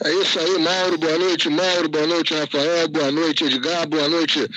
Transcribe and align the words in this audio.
É 0.00 0.14
isso 0.14 0.38
aí, 0.38 0.58
Mauro. 0.58 0.96
Boa 0.98 1.18
noite, 1.18 1.48
Mauro. 1.48 1.88
Boa 1.88 2.06
noite, 2.06 2.34
Rafael. 2.34 2.88
Boa 2.88 3.12
noite, 3.12 3.44
Edgar. 3.44 3.86
Boa 3.86 4.08
noite, 4.08 4.48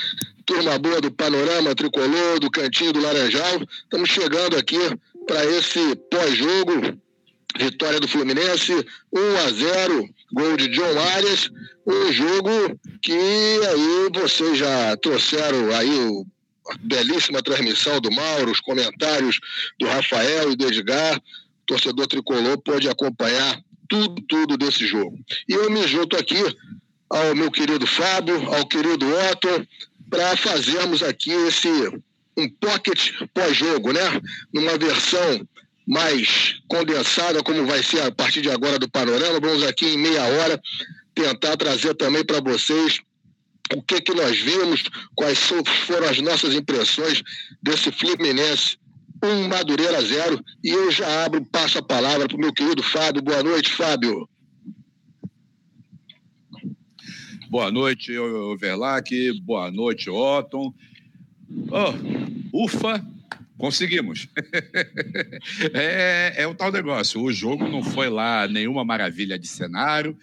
turma 0.46 0.80
boa 0.80 1.02
do 1.02 1.12
Panorama 1.12 1.76
Tricolor, 1.76 2.40
do 2.40 2.50
Cantinho 2.50 2.94
do 2.94 3.02
Laranjal. 3.02 3.62
Estamos 3.84 4.10
chegando 4.10 4.58
aqui 4.58 4.80
para 5.28 5.46
esse 5.46 5.96
pós-jogo. 6.10 7.00
Vitória 7.58 8.02
do 8.02 8.08
Fluminense, 8.08 8.74
1 9.14 9.38
a 9.46 9.52
0, 9.52 10.10
gol 10.34 10.58
de 10.58 10.68
John 10.70 11.00
Arias. 11.16 11.50
Um 11.86 12.12
jogo 12.12 12.80
que 13.02 13.14
aí 13.14 14.10
vocês 14.14 14.58
já 14.58 14.98
trouxeram 14.98 15.74
aí 15.74 15.90
o 15.90 16.26
belíssima 16.82 17.42
transmissão 17.42 18.02
do 18.02 18.12
Mauro, 18.12 18.52
os 18.52 18.60
comentários 18.60 19.40
do 19.80 19.88
Rafael 19.88 20.52
e 20.52 20.56
do 20.56 20.68
Edgar. 20.68 21.18
O 21.18 21.66
torcedor 21.66 22.08
tricolor 22.08 22.58
pode 22.58 22.90
acompanhar 22.90 23.62
tudo, 23.96 24.22
tudo 24.28 24.58
desse 24.58 24.86
jogo. 24.86 25.18
E 25.48 25.54
eu 25.54 25.70
me 25.70 25.88
junto 25.88 26.18
aqui 26.18 26.42
ao 27.10 27.36
meu 27.36 27.50
querido 27.50 27.88
Fábio, 27.88 28.54
ao 28.54 28.68
querido 28.68 29.06
Otto, 29.32 29.68
para 30.10 30.36
fazermos 30.36 31.02
aqui 31.02 31.32
esse 31.32 31.70
um 32.38 32.50
pocket 32.50 33.12
pós-jogo, 33.34 33.94
né? 33.94 34.02
Numa 34.54 34.78
versão 34.78 35.48
mais 35.88 36.60
condensada, 36.68 37.42
como 37.44 37.66
vai 37.66 37.82
ser 37.82 38.02
a 38.02 38.12
partir 38.12 38.42
de 38.42 38.50
agora 38.50 38.78
do 38.78 38.90
panorama. 38.90 39.40
Vamos 39.40 39.64
aqui 39.64 39.86
em 39.86 39.98
meia 39.98 40.24
hora 40.24 40.62
tentar 41.14 41.56
trazer 41.56 41.96
também 41.96 42.26
para 42.26 42.42
vocês 42.42 43.00
o 43.74 43.82
que, 43.82 44.02
que 44.02 44.14
nós 44.14 44.38
vimos, 44.38 44.84
quais 45.16 45.40
foram 45.40 46.08
as 46.10 46.20
nossas 46.20 46.54
impressões 46.54 47.24
desse 47.64 47.92
Fluminense 47.92 48.78
um 49.26 49.48
Madureira 49.48 50.02
zero. 50.02 50.44
E 50.64 50.70
eu 50.70 50.92
já 50.92 51.26
abro, 51.26 51.44
passo 51.46 51.80
a 51.80 51.84
palavra 51.84 52.28
para 52.28 52.38
o 52.38 52.40
meu 52.40 52.54
querido 52.54 52.84
Fábio. 52.84 53.22
Boa 53.22 53.44
noite, 53.44 53.72
Fábio. 53.72 54.30
Boa 57.50 57.72
noite, 57.72 58.12
Verlac. 58.60 59.10
Boa 59.42 59.72
noite, 59.72 60.10
Otton. 60.10 60.74
Oh, 61.72 62.66
ufa, 62.66 63.06
conseguimos. 63.58 64.28
é, 65.74 66.34
é 66.38 66.48
o 66.48 66.56
tal 66.56 66.72
negócio. 66.72 67.22
O 67.22 67.32
jogo 67.32 67.68
não 67.68 67.84
foi 67.84 68.10
lá 68.10 68.48
nenhuma 68.48 68.84
maravilha 68.84 69.40
de 69.40 69.48
cenário, 69.48 70.18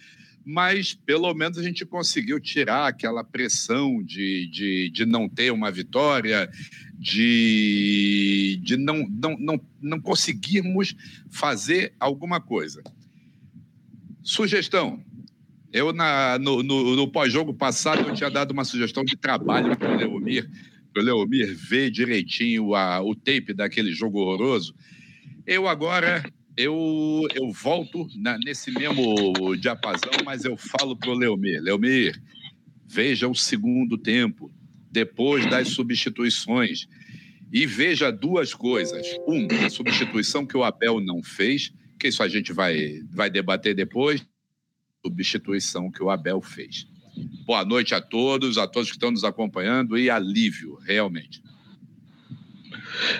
mas 0.45 0.93
pelo 0.93 1.33
menos 1.33 1.57
a 1.57 1.63
gente 1.63 1.85
conseguiu 1.85 2.39
tirar 2.39 2.87
aquela 2.87 3.23
pressão 3.23 4.03
de, 4.03 4.47
de, 4.47 4.89
de 4.89 5.05
não 5.05 5.29
ter 5.29 5.51
uma 5.51 5.71
vitória, 5.71 6.49
de, 7.03 8.57
de 8.63 8.77
não, 8.77 9.05
não, 9.09 9.37
não, 9.37 9.61
não 9.81 9.99
conseguirmos 9.99 10.95
fazer 11.29 11.93
alguma 11.99 12.39
coisa. 12.39 12.81
Sugestão. 14.23 15.03
Eu, 15.73 15.91
na, 15.91 16.39
no, 16.39 16.63
no, 16.63 16.95
no 16.95 17.11
pós-jogo 17.11 17.53
passado, 17.53 18.07
eu 18.07 18.13
tinha 18.13 18.29
dado 18.29 18.51
uma 18.51 18.63
sugestão 18.63 19.03
de 19.03 19.17
trabalho 19.17 19.75
para 19.75 19.91
o 19.91 19.97
Leomir, 19.97 20.49
para 20.93 21.01
o 21.01 21.05
Leomir 21.05 21.53
ver 21.53 21.91
direitinho 21.91 22.73
a, 22.73 23.01
o 23.01 23.13
tape 23.13 23.53
daquele 23.53 23.91
jogo 23.91 24.19
horroroso. 24.19 24.73
Eu 25.45 25.67
agora, 25.67 26.23
eu, 26.55 27.27
eu 27.35 27.51
volto 27.51 28.07
na, 28.15 28.37
nesse 28.37 28.71
mesmo 28.71 29.57
diapasão, 29.57 30.11
mas 30.23 30.45
eu 30.45 30.55
falo 30.55 30.95
para 30.95 31.09
o 31.09 31.15
Leomir, 31.15 31.61
Leomir, 31.61 32.21
veja 32.87 33.27
o 33.27 33.35
segundo 33.35 33.97
tempo 33.97 34.49
depois 34.93 35.49
das 35.49 35.69
substituições. 35.69 36.87
E 37.51 37.65
veja 37.65 38.11
duas 38.11 38.53
coisas. 38.53 39.05
Um, 39.27 39.47
a 39.65 39.69
substituição 39.69 40.45
que 40.45 40.55
o 40.55 40.63
Abel 40.63 40.99
não 40.99 41.21
fez, 41.23 41.73
que 41.99 42.07
isso 42.07 42.21
a 42.21 42.29
gente 42.29 42.53
vai, 42.53 43.01
vai 43.11 43.29
debater 43.29 43.75
depois. 43.75 44.25
Substituição 45.05 45.91
que 45.91 46.01
o 46.01 46.09
Abel 46.09 46.41
fez. 46.41 46.87
Boa 47.45 47.65
noite 47.65 47.93
a 47.93 48.01
todos, 48.01 48.57
a 48.57 48.67
todos 48.67 48.89
que 48.89 48.95
estão 48.95 49.11
nos 49.11 49.23
acompanhando 49.23 49.97
e 49.97 50.09
alívio, 50.09 50.75
realmente. 50.85 51.41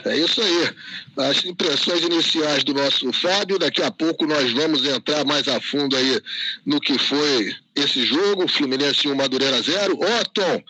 É 0.06 0.18
isso 0.18 0.42
aí. 0.42 0.76
As 1.18 1.44
impressões 1.46 2.02
iniciais 2.04 2.64
do 2.64 2.74
nosso 2.74 3.12
Fábio. 3.14 3.60
Daqui 3.60 3.82
a 3.82 3.92
pouco 3.92 4.26
nós 4.26 4.52
vamos 4.52 4.86
entrar 4.86 5.26
mais 5.26 5.48
a 5.48 5.60
fundo 5.60 5.96
aí 5.96 6.22
no 6.66 6.80
que 6.80 6.98
foi 6.98 7.56
esse 7.76 8.06
jogo. 8.06 8.48
Fluminense 8.48 9.08
1, 9.08 9.16
Madureira 9.16 9.62
0. 9.62 9.98
Ó, 10.00 10.24
Tom, 10.34 10.64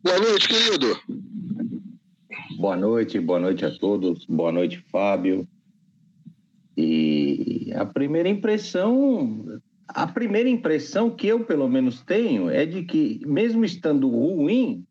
Boa 0.00 0.16
noite, 0.20 0.48
querido. 0.48 0.96
Boa 2.56 2.76
noite, 2.76 3.18
boa 3.18 3.40
noite 3.40 3.64
a 3.64 3.70
todos. 3.76 4.24
Boa 4.26 4.52
noite, 4.52 4.78
Fábio. 4.92 5.46
E 6.76 7.72
a 7.74 7.84
primeira 7.84 8.28
impressão, 8.28 9.60
a 9.88 10.06
primeira 10.06 10.48
impressão 10.48 11.10
que 11.10 11.26
eu 11.26 11.44
pelo 11.44 11.68
menos 11.68 12.00
tenho 12.00 12.48
é 12.48 12.64
de 12.64 12.84
que 12.84 13.20
mesmo 13.26 13.64
estando 13.64 14.08
ruim, 14.08 14.84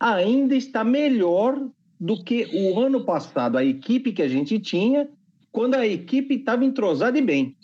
ainda 0.00 0.56
está 0.56 0.82
melhor 0.82 1.64
do 1.98 2.22
que 2.24 2.46
o 2.52 2.80
ano 2.80 3.04
passado, 3.04 3.56
a 3.56 3.64
equipe 3.64 4.12
que 4.12 4.22
a 4.22 4.28
gente 4.28 4.58
tinha, 4.58 5.08
quando 5.52 5.76
a 5.76 5.86
equipe 5.86 6.34
estava 6.34 6.64
entrosada 6.64 7.16
e 7.16 7.22
bem. 7.22 7.56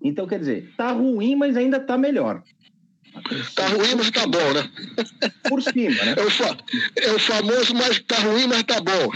Então, 0.00 0.28
quer 0.28 0.38
dizer, 0.38 0.68
está 0.68 0.92
ruim, 0.92 1.34
mas 1.34 1.56
ainda 1.56 1.78
está 1.78 1.98
melhor. 1.98 2.40
Tá 3.54 3.68
ruim, 3.68 3.94
mas 3.96 4.10
tá 4.10 4.26
bom, 4.26 4.52
né? 4.52 4.68
Por 5.48 5.62
cima, 5.62 6.04
né? 6.04 6.14
É 6.16 6.22
o, 6.22 6.30
fa... 6.30 6.56
é 6.96 7.12
o 7.12 7.18
famoso, 7.18 7.74
mas 7.74 8.00
tá 8.00 8.16
ruim, 8.16 8.46
mas 8.48 8.62
tá 8.64 8.80
bom. 8.80 9.10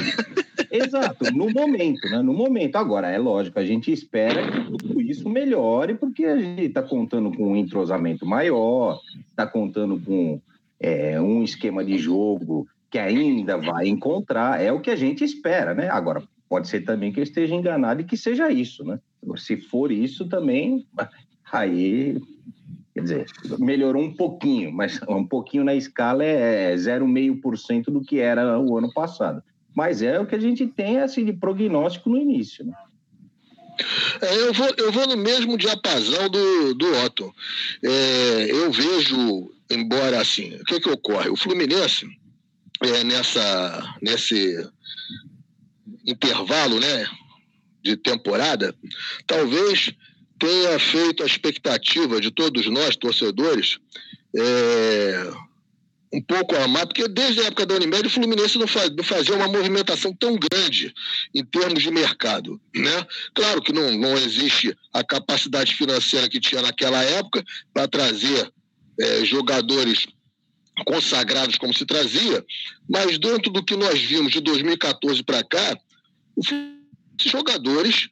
Exato, 0.71 1.33
no 1.33 1.51
momento, 1.51 2.09
né? 2.09 2.23
No 2.23 2.33
momento. 2.33 2.77
Agora, 2.77 3.09
é 3.09 3.19
lógico, 3.19 3.59
a 3.59 3.65
gente 3.65 3.93
espera 3.93 4.51
que 4.51 4.61
tudo 4.65 5.01
isso 5.01 5.29
melhore, 5.29 5.95
porque 5.95 6.25
a 6.25 6.39
gente 6.39 6.63
está 6.63 6.83
contando 6.83 7.33
com 7.33 7.53
um 7.53 7.57
entrosamento 7.57 8.25
maior, 8.25 9.01
está 9.31 9.47
contando 9.47 10.01
com 10.01 10.41
é, 10.79 11.21
um 11.21 11.43
esquema 11.43 11.85
de 11.85 11.99
jogo 11.99 12.69
que 12.91 12.99
ainda 12.99 13.59
vai 13.59 13.89
encontrar, 13.89 14.63
é 14.63 14.73
o 14.73 14.81
que 14.81 14.91
a 14.91 14.97
gente 14.97 15.25
espera, 15.25 15.75
né? 15.75 15.89
Agora, 15.91 16.23
pode 16.49 16.69
ser 16.69 16.81
também 16.83 17.13
que 17.13 17.21
eu 17.21 17.25
esteja 17.25 17.55
enganado 17.55 18.01
e 18.01 18.05
que 18.05 18.17
seja 18.17 18.51
isso, 18.51 18.85
né? 18.85 18.99
Se 19.37 19.57
for 19.57 19.93
isso 19.93 20.27
também, 20.29 20.87
aí 21.53 22.19
Quer 22.99 23.03
dizer, 23.03 23.27
melhorou 23.61 24.03
um 24.03 24.13
pouquinho, 24.13 24.73
mas 24.73 25.01
um 25.09 25.25
pouquinho 25.25 25.63
na 25.63 25.73
escala 25.73 26.25
é 26.25 26.75
0,5% 26.75 27.85
do 27.85 28.01
que 28.01 28.19
era 28.19 28.59
o 28.59 28.77
ano 28.77 28.93
passado. 28.93 29.41
Mas 29.73 30.03
é 30.03 30.19
o 30.19 30.27
que 30.27 30.35
a 30.35 30.41
gente 30.41 30.67
tem 30.67 30.99
assim, 30.99 31.25
de 31.25 31.33
prognóstico 31.33 32.11
no 32.11 32.17
início. 32.17 32.67
Né? 32.67 32.73
É, 34.21 34.37
eu, 34.37 34.53
vou, 34.53 34.69
eu 34.79 34.91
vou 34.91 35.07
no 35.07 35.17
mesmo 35.17 35.57
diapasão 35.57 36.29
do, 36.29 36.75
do 36.75 36.93
Otto. 37.05 37.33
É, 37.85 38.51
eu 38.51 38.73
vejo, 38.73 39.53
embora 39.71 40.21
assim, 40.21 40.57
o 40.57 40.65
que, 40.65 40.81
que 40.81 40.91
ocorre? 40.91 41.29
O 41.29 41.37
Fluminense, 41.37 42.05
é, 42.83 43.05
nessa, 43.05 43.95
nesse 44.03 44.69
intervalo 46.05 46.81
né, 46.81 47.07
de 47.85 47.97
temporada, 47.97 48.75
talvez 49.25 49.95
tenha 50.39 50.79
feito 50.79 51.23
a 51.23 51.27
expectativa 51.27 52.21
de 52.21 52.31
todos 52.31 52.67
nós, 52.67 52.97
torcedores, 52.97 53.79
é, 54.37 55.31
um 56.13 56.23
pouco 56.23 56.55
a 56.57 56.67
mais, 56.67 56.87
porque 56.87 57.07
desde 57.09 57.41
a 57.41 57.45
época 57.45 57.67
da 57.67 57.75
Unimed 57.75 58.07
o 58.07 58.11
Fluminense 58.11 58.59
não, 58.59 58.67
faz, 58.67 58.91
não, 58.95 59.05
fazia 59.05 59.35
uma 59.35 59.49
movimentação 59.49 60.15
tão 60.15 60.37
grande 60.37 60.95
em 61.35 61.45
termos 61.45 61.83
de 61.83 61.91
mercado. 61.91 62.61
Né? 62.75 63.07
Claro 63.35 63.61
que 63.61 63.73
não, 63.73 63.97
não 63.97 64.17
existe 64.17 64.77
a 64.93 65.05
capacidade 65.05 65.75
financeira 65.75 66.29
que 66.29 66.41
tinha 66.41 66.63
naquela 66.63 67.03
época 67.03 67.45
para 67.75 67.89
trazer 67.89 68.51
é, 69.01 69.25
jogadores 69.25 70.07
consagrados 70.87 71.57
como 71.57 71.75
se 71.75 71.85
trazia, 71.85 72.45
mas 72.89 73.19
dentro 73.19 73.51
do 73.51 73.65
que 73.65 73.77
nós 73.77 74.01
vimos 74.01 74.33
de 74.33 74.41
2014 74.41 75.23
para 75.25 75.43
cá, 75.43 75.77
os 76.37 76.47
jogadores 77.21 78.09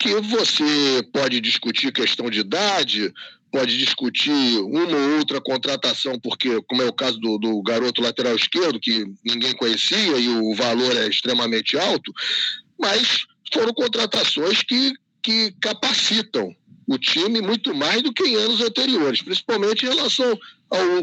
que 0.00 0.14
você 0.22 1.06
pode 1.12 1.40
discutir 1.42 1.92
questão 1.92 2.30
de 2.30 2.40
idade, 2.40 3.12
pode 3.52 3.76
discutir 3.76 4.58
uma 4.60 4.96
ou 4.96 5.18
outra 5.18 5.42
contratação, 5.42 6.18
porque, 6.18 6.60
como 6.62 6.80
é 6.80 6.86
o 6.86 6.92
caso 6.92 7.20
do, 7.20 7.36
do, 7.36 7.62
garoto 7.62 8.00
lateral 8.00 8.34
esquerdo, 8.34 8.80
que 8.80 9.04
ninguém 9.22 9.54
conhecia 9.54 10.16
e 10.16 10.28
o 10.28 10.54
valor 10.54 10.96
é 10.96 11.06
extremamente 11.06 11.76
alto, 11.76 12.12
mas 12.80 13.26
foram 13.52 13.74
contratações 13.74 14.62
que, 14.62 14.94
que 15.22 15.52
capacitam 15.60 16.56
o 16.88 16.96
time 16.96 17.42
muito 17.42 17.74
mais 17.74 18.02
do 18.02 18.12
que 18.12 18.24
em 18.24 18.36
anos 18.36 18.62
anteriores, 18.62 19.20
principalmente 19.20 19.84
em 19.84 19.90
relação 19.90 20.38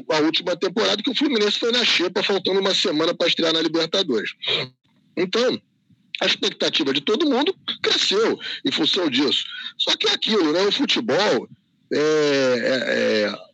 à 0.10 0.20
última 0.22 0.56
temporada, 0.56 1.04
que 1.04 1.10
o 1.12 1.16
Fluminense 1.16 1.60
foi 1.60 1.72
na 1.72 1.86
xepa, 1.86 2.24
faltando 2.24 2.60
uma 2.60 2.74
semana 2.74 3.14
para 3.14 3.28
estrear 3.28 3.54
na 3.54 3.62
Libertadores. 3.62 4.32
Então, 5.16 5.62
a 6.22 6.26
expectativa 6.26 6.94
de 6.94 7.02
todo 7.02 7.30
mundo 7.30 7.56
cresceu 7.82 8.40
em 8.66 8.72
função 8.72 9.10
disso. 9.10 9.44
Só 9.78 9.96
que 9.96 10.08
é 10.08 10.12
aquilo, 10.12 10.52
né? 10.52 10.62
O 10.64 10.72
futebol 10.72 11.48
é, 11.94 11.98
é, 11.98 13.26
é 13.26 13.48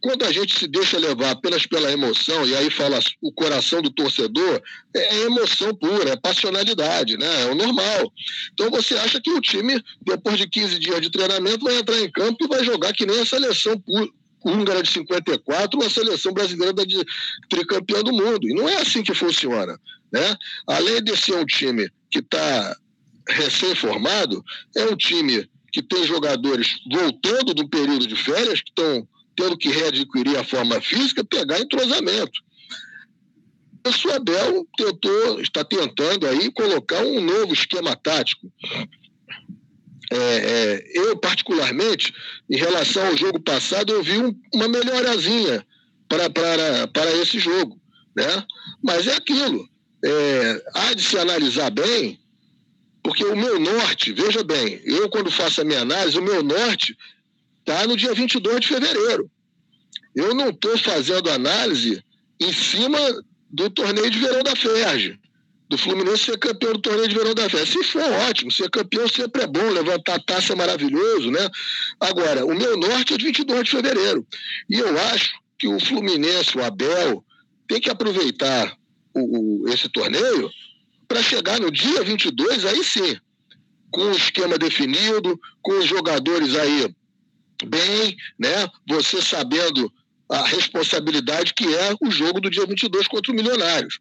quando 0.00 0.24
a 0.24 0.32
gente 0.32 0.58
se 0.58 0.66
deixa 0.66 0.98
levar 0.98 1.30
apenas 1.30 1.66
pela 1.66 1.92
emoção, 1.92 2.46
e 2.46 2.56
aí 2.56 2.70
fala 2.70 2.98
o 3.20 3.30
coração 3.32 3.82
do 3.82 3.90
torcedor, 3.90 4.62
é, 4.94 5.16
é 5.16 5.20
emoção 5.26 5.74
pura, 5.74 6.10
é 6.10 6.16
passionalidade, 6.16 7.18
né? 7.18 7.42
É 7.42 7.46
o 7.46 7.54
normal. 7.54 8.12
Então 8.52 8.70
você 8.70 8.94
acha 8.94 9.20
que 9.20 9.30
o 9.30 9.40
time, 9.40 9.82
depois 10.00 10.38
de 10.38 10.48
15 10.48 10.78
dias 10.78 11.00
de 11.00 11.10
treinamento, 11.10 11.64
vai 11.64 11.76
entrar 11.76 12.00
em 12.00 12.10
campo 12.10 12.44
e 12.44 12.48
vai 12.48 12.64
jogar 12.64 12.94
que 12.94 13.04
nem 13.04 13.20
a 13.20 13.26
seleção 13.26 13.82
húngara 14.42 14.82
de 14.82 14.90
54 14.90 15.78
ou 15.78 15.86
a 15.86 15.90
seleção 15.90 16.32
brasileira 16.32 16.86
de 16.86 17.04
tricampeã 17.48 18.02
do 18.02 18.12
mundo. 18.12 18.48
E 18.48 18.54
não 18.54 18.68
é 18.68 18.76
assim 18.76 19.02
que 19.02 19.14
funciona. 19.14 19.78
Né? 20.10 20.34
Além 20.66 21.02
de 21.04 21.16
ser 21.16 21.36
um 21.36 21.44
time 21.44 21.90
que 22.10 22.18
está 22.18 22.76
recém-formado, 23.28 24.44
é 24.76 24.84
um 24.84 24.96
time 24.96 25.48
que 25.72 25.82
tem 25.82 26.04
jogadores 26.04 26.80
voltando 26.90 27.54
do 27.54 27.68
período 27.68 28.06
de 28.06 28.16
férias, 28.16 28.60
que 28.60 28.70
estão 28.70 29.06
tendo 29.36 29.56
que 29.56 29.68
readquirir 29.68 30.38
a 30.38 30.44
forma 30.44 30.80
física, 30.80 31.24
pegar 31.24 31.60
entrosamento. 31.60 32.40
O 33.82 34.10
Abel 34.12 34.66
tentou, 34.76 35.40
está 35.40 35.64
tentando 35.64 36.26
aí 36.26 36.52
colocar 36.52 37.02
um 37.02 37.20
novo 37.20 37.54
esquema 37.54 37.96
tático. 37.96 38.52
É, 40.12 40.16
é, 40.16 40.84
eu, 40.92 41.16
particularmente, 41.16 42.12
em 42.50 42.56
relação 42.56 43.06
ao 43.06 43.16
jogo 43.16 43.40
passado, 43.40 43.92
eu 43.92 44.02
vi 44.02 44.18
um, 44.18 44.38
uma 44.52 44.68
melhorazinha 44.68 45.64
para 46.08 47.10
esse 47.22 47.38
jogo. 47.38 47.80
Né? 48.14 48.44
Mas 48.82 49.06
é 49.06 49.14
aquilo. 49.14 49.69
É, 50.02 50.64
há 50.74 50.94
de 50.94 51.02
se 51.02 51.18
analisar 51.18 51.70
bem 51.70 52.18
porque 53.02 53.24
o 53.24 53.36
meu 53.36 53.58
norte, 53.58 54.12
veja 54.12 54.44
bem, 54.44 54.80
eu 54.84 55.08
quando 55.08 55.30
faço 55.30 55.60
a 55.60 55.64
minha 55.64 55.80
análise, 55.80 56.18
o 56.18 56.22
meu 56.22 56.42
norte 56.42 56.96
está 57.60 57.86
no 57.86 57.96
dia 57.96 58.14
22 58.14 58.60
de 58.60 58.68
fevereiro. 58.68 59.30
Eu 60.14 60.34
não 60.34 60.50
estou 60.50 60.76
fazendo 60.78 61.30
análise 61.30 62.02
em 62.38 62.52
cima 62.52 62.98
do 63.50 63.70
torneio 63.70 64.10
de 64.10 64.18
verão 64.18 64.42
da 64.42 64.54
FERJ, 64.54 65.18
do 65.68 65.78
Fluminense 65.78 66.24
ser 66.24 66.38
campeão 66.38 66.72
do 66.72 66.80
torneio 66.80 67.08
de 67.08 67.14
verão 67.14 67.34
da 67.34 67.48
FERJ. 67.48 67.72
Se 67.72 67.84
for 67.84 68.12
ótimo, 68.28 68.50
ser 68.50 68.68
campeão 68.70 69.08
sempre 69.08 69.42
é 69.42 69.46
bom, 69.46 69.70
levantar 69.70 70.16
a 70.16 70.22
taça 70.22 70.52
é 70.52 70.56
maravilhoso, 70.56 71.30
né? 71.30 71.48
Agora, 72.00 72.44
o 72.44 72.54
meu 72.54 72.76
norte 72.76 73.14
é 73.14 73.18
de 73.18 73.24
22 73.26 73.64
de 73.64 73.70
fevereiro. 73.70 74.26
E 74.68 74.78
eu 74.78 74.98
acho 75.12 75.30
que 75.58 75.68
o 75.68 75.80
Fluminense, 75.80 76.56
o 76.56 76.64
Abel, 76.64 77.24
tem 77.68 77.80
que 77.80 77.90
aproveitar 77.90 78.76
o, 79.14 79.64
o 79.64 79.68
esse 79.68 79.88
torneio 79.88 80.50
para 81.06 81.22
chegar 81.22 81.60
no 81.60 81.70
dia 81.70 82.02
22, 82.02 82.64
aí 82.64 82.84
sim, 82.84 83.16
com 83.90 84.02
o 84.02 84.12
esquema 84.12 84.56
definido, 84.56 85.38
com 85.62 85.78
os 85.78 85.86
jogadores 85.86 86.54
aí 86.54 86.94
bem, 87.66 88.16
né? 88.38 88.68
Você 88.88 89.20
sabendo 89.20 89.92
a 90.30 90.46
responsabilidade 90.46 91.52
que 91.54 91.74
é 91.74 91.94
o 92.00 92.10
jogo 92.10 92.40
do 92.40 92.48
dia 92.48 92.64
22 92.64 93.08
contra 93.08 93.32
o 93.32 93.34
Milionários. 93.34 93.98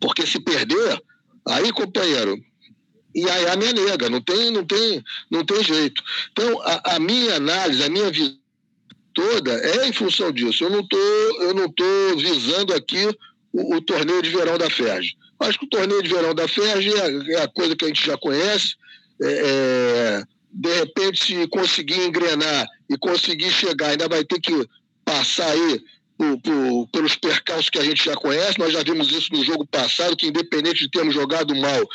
Porque 0.00 0.24
se 0.24 0.38
perder, 0.40 1.02
aí, 1.48 1.72
companheiro, 1.72 2.40
e 3.14 3.28
aí 3.28 3.48
a 3.48 3.56
minha 3.56 3.72
nega, 3.72 4.08
não 4.08 4.20
tem, 4.20 4.52
não 4.52 4.64
tem, 4.64 5.02
não 5.28 5.44
tem 5.44 5.64
jeito. 5.64 6.00
Então, 6.30 6.62
a, 6.62 6.94
a 6.94 7.00
minha 7.00 7.36
análise, 7.36 7.82
a 7.82 7.88
minha 7.88 8.10
visão 8.10 8.38
toda 9.12 9.52
é 9.52 9.88
em 9.88 9.92
função 9.92 10.30
disso. 10.30 10.64
Eu 10.64 10.70
não 10.70 10.86
tô, 10.86 10.96
eu 11.42 11.52
não 11.54 11.68
tô 11.70 12.16
visando 12.16 12.72
aqui 12.72 13.08
o, 13.52 13.76
o 13.76 13.80
torneio 13.80 14.22
de 14.22 14.30
verão 14.30 14.56
da 14.58 14.70
FERJ. 14.70 15.16
Acho 15.40 15.58
que 15.58 15.64
o 15.64 15.70
torneio 15.70 16.02
de 16.02 16.08
verão 16.08 16.34
da 16.34 16.46
FERJ 16.46 16.92
é, 16.92 17.34
é 17.34 17.42
a 17.42 17.48
coisa 17.48 17.74
que 17.74 17.84
a 17.84 17.88
gente 17.88 18.04
já 18.04 18.16
conhece. 18.16 18.74
É, 19.22 19.26
é, 19.26 20.24
de 20.52 20.74
repente, 20.74 21.24
se 21.24 21.46
conseguir 21.48 22.04
engrenar 22.04 22.66
e 22.88 22.98
conseguir 22.98 23.50
chegar, 23.50 23.90
ainda 23.90 24.08
vai 24.08 24.24
ter 24.24 24.40
que 24.40 24.68
passar 25.04 25.50
aí 25.50 25.82
por, 26.16 26.40
por, 26.40 26.88
pelos 26.88 27.16
percalços 27.16 27.70
que 27.70 27.78
a 27.78 27.84
gente 27.84 28.04
já 28.04 28.14
conhece. 28.14 28.58
Nós 28.58 28.72
já 28.72 28.82
vimos 28.82 29.10
isso 29.10 29.32
no 29.32 29.44
jogo 29.44 29.66
passado, 29.66 30.16
que 30.16 30.26
independente 30.26 30.80
de 30.80 30.90
termos 30.90 31.14
jogado 31.14 31.54
mal, 31.56 31.88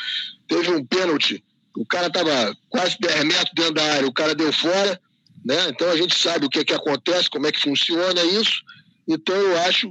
teve 0.48 0.70
um 0.70 0.84
pênalti. 0.84 1.44
O 1.76 1.84
cara 1.86 2.06
estava 2.06 2.56
quase 2.68 2.96
10 2.98 3.24
metros 3.24 3.52
dentro 3.54 3.74
da 3.74 3.84
área, 3.84 4.08
o 4.08 4.12
cara 4.12 4.34
deu 4.34 4.52
fora. 4.52 5.00
Né? 5.44 5.68
Então 5.68 5.88
a 5.88 5.96
gente 5.96 6.18
sabe 6.18 6.46
o 6.46 6.48
que, 6.48 6.58
é 6.58 6.64
que 6.64 6.74
acontece, 6.74 7.30
como 7.30 7.46
é 7.46 7.52
que 7.52 7.60
funciona 7.60 8.24
isso. 8.24 8.62
Então 9.06 9.36
eu 9.36 9.58
acho 9.60 9.88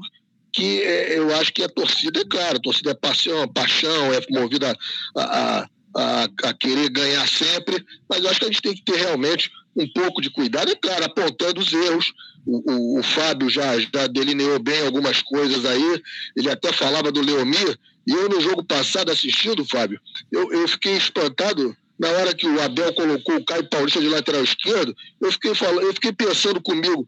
que 0.56 0.82
é, 0.82 1.20
eu 1.20 1.36
acho 1.36 1.52
que 1.52 1.62
a 1.62 1.68
torcida, 1.68 2.22
é 2.22 2.24
claro, 2.24 2.56
a 2.56 2.62
torcida 2.62 2.92
é 2.92 2.94
paixão, 2.94 3.46
paixão 3.46 4.14
é 4.14 4.22
movida 4.30 4.74
a, 5.14 5.22
a, 5.22 5.70
a, 5.94 6.24
a, 6.46 6.54
querer 6.54 6.90
ganhar 6.90 7.28
sempre, 7.28 7.86
mas 8.10 8.24
eu 8.24 8.30
acho 8.30 8.40
que 8.40 8.46
a 8.46 8.48
gente 8.48 8.62
tem 8.62 8.74
que 8.74 8.86
ter 8.86 8.96
realmente 8.96 9.52
um 9.76 9.86
pouco 9.92 10.22
de 10.22 10.30
cuidado, 10.30 10.72
é 10.72 10.76
claro, 10.76 11.04
apontando 11.04 11.60
os 11.60 11.74
erros. 11.74 12.14
O, 12.46 12.72
o, 12.72 13.00
o 13.00 13.04
Fábio 13.04 13.50
já, 13.50 13.78
já 13.80 14.08
delineou 14.08 14.58
bem 14.60 14.86
algumas 14.86 15.22
coisas 15.22 15.66
aí, 15.66 16.02
ele 16.38 16.50
até 16.50 16.72
falava 16.72 17.12
do 17.12 17.22
Leomir, 17.22 17.78
e 18.08 18.14
eu 18.14 18.30
no 18.30 18.40
jogo 18.40 18.64
passado 18.64 19.12
assistindo, 19.12 19.66
Fábio, 19.66 20.00
eu, 20.32 20.54
eu 20.54 20.68
fiquei 20.70 20.96
espantado 20.96 21.76
na 22.00 22.08
hora 22.10 22.34
que 22.34 22.48
o 22.48 22.62
Abel 22.62 22.94
colocou 22.94 23.36
o 23.36 23.46
Caio 23.46 23.68
Paulista 23.70 24.00
de 24.00 24.08
lateral 24.08 24.44
esquerdo, 24.44 24.96
eu 25.20 25.32
fiquei, 25.34 25.54
falando, 25.54 25.82
eu 25.82 25.94
fiquei 25.94 26.14
pensando 26.14 26.62
comigo, 26.62 27.06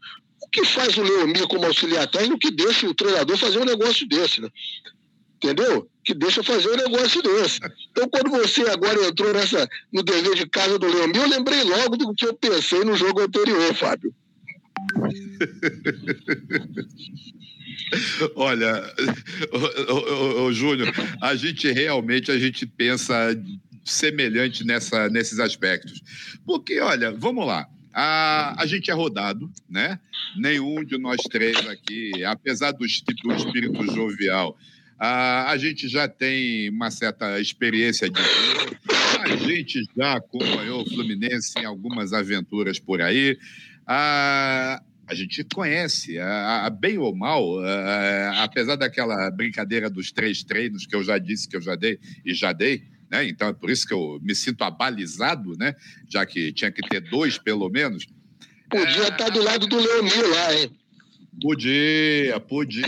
o 0.48 0.50
que 0.50 0.66
faz 0.66 0.98
o 0.98 1.04
Leomir 1.04 1.48
como 1.48 1.66
auxiliar 1.66 2.08
técnico 2.08 2.40
que 2.40 2.52
deixa 2.52 2.88
o 2.88 2.94
treinador 2.94 3.38
fazer 3.38 3.60
um 3.60 3.66
negócio 3.66 4.08
desse, 4.08 4.42
né? 4.42 4.50
Entendeu? 5.36 5.88
Que 6.04 6.16
deixa 6.16 6.44
fazer 6.44 6.70
um 6.70 6.78
negócio 6.78 7.22
desse. 7.22 7.60
Então, 7.92 8.10
quando 8.10 8.32
você 8.32 8.62
agora 8.64 9.06
entrou 9.06 9.32
nessa, 9.34 9.70
no 9.94 10.02
dever 10.02 10.36
de 10.36 10.48
casa 10.48 10.80
do 10.80 10.88
Leomir, 10.88 11.22
eu 11.22 11.30
lembrei 11.30 11.62
logo 11.64 11.96
do 11.96 12.14
que 12.16 12.26
eu 12.26 12.34
pensei 12.34 12.84
no 12.84 12.96
jogo 12.96 13.22
anterior, 13.22 13.74
Fábio. 13.76 14.14
Olha, 18.36 18.84
o, 20.42 20.52
Júnior, 20.52 20.92
a 21.22 21.36
gente 21.36 21.72
realmente 21.72 22.32
a 22.32 22.40
gente 22.40 22.66
pensa 22.66 23.16
semelhante 23.86 24.66
nessa, 24.66 25.08
nesses 25.10 25.40
aspectos. 25.40 26.02
Porque, 26.46 26.80
olha, 26.80 27.12
vamos 27.12 27.46
lá. 27.46 27.68
A, 28.00 28.62
a 28.62 28.68
gente 28.68 28.92
é 28.92 28.94
rodado, 28.94 29.52
né? 29.68 30.00
Nenhum 30.38 30.84
de 30.86 31.00
nós 31.00 31.20
três 31.32 31.58
aqui, 31.68 32.24
apesar 32.24 32.72
do, 32.72 32.86
do 32.86 33.34
espírito 33.34 33.92
jovial, 33.92 34.56
a, 35.00 35.50
a 35.50 35.58
gente 35.58 35.88
já 35.88 36.08
tem 36.08 36.70
uma 36.70 36.92
certa 36.92 37.40
experiência 37.40 38.08
de 38.08 38.22
vida. 38.22 38.80
A 39.24 39.36
gente 39.38 39.84
já 39.98 40.14
acompanhou 40.14 40.84
o 40.84 40.86
Fluminense 40.88 41.58
em 41.58 41.66
algumas 41.66 42.14
aventuras 42.14 42.78
por 42.78 43.02
aí. 43.02 43.36
A, 43.88 44.80
a 45.08 45.16
gente 45.16 45.44
conhece, 45.46 46.20
a, 46.20 46.68
a 46.68 46.70
bem 46.70 47.00
ou 47.00 47.16
mal, 47.16 47.60
a, 47.62 48.44
apesar 48.44 48.76
daquela 48.76 49.32
brincadeira 49.32 49.90
dos 49.90 50.12
três 50.12 50.44
treinos 50.44 50.86
que 50.86 50.96
eu 50.96 51.04
já 51.04 51.18
disse 51.18 51.50
que 51.50 51.58
eu 51.58 51.62
já 51.62 51.74
dei 51.74 51.98
e 52.24 52.32
já 52.36 52.54
dei, 52.54 52.84
né? 53.10 53.28
Então 53.28 53.48
é 53.48 53.54
por 53.54 53.70
isso 53.70 53.88
que 53.88 53.94
eu 53.94 54.20
me 54.22 54.36
sinto 54.36 54.64
abalizado, 54.64 55.58
né? 55.58 55.76
Já 56.10 56.26
que 56.26 56.52
tinha 56.52 56.72
que 56.72 56.82
ter 56.88 57.02
dois, 57.02 57.38
pelo 57.38 57.70
menos. 57.70 58.08
Podia 58.70 59.04
é... 59.04 59.10
estar 59.10 59.18
tá 59.18 59.30
do 59.30 59.42
lado 59.42 59.68
do 59.68 59.78
Leonir 59.78 60.30
lá, 60.30 60.54
hein? 60.56 60.72
Podia, 61.40 62.40
podia. 62.40 62.84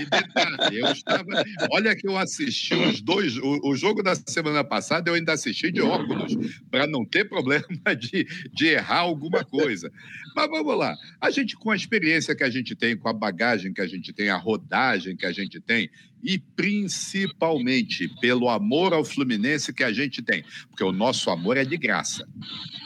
E 0.00 0.06
detalhe, 0.06 0.80
eu 0.80 0.90
estava. 0.90 1.44
Olha 1.70 1.94
que 1.94 2.08
eu 2.08 2.16
assisti 2.16 2.74
os 2.74 3.02
dois. 3.02 3.36
O, 3.36 3.60
o, 3.62 3.76
jogo 3.76 4.02
da 4.02 4.14
semana 4.14 4.64
passada 4.64 5.10
eu 5.10 5.14
ainda 5.14 5.34
assisti 5.34 5.70
de 5.70 5.82
óculos, 5.82 6.34
para 6.70 6.86
não 6.86 7.04
ter 7.04 7.28
problema 7.28 7.66
de, 7.94 8.26
de 8.54 8.66
errar 8.66 9.00
alguma 9.00 9.44
coisa. 9.44 9.92
Mas 10.34 10.48
vamos 10.48 10.78
lá. 10.78 10.96
A 11.20 11.30
gente, 11.30 11.56
com 11.56 11.70
a 11.70 11.76
experiência 11.76 12.34
que 12.34 12.42
a 12.42 12.50
gente 12.50 12.74
tem, 12.74 12.96
com 12.96 13.08
a 13.08 13.12
bagagem 13.12 13.72
que 13.72 13.82
a 13.82 13.86
gente 13.86 14.14
tem, 14.14 14.30
a 14.30 14.36
rodagem 14.36 15.14
que 15.14 15.26
a 15.26 15.32
gente 15.32 15.60
tem, 15.60 15.90
e 16.24 16.38
principalmente 16.38 18.08
pelo 18.20 18.48
amor 18.48 18.94
ao 18.94 19.04
Fluminense 19.04 19.74
que 19.74 19.84
a 19.84 19.92
gente 19.92 20.22
tem, 20.22 20.42
porque 20.70 20.82
o 20.82 20.90
nosso 20.90 21.30
amor 21.30 21.58
é 21.58 21.64
de 21.64 21.76
graça, 21.76 22.26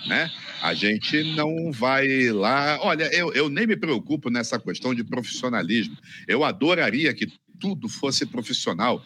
né? 0.06 0.28
A 0.60 0.74
gente 0.74 1.22
não 1.36 1.70
vai 1.70 2.30
lá. 2.30 2.78
Olha, 2.82 3.04
eu, 3.14 3.32
eu 3.32 3.48
nem 3.48 3.66
me 3.66 3.76
preocupo 3.76 4.28
nessa 4.28 4.58
questão 4.58 4.92
de 4.92 5.04
profissionalismo. 5.04 5.96
Eu 6.26 6.42
adoraria 6.42 7.14
que 7.14 7.28
tudo 7.60 7.88
fosse 7.88 8.26
profissional. 8.26 9.04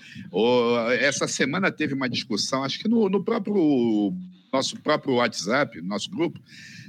Essa 0.99 1.29
semana 1.29 1.71
teve 1.71 1.93
uma 1.93 2.09
discussão, 2.09 2.65
acho 2.65 2.79
que 2.79 2.89
no, 2.89 3.09
no 3.09 3.23
próprio 3.23 4.15
nosso 4.53 4.79
próprio 4.81 5.15
WhatsApp, 5.15 5.81
nosso 5.81 6.11
grupo, 6.11 6.39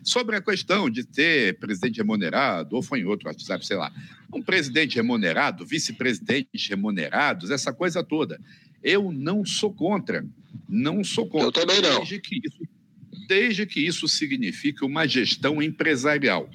sobre 0.04 0.36
a 0.36 0.42
questão 0.42 0.90
de 0.90 1.04
ter 1.04 1.58
presidente 1.60 1.98
remunerado, 1.98 2.76
ou 2.76 2.82
foi 2.82 3.00
em 3.00 3.06
outro 3.06 3.28
WhatsApp, 3.28 3.66
sei 3.66 3.78
lá, 3.78 3.92
um 4.34 4.42
presidente 4.42 4.96
remunerado, 4.96 5.66
vice-presidentes 5.66 6.68
remunerados, 6.68 7.52
essa 7.52 7.72
coisa 7.72 8.04
toda. 8.04 8.40
Eu 8.84 9.12
não 9.12 9.46
sou 9.46 9.74
contra. 9.74 10.26
Não 10.68 11.04
sou 11.04 11.28
contra. 11.28 11.48
Eu 11.48 11.52
também 11.52 11.82
não. 11.82 12.00
Desde 12.00 12.20
que 12.20 12.42
isso, 12.44 12.68
desde 13.28 13.66
que 13.66 13.80
isso 13.80 14.08
signifique 14.08 14.84
uma 14.84 15.08
gestão 15.08 15.62
empresarial. 15.62 16.50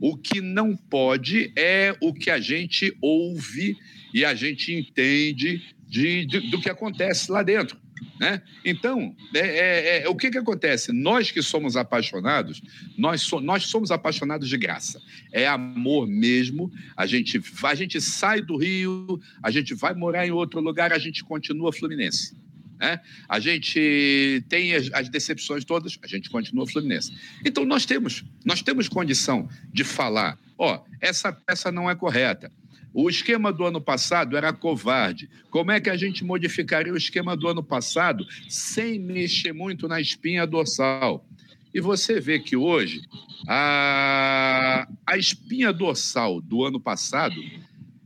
O 0.00 0.16
que 0.16 0.40
não 0.40 0.76
pode 0.76 1.52
é 1.56 1.96
o 2.00 2.12
que 2.12 2.30
a 2.30 2.40
gente 2.40 2.96
ouve 3.00 3.76
e 4.12 4.24
a 4.24 4.34
gente 4.34 4.72
entende 4.72 5.62
de, 5.86 6.26
de, 6.26 6.50
do 6.50 6.60
que 6.60 6.68
acontece 6.68 7.30
lá 7.30 7.42
dentro. 7.42 7.78
Né? 8.18 8.40
Então, 8.64 9.14
é, 9.34 9.38
é, 9.38 10.02
é, 10.04 10.08
o 10.08 10.14
que, 10.14 10.30
que 10.30 10.38
acontece? 10.38 10.92
Nós 10.92 11.30
que 11.30 11.42
somos 11.42 11.76
apaixonados, 11.76 12.62
nós, 12.96 13.22
so, 13.22 13.40
nós 13.40 13.66
somos 13.66 13.90
apaixonados 13.90 14.48
de 14.48 14.56
graça. 14.56 15.02
É 15.32 15.46
amor 15.46 16.06
mesmo. 16.06 16.72
A 16.96 17.06
gente, 17.06 17.40
a 17.62 17.74
gente 17.74 18.00
sai 18.00 18.40
do 18.40 18.56
Rio, 18.56 19.20
a 19.42 19.50
gente 19.50 19.74
vai 19.74 19.94
morar 19.94 20.26
em 20.26 20.30
outro 20.30 20.60
lugar, 20.60 20.92
a 20.92 20.98
gente 20.98 21.24
continua 21.24 21.72
Fluminense. 21.72 22.36
Né? 22.78 23.00
A 23.28 23.40
gente 23.40 24.44
tem 24.48 24.74
as, 24.74 24.92
as, 24.92 25.08
decepções 25.08 25.64
todas, 25.64 25.98
a 26.02 26.06
gente 26.06 26.30
continua 26.30 26.66
Fluminense. 26.66 27.12
Então, 27.44 27.64
nós 27.64 27.84
temos, 27.84 28.24
nós 28.44 28.62
temos 28.62 28.88
condição 28.88 29.48
de 29.72 29.84
falar: 29.84 30.38
ó, 30.58 30.82
essa 31.00 31.32
peça 31.32 31.72
não 31.72 31.90
é 31.90 31.94
correta 31.94 32.50
o 32.94 33.10
esquema 33.10 33.52
do 33.52 33.64
ano 33.64 33.80
passado 33.80 34.36
era 34.36 34.52
covarde. 34.52 35.28
Como 35.50 35.72
é 35.72 35.80
que 35.80 35.90
a 35.90 35.96
gente 35.96 36.24
modificaria 36.24 36.92
o 36.92 36.96
esquema 36.96 37.36
do 37.36 37.48
ano 37.48 37.62
passado 37.62 38.24
sem 38.48 39.00
mexer 39.00 39.52
muito 39.52 39.88
na 39.88 40.00
espinha 40.00 40.46
dorsal? 40.46 41.26
E 41.74 41.80
você 41.80 42.20
vê 42.20 42.38
que 42.38 42.54
hoje 42.54 43.02
a, 43.48 44.86
a 45.04 45.18
espinha 45.18 45.72
dorsal 45.72 46.40
do 46.40 46.64
ano 46.64 46.78
passado 46.78 47.34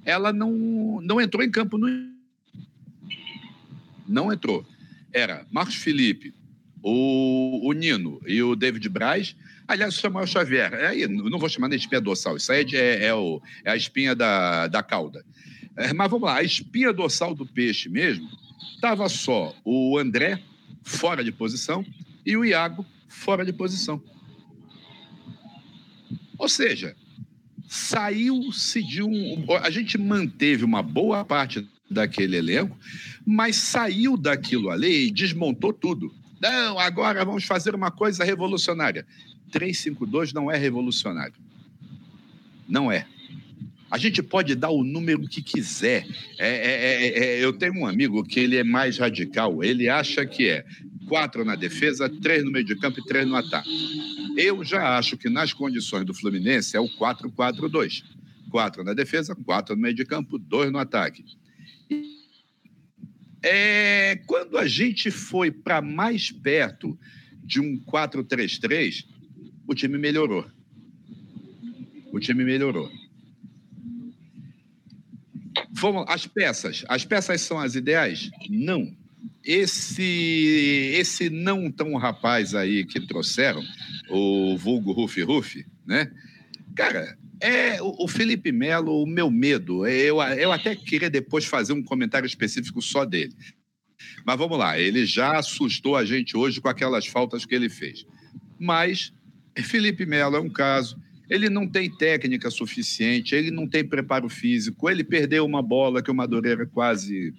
ela 0.07 0.33
não, 0.33 1.03
não 1.03 1.21
entrou 1.21 1.45
em 1.45 1.51
campo. 1.51 1.77
No... 1.77 1.87
Não 4.09 4.33
entrou. 4.33 4.67
Era 5.13 5.47
Marcos 5.51 5.75
Felipe, 5.75 6.33
o, 6.83 7.69
o 7.69 7.73
Nino 7.75 8.23
e 8.27 8.43
o 8.43 8.57
David 8.57 8.89
Braz 8.89 9.37
Aliás, 9.69 9.99
o 9.99 10.01
Samuel 10.01 10.27
Xavier, 10.27 10.73
aí, 10.73 11.07
não 11.07 11.39
vou 11.39 11.47
chamar 11.47 11.69
de 11.69 11.77
espinha 11.77 12.01
dorsal, 12.01 12.39
isso 12.39 12.51
aí 12.51 12.65
é, 12.73 13.05
é, 13.05 13.15
o, 13.15 13.39
é 13.63 13.71
a 13.71 13.77
espinha 13.77 14.15
da, 14.15 14.67
da 14.67 14.83
cauda. 14.83 15.23
É, 15.77 15.93
mas 15.93 16.11
vamos 16.11 16.27
lá, 16.27 16.39
a 16.39 16.43
espinha 16.43 16.91
dorsal 16.91 17.35
do 17.35 17.45
peixe 17.45 17.87
mesmo, 17.91 18.27
estava 18.75 19.07
só 19.11 19.55
o 19.63 19.99
André 19.99 20.43
fora 20.83 21.23
de 21.23 21.31
posição 21.31 21.85
e 22.25 22.35
o 22.35 22.47
Iago 22.47 22.85
fora 23.09 23.45
de 23.45 23.53
posição. 23.53 24.03
Ou 26.39 26.49
seja, 26.49 26.97
saiu-se 27.69 28.83
de 28.83 29.03
um. 29.03 29.45
A 29.63 29.69
gente 29.69 29.99
manteve 29.99 30.65
uma 30.65 30.83
boa 30.83 31.25
parte 31.25 31.69
daquele 31.91 32.37
elenco, 32.37 32.79
mas 33.27 33.57
saiu 33.57 34.17
daquilo 34.17 34.71
ali 34.71 35.09
e 35.09 35.11
desmontou 35.11 35.75
tudo. 35.75 36.15
Não, 36.41 36.79
agora 36.79 37.25
vamos 37.25 37.45
fazer 37.45 37.75
uma 37.75 37.91
coisa 37.91 38.25
revolucionária. 38.25 39.07
352 39.51 40.33
não 40.33 40.51
é 40.51 40.57
revolucionário. 40.57 41.35
Não 42.69 42.93
é. 42.93 43.07
A 43.91 43.97
gente 43.97 44.23
pode 44.23 44.55
dar 44.55 44.69
o 44.69 44.85
número 44.85 45.27
que 45.27 45.43
quiser. 45.43 46.07
É, 46.39 46.49
é, 46.49 47.07
é, 47.07 47.19
é, 47.19 47.45
eu 47.45 47.55
tenho 47.55 47.75
um 47.75 47.87
amigo 47.87 48.23
que 48.23 48.39
ele 48.39 48.57
é 48.57 48.65
mais 48.65 48.99
radical. 48.99 49.65
Ele 49.65 49.89
acha 49.89 50.27
que 50.27 50.49
é 50.49 50.65
quatro 51.07 51.43
na 51.43 51.57
defesa, 51.57 52.09
três 52.09 52.45
no 52.45 52.51
meio 52.51 52.67
de 52.67 52.77
campo 52.77 53.01
e 53.01 53.05
três 53.05 53.27
no 53.27 53.35
ataque. 53.35 53.71
Eu 54.37 54.63
já 54.63 54.99
acho 54.99 55.17
que 55.17 55.31
nas 55.31 55.55
condições 55.55 56.05
do 56.05 56.13
Fluminense 56.13 56.77
é 56.77 56.81
o 56.81 56.89
4-4-2. 56.89 58.05
Quatro 58.51 58.85
na 58.85 58.93
defesa, 58.93 59.35
quatro 59.35 59.75
no 59.75 59.81
meio 59.81 59.95
de 59.95 60.05
campo, 60.05 60.39
dois 60.39 60.71
no 60.71 60.79
ataque. 60.79 61.25
É, 63.43 64.17
quando 64.27 64.59
a 64.59 64.67
gente 64.67 65.11
foi 65.11 65.51
para 65.51 65.81
mais 65.81 66.31
perto 66.31 66.99
de 67.43 67.61
um 67.61 67.79
4-3-3, 67.79 69.07
o 69.69 69.75
time 69.75 69.99
melhorou. 69.99 70.51
O 72.11 72.19
time 72.19 72.43
melhorou. 72.43 72.91
Vamos, 75.71 76.07
as 76.09 76.27
peças. 76.27 76.85
As 76.89 77.05
peças 77.05 77.43
são 77.43 77.61
as 77.61 77.75
ideais? 77.75 78.31
Não. 78.49 78.97
Esse 79.45 80.93
esse 80.95 81.29
não 81.31 81.71
tão 81.71 81.95
rapaz 81.97 82.55
aí 82.55 82.85
que 82.85 83.07
trouxeram, 83.07 83.63
o 84.11 84.57
vulgo 84.57 84.93
Rufi 84.93 85.23
Rufi, 85.23 85.67
né? 85.87 86.11
Cara, 86.75 87.17
é 87.41 87.81
o, 87.83 88.09
Felipe 88.09 88.51
Melo, 88.51 89.03
o 89.03 89.07
meu 89.07 89.31
medo. 89.31 89.87
Eu, 89.87 90.21
eu 90.23 90.51
até 90.51 90.75
queria 90.75 91.11
depois 91.11 91.45
fazer 91.45 91.73
um 91.73 91.83
comentário 91.83 92.27
específico 92.27 92.81
só 92.81 93.05
dele. 93.05 93.35
Mas 94.25 94.39
vamos 94.39 94.59
lá, 94.59 94.79
ele 94.79 95.05
já 95.05 95.39
assustou 95.39 95.97
a 95.97 96.05
gente 96.05 96.37
hoje 96.37 96.61
com 96.61 96.69
aquelas 96.69 97.07
faltas 97.07 97.45
que 97.45 97.55
ele 97.55 97.69
fez. 97.69 98.07
Mas 98.59 99.13
Felipe 99.63 100.07
Melo 100.07 100.37
é 100.37 100.41
um 100.41 100.49
caso. 100.49 100.99
Ele 101.29 101.51
não 101.51 101.67
tem 101.67 101.91
técnica 101.91 102.51
suficiente, 102.51 103.35
ele 103.35 103.51
não 103.51 103.67
tem 103.67 103.85
preparo 103.85 104.29
físico, 104.29 104.89
ele 104.89 105.05
perdeu 105.05 105.45
uma 105.45 105.63
bola 105.63 106.03
que 106.03 106.11
o 106.11 106.15
Madureira 106.15 106.65
quase, 106.67 107.35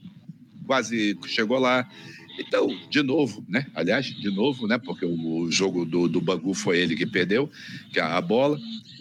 quase 0.66 1.18
chegou 1.26 1.58
lá. 1.58 1.90
Então, 2.40 2.70
de 2.90 3.02
novo, 3.02 3.44
né? 3.50 3.66
Aliás, 3.76 4.06
de 4.06 4.30
novo, 4.30 4.68
né? 4.68 4.78
Porque 4.78 5.06
o, 5.06 5.52
jogo 5.52 5.86
do, 5.86 6.08
do 6.08 6.22
Bangu 6.22 6.54
foi 6.54 6.80
ele 6.80 6.96
que 6.96 7.06
perdeu 7.06 7.50
que 7.92 8.00
a, 8.00 8.16
a 8.16 8.22
bola. 8.22 8.58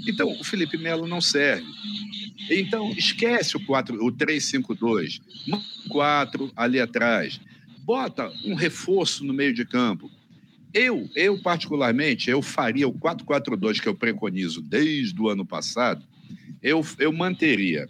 Então, 0.06 0.28
o 0.40 0.42
Felipe 0.42 0.76
Melo 0.76 1.06
não 1.06 1.20
serve. 1.20 1.66
Então, 2.50 2.90
esquece 2.96 3.56
o, 3.56 3.60
4, 3.64 4.04
o 4.04 4.10
3-5-2. 4.10 5.20
4 5.88 6.52
ali 6.56 6.80
atrás. 6.80 7.40
Bota 7.84 8.32
um 8.44 8.54
reforço 8.54 9.24
no 9.24 9.32
meio 9.32 9.54
de 9.54 9.64
campo. 9.64 10.10
Eu, 10.72 11.08
eu 11.14 11.40
particularmente, 11.40 12.30
eu 12.30 12.42
faria 12.42 12.86
o 12.86 12.92
4-4-2 12.92 13.80
que 13.80 13.88
eu 13.88 13.94
preconizo 13.94 14.60
desde 14.60 15.20
o 15.20 15.28
ano 15.28 15.44
passado. 15.44 16.04
Eu, 16.62 16.84
eu 16.98 17.12
manteria 17.12 17.88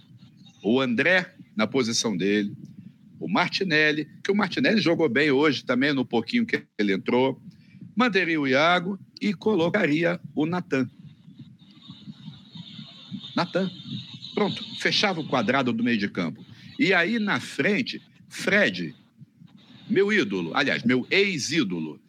o 0.62 0.80
André 0.80 1.34
na 1.56 1.66
posição 1.66 2.16
dele, 2.16 2.56
o 3.18 3.28
Martinelli, 3.28 4.08
que 4.22 4.30
o 4.30 4.34
Martinelli 4.34 4.80
jogou 4.80 5.08
bem 5.08 5.30
hoje 5.30 5.64
também, 5.64 5.92
no 5.92 6.04
pouquinho 6.04 6.46
que 6.46 6.62
ele 6.78 6.92
entrou. 6.92 7.40
Manteria 7.96 8.40
o 8.40 8.46
Iago 8.46 8.98
e 9.20 9.34
colocaria 9.34 10.20
o 10.34 10.46
Natan. 10.46 10.88
Natan. 13.34 13.70
Pronto, 14.34 14.64
fechava 14.78 15.20
o 15.20 15.26
quadrado 15.26 15.72
do 15.72 15.82
meio 15.82 15.98
de 15.98 16.08
campo. 16.08 16.44
E 16.78 16.94
aí 16.94 17.18
na 17.18 17.40
frente, 17.40 18.00
Fred, 18.28 18.94
meu 19.90 20.12
ídolo, 20.12 20.52
aliás, 20.54 20.84
meu 20.84 21.04
ex-ídolo, 21.10 22.00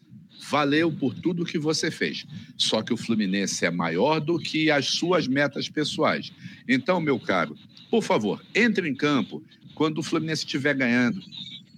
valeu 0.50 0.92
por 0.92 1.14
tudo 1.14 1.46
que 1.46 1.60
você 1.60 1.92
fez. 1.92 2.26
Só 2.58 2.82
que 2.82 2.92
o 2.92 2.98
Fluminense 2.98 3.66
é 3.66 3.72
maior 3.72 4.20
do 4.20 4.40
que 4.40 4.72
as 4.72 4.88
suas 4.88 5.28
metas 5.28 5.70
pessoais. 5.70 6.32
Então, 6.68 7.00
meu 7.00 7.20
caro, 7.20 7.56
por 7.90 8.04
favor, 8.04 8.44
entre 8.56 8.90
em 8.90 8.96
campo 8.96 9.44
quando 9.76 10.00
o 10.00 10.04
Fluminense 10.04 10.44
estiver 10.44 10.74
ganhando, 10.74 11.22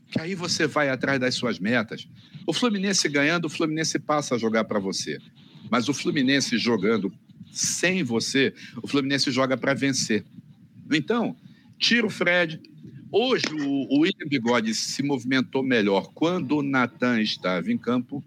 que 0.10 0.20
aí 0.20 0.34
você 0.34 0.68
vai 0.68 0.90
atrás 0.90 1.20
das 1.20 1.36
suas 1.36 1.60
metas. 1.60 2.08
O 2.48 2.54
Fluminense 2.54 3.08
ganhando, 3.10 3.46
o 3.46 3.50
Fluminense 3.50 4.00
passa 4.00 4.36
a 4.36 4.38
jogar 4.38 4.64
para 4.64 4.80
você. 4.80 5.20
Mas 5.70 5.88
o 5.88 5.94
Fluminense 5.94 6.58
jogando 6.58 7.14
sem 7.52 8.04
você, 8.04 8.54
o 8.82 8.88
Fluminense 8.88 9.30
joga 9.32 9.58
para 9.58 9.74
vencer. 9.74 10.26
Então, 10.92 11.36
tira 11.78 12.08
o 12.08 12.10
Fred. 12.10 12.60
Hoje 13.12 13.44
o 13.52 14.00
William 14.00 14.28
Bigode 14.28 14.74
se 14.74 15.04
movimentou 15.04 15.62
melhor 15.62 16.12
quando 16.14 16.58
o 16.58 16.64
Natan 16.64 17.22
estava 17.22 17.72
em 17.72 17.78
campo 17.78 18.24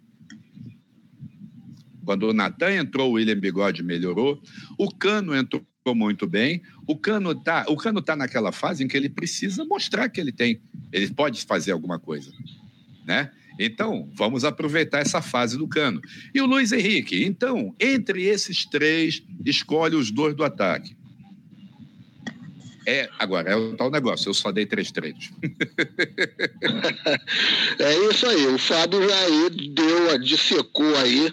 quando 2.05 2.29
o 2.29 2.33
Natan 2.33 2.77
entrou, 2.77 3.11
o 3.11 3.15
William 3.15 3.39
Bigode 3.39 3.83
melhorou. 3.83 4.41
O 4.79 4.95
Cano 4.95 5.35
entrou 5.35 5.65
muito 5.95 6.27
bem. 6.27 6.63
O 6.87 6.97
Cano 6.97 7.33
está 7.33 7.65
o 7.69 7.77
Cano 7.77 8.01
tá 8.01 8.15
naquela 8.15 8.53
fase 8.53 8.85
em 8.85 8.89
que 8.89 8.97
ele 8.97 9.09
precisa 9.09 9.65
mostrar 9.65 10.09
que 10.09 10.21
ele 10.21 10.33
tem, 10.33 10.61
ele 10.93 11.13
pode 11.13 11.45
fazer 11.45 11.73
alguma 11.73 11.99
coisa, 11.99 12.31
né? 13.05 13.31
Então, 13.59 14.09
vamos 14.13 14.45
aproveitar 14.45 14.99
essa 14.99 15.23
fase 15.23 15.57
do 15.57 15.69
Cano. 15.69 16.01
E 16.35 16.41
o 16.41 16.47
Luiz 16.47 16.73
Henrique, 16.73 17.25
então, 17.25 17.73
entre 17.79 18.25
esses 18.25 18.65
três, 18.65 19.23
escolhe 19.45 19.95
os 19.95 20.11
dois 20.11 20.35
do 20.35 20.43
ataque. 20.43 20.97
É, 22.87 23.09
agora, 23.19 23.51
é 23.51 23.57
o 23.57 23.75
tal 23.77 23.91
negócio, 23.91 24.29
eu 24.29 24.35
só 24.35 24.53
dei 24.53 24.67
três 24.67 24.91
treinos. 24.91 25.31
é 27.79 27.97
isso 28.11 28.27
aí, 28.27 28.47
o 28.47 28.59
Fábio 28.59 29.09
já 29.09 29.19
aí 29.21 29.51
deu, 29.71 30.19
dissecou 30.19 30.95
aí 30.97 31.33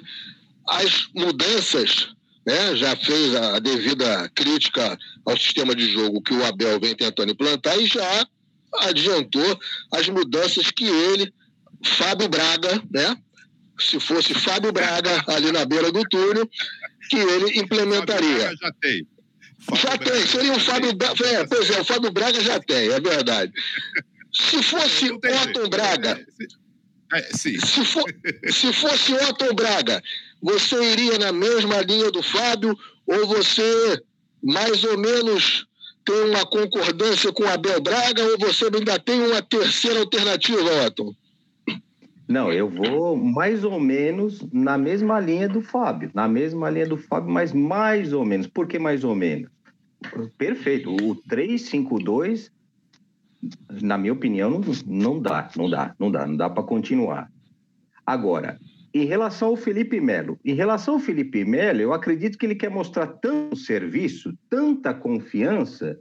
as 0.68 1.08
mudanças, 1.16 2.10
né, 2.46 2.76
já 2.76 2.96
fez 2.96 3.36
a 3.36 3.60
devida 3.60 4.30
crítica 4.36 4.98
ao 5.26 5.38
sistema 5.38 5.76
de 5.76 5.92
jogo 5.92 6.22
que 6.22 6.34
o 6.34 6.46
Abel 6.46 6.80
vem 6.80 6.96
tentando 6.96 7.32
implantar 7.32 7.78
e 7.80 7.86
já 7.86 8.26
adiantou 8.80 9.60
as 9.94 10.08
mudanças 10.10 10.72
que 10.72 10.86
ele, 10.86 11.34
Fábio 11.84 12.30
Braga, 12.30 12.82
né, 12.92 13.16
se 13.80 14.00
fosse 14.00 14.34
Fábio 14.34 14.72
Braga 14.72 15.24
ali 15.28 15.52
na 15.52 15.66
beira 15.66 15.92
do 15.92 16.02
túnel, 16.10 16.50
que 17.10 17.18
ele 17.18 17.60
implementaria. 17.60 18.56
já 18.62 18.72
tem. 18.82 19.08
Fábio 19.60 19.82
já 19.82 19.98
Braga 19.98 20.12
tem, 20.12 20.28
seria 20.28 20.54
o 20.54 20.60
Fábio 20.60 20.94
Braga. 20.94 21.28
É, 21.28 21.48
pois 21.48 21.70
é, 21.70 21.82
o 21.82 21.86
Fábio 21.86 22.12
Braga 22.12 22.40
já 22.42 22.60
tem, 22.60 22.90
é 22.90 23.00
verdade. 23.00 23.52
Se 24.34 24.64
fosse 24.64 25.12
Otton 25.12 25.70
Braga. 25.70 26.26
É, 27.14 27.22
se, 27.36 27.60
for, 27.86 28.06
se 28.50 28.74
fosse 28.74 29.14
Otton 29.14 29.54
Braga 29.54 30.02
você 30.42 30.92
iria 30.94 31.20
na 31.20 31.32
mesma 31.32 31.82
linha 31.82 32.10
do 32.10 32.24
Fábio 32.24 32.78
ou 33.06 33.28
você 33.28 34.02
mais 34.42 34.84
ou 34.84 34.98
menos 34.98 35.68
tem 36.04 36.30
uma 36.30 36.46
concordância 36.46 37.32
com 37.32 37.44
o 37.44 37.48
Abel 37.48 37.80
Braga 37.82 38.24
ou 38.24 38.40
você 38.40 38.66
ainda 38.66 38.98
tem 38.98 39.22
uma 39.22 39.42
terceira 39.42 40.00
alternativa, 40.00 40.86
Otton? 40.88 41.14
Não, 42.28 42.52
eu 42.52 42.70
vou 42.70 43.16
mais 43.16 43.64
ou 43.64 43.80
menos 43.80 44.40
na 44.52 44.78
mesma 44.78 45.20
linha 45.20 45.50
do 45.50 45.62
Fábio. 45.62 46.10
Na 46.14 46.28
mesma 46.28 46.70
linha 46.70 46.88
do 46.88 46.98
Fábio, 46.98 47.30
mas 47.30 47.52
mais 47.52 48.14
ou 48.14 48.26
menos. 48.26 48.48
Por 48.48 48.68
que 48.68 48.80
mais 48.80 49.04
ou 49.04 49.14
menos? 49.14 49.50
Perfeito. 50.38 50.90
O 50.90 51.16
352, 51.28 52.50
na 53.82 53.98
minha 53.98 54.14
opinião, 54.14 54.62
não, 54.86 55.20
dá, 55.20 55.50
não 55.56 55.70
dá, 55.70 55.96
não 55.98 56.12
dá, 56.12 56.28
não 56.28 56.36
dá 56.36 56.50
para 56.50 56.64
continuar. 56.64 57.32
Agora, 58.06 58.60
em 58.94 59.06
relação 59.06 59.50
ao 59.50 59.56
Felipe 59.56 60.02
Melo, 60.02 60.40
em 60.44 60.54
relação 60.54 60.96
ao 60.96 61.00
Felipe 61.00 61.46
Melo, 61.46 61.80
eu 61.80 61.94
acredito 61.94 62.38
que 62.38 62.46
ele 62.46 62.56
quer 62.56 62.70
mostrar 62.70 63.08
tanto 63.08 63.56
serviço, 63.56 64.34
tanta 64.50 64.94
confiança, 64.94 65.98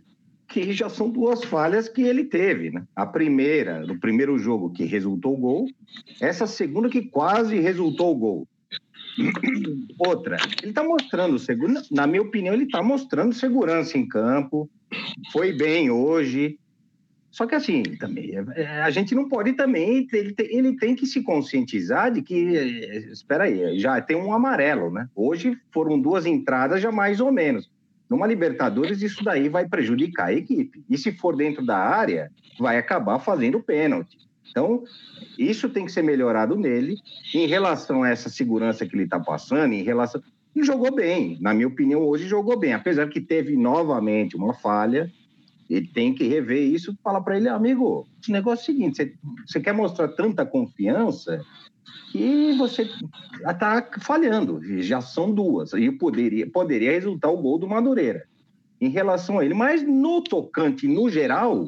que 0.49 0.73
já 0.73 0.89
são 0.89 1.09
duas 1.09 1.45
falhas 1.45 1.89
que 1.89 2.03
ele 2.03 2.25
teve, 2.25 2.71
né? 2.71 2.85
A 2.97 3.07
primeira, 3.07 3.87
no 3.87 4.01
primeiro 4.01 4.37
jogo, 4.37 4.71
que 4.71 4.85
resultou 4.85 5.37
gol, 5.37 5.69
essa 6.21 6.47
segunda 6.47 6.89
que 6.89 7.03
quase 7.03 7.61
resultou 7.61 8.17
gol. 8.17 8.49
Outra, 9.99 10.37
ele 10.61 10.71
está 10.71 10.83
mostrando, 10.83 11.37
na 11.93 12.07
minha 12.07 12.23
opinião, 12.23 12.55
ele 12.55 12.65
está 12.65 12.83
mostrando 12.83 13.33
segurança 13.33 13.97
em 13.97 14.07
campo, 14.07 14.69
foi 15.33 15.53
bem 15.53 15.91
hoje. 15.91 16.59
Só 17.31 17.47
que 17.47 17.55
assim, 17.55 17.83
também, 17.99 18.33
é, 18.57 18.83
a 18.83 18.91
gente 18.91 19.15
não 19.15 19.29
pode 19.29 19.53
também, 19.53 20.09
ele 20.13 20.33
tem, 20.33 20.57
ele 20.57 20.77
tem 20.77 20.97
que 20.97 21.07
se 21.07 21.23
conscientizar 21.23 22.11
de 22.11 22.23
que, 22.23 22.35
espera 23.13 23.45
aí, 23.45 23.79
já 23.79 24.01
tem 24.01 24.17
um 24.17 24.33
amarelo, 24.33 24.91
né? 24.91 25.09
Hoje 25.15 25.57
foram 25.73 26.01
duas 26.01 26.27
entradas 26.27 26.83
já 26.83 26.91
mais 26.91 27.21
ou 27.21 27.31
menos. 27.31 27.71
Numa 28.09 28.27
Libertadores, 28.27 29.03
isso 29.03 29.23
daí 29.23 29.49
vai 29.49 29.69
prejudicar 29.69 30.27
a 30.27 30.33
equipe. 30.33 30.85
E 30.91 30.99
se 30.99 31.13
for 31.13 31.37
dentro 31.37 31.65
da 31.65 31.77
área, 31.77 32.33
vai 32.59 32.77
acabar 32.77 33.21
fazendo 33.21 33.63
pênalti. 33.63 34.19
Então, 34.51 34.83
isso 35.39 35.69
tem 35.69 35.87
que 35.87 35.93
ser 35.93 36.03
melhorado 36.03 36.57
nele. 36.57 36.97
Em 37.33 37.47
relação 37.47 38.03
a 38.03 38.11
essa 38.11 38.29
segurança 38.29 38.85
que 38.85 38.97
ele 38.97 39.05
está 39.05 39.21
passando, 39.21 39.73
em 39.73 39.85
relação. 39.85 40.21
E 40.57 40.65
jogou 40.65 40.93
bem. 40.93 41.39
Na 41.41 41.55
minha 41.55 41.69
opinião, 41.69 42.03
hoje 42.03 42.27
jogou 42.27 42.59
bem. 42.59 42.73
Apesar 42.73 43.09
que 43.09 43.21
teve 43.21 43.57
novamente 43.57 44.37
uma 44.37 44.53
falha. 44.53 45.09
Ele 45.71 45.87
tem 45.87 46.13
que 46.13 46.27
rever 46.27 46.61
isso. 46.61 46.99
Fala 47.03 47.23
para 47.23 47.37
ele, 47.37 47.49
amigo, 47.49 48.09
esse 48.21 48.33
negócio 48.33 48.63
é 48.63 48.75
o 48.75 48.77
seguinte: 48.77 48.97
você, 48.97 49.15
você 49.47 49.61
quer 49.61 49.73
mostrar 49.73 50.09
tanta 50.09 50.45
confiança 50.45 51.41
que 52.11 52.53
você 52.55 52.91
está 53.47 53.89
falhando. 54.01 54.61
Já 54.83 55.01
são 55.01 55.33
duas. 55.33 55.73
E 55.73 55.93
poderia, 55.93 56.51
poderia 56.51 56.91
resultar 56.91 57.31
o 57.31 57.41
gol 57.41 57.57
do 57.57 57.69
Madureira 57.69 58.27
em 58.81 58.89
relação 58.89 59.39
a 59.39 59.45
ele. 59.45 59.55
Mas 59.55 59.87
no 59.87 60.21
tocante, 60.21 60.89
no 60.89 61.09
geral, 61.09 61.65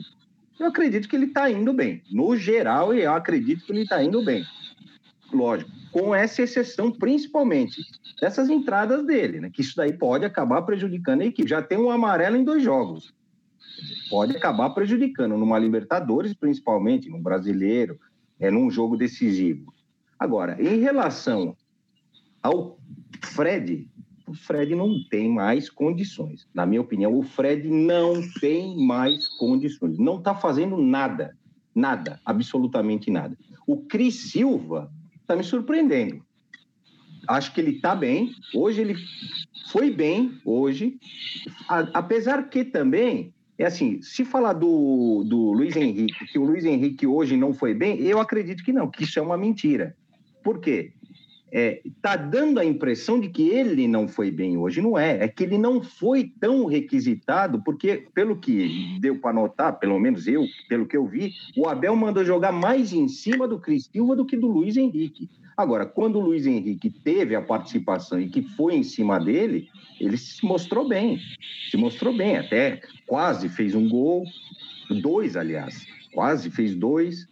eu 0.59 0.67
acredito 0.67 1.09
que 1.09 1.15
ele 1.15 1.27
está 1.27 1.49
indo 1.49 1.73
bem. 1.73 2.03
No 2.11 2.37
geral, 2.37 2.93
eu 2.93 3.13
acredito 3.13 3.65
que 3.65 3.71
ele 3.71 3.83
está 3.83 4.03
indo 4.03 4.25
bem. 4.25 4.45
Lógico, 5.33 5.71
com 5.93 6.15
essa 6.15 6.43
exceção, 6.43 6.91
principalmente, 6.91 7.81
dessas 8.21 8.51
entradas 8.51 9.07
dele, 9.07 9.41
né? 9.41 9.49
Que 9.49 9.61
isso 9.61 9.77
daí 9.77 9.93
pode 9.93 10.25
acabar 10.25 10.63
prejudicando 10.63 11.21
a 11.21 11.27
equipe. 11.27 11.49
Já 11.49 11.63
tem 11.63 11.79
um 11.79 11.91
amarelo 11.91 12.37
em 12.37 12.45
dois 12.45 12.63
jogos. 12.63 13.15
Pode 14.09 14.37
acabar 14.37 14.71
prejudicando 14.71 15.37
numa 15.37 15.59
Libertadores, 15.59 16.35
principalmente, 16.35 17.09
num 17.09 17.23
brasileiro, 17.23 17.99
é 18.39 18.51
num 18.51 18.71
jogo 18.71 18.97
decisivo. 18.97 19.73
Agora, 20.19 20.57
em 20.61 20.81
relação 20.81 21.57
ao 22.43 22.79
Fred, 23.23 23.89
o 24.27 24.35
Fred 24.35 24.75
não 24.75 25.03
tem 25.11 25.29
mais 25.29 25.69
condições. 25.69 26.47
Na 26.55 26.65
minha 26.65 26.81
opinião, 26.81 27.17
o 27.17 27.23
Fred 27.23 27.69
não 27.69 28.23
tem 28.41 28.77
mais 28.87 29.29
condições. 29.29 29.99
Não 29.99 30.19
está 30.19 30.35
fazendo 30.35 30.77
nada. 30.77 31.37
Nada, 31.75 32.21
absolutamente 32.25 33.11
nada. 33.11 33.37
O 33.67 33.79
Cris 33.79 34.31
Silva 34.31 34.91
está 35.21 35.35
me 35.35 35.43
surpreendendo. 35.43 36.23
Acho 37.29 37.53
que 37.53 37.61
ele 37.61 37.73
está 37.73 37.95
bem. 37.95 38.35
Hoje 38.55 38.81
ele 38.81 38.97
foi 39.69 39.91
bem, 39.91 40.39
hoje. 40.45 40.99
A, 41.69 41.81
apesar 41.95 42.49
que 42.49 42.65
também, 42.65 43.33
é 43.59 43.67
assim, 43.67 44.01
se 44.03 44.25
falar 44.25 44.55
do, 44.55 45.25
do 45.25 45.53
Luiz 45.53 45.77
Henrique, 45.77 46.27
que 46.27 46.39
o 46.39 46.45
Luiz 46.45 46.65
Henrique 46.65 47.07
hoje 47.07 47.37
não 47.37 47.53
foi 47.53 47.75
bem, 47.75 48.01
eu 48.01 48.19
acredito 48.19 48.65
que 48.65 48.73
não, 48.73 48.91
que 48.91 49.05
isso 49.05 49.19
é 49.19 49.23
uma 49.23 49.37
mentira. 49.37 49.95
Por 50.43 50.59
quê? 50.59 50.93
Está 51.53 52.15
é, 52.15 52.17
dando 52.17 52.59
a 52.59 52.65
impressão 52.65 53.21
de 53.21 53.29
que 53.29 53.51
ele 53.51 53.87
não 53.87 54.09
foi 54.09 54.31
bem 54.31 54.57
hoje. 54.57 54.81
Não 54.81 54.99
é. 54.99 55.23
É 55.23 55.29
que 55.29 55.45
ele 55.45 55.59
não 55.59 55.83
foi 55.83 56.33
tão 56.41 56.65
requisitado, 56.65 57.63
porque, 57.63 58.07
pelo 58.15 58.37
que 58.37 58.99
deu 59.01 59.19
para 59.21 59.35
notar, 59.35 59.79
pelo 59.79 60.01
menos 60.01 60.27
eu, 60.27 60.47
pelo 60.67 60.87
que 60.87 60.97
eu 60.97 61.07
vi, 61.07 61.33
o 61.55 61.69
Abel 61.69 61.95
mandou 61.95 62.25
jogar 62.25 62.53
mais 62.53 62.95
em 62.95 63.07
cima 63.07 63.47
do 63.47 63.59
Cris 63.59 63.91
Silva 63.93 64.17
do 64.17 64.25
que 64.25 64.35
do 64.35 64.49
Luiz 64.49 64.79
Henrique. 64.79 65.29
Agora, 65.63 65.87
quando 65.87 66.17
o 66.17 66.21
Luiz 66.21 66.45
Henrique 66.45 66.91
teve 66.91 67.37
a 67.37 67.41
participação 67.41 68.21
e 68.21 68.29
que 68.29 68.43
foi 68.43 68.75
em 68.75 68.83
cima 68.83 69.21
dele, 69.21 69.69
ele 70.01 70.17
se 70.17 70.45
mostrou 70.45 70.89
bem. 70.89 71.21
Se 71.71 71.77
mostrou 71.77 72.13
bem, 72.13 72.37
até 72.37 72.81
quase 73.07 73.49
fez 73.49 73.73
um 73.73 73.89
gol, 73.89 74.25
dois, 75.01 75.37
aliás, 75.37 75.87
quase 76.13 76.51
fez 76.51 76.75
dois. 76.75 77.29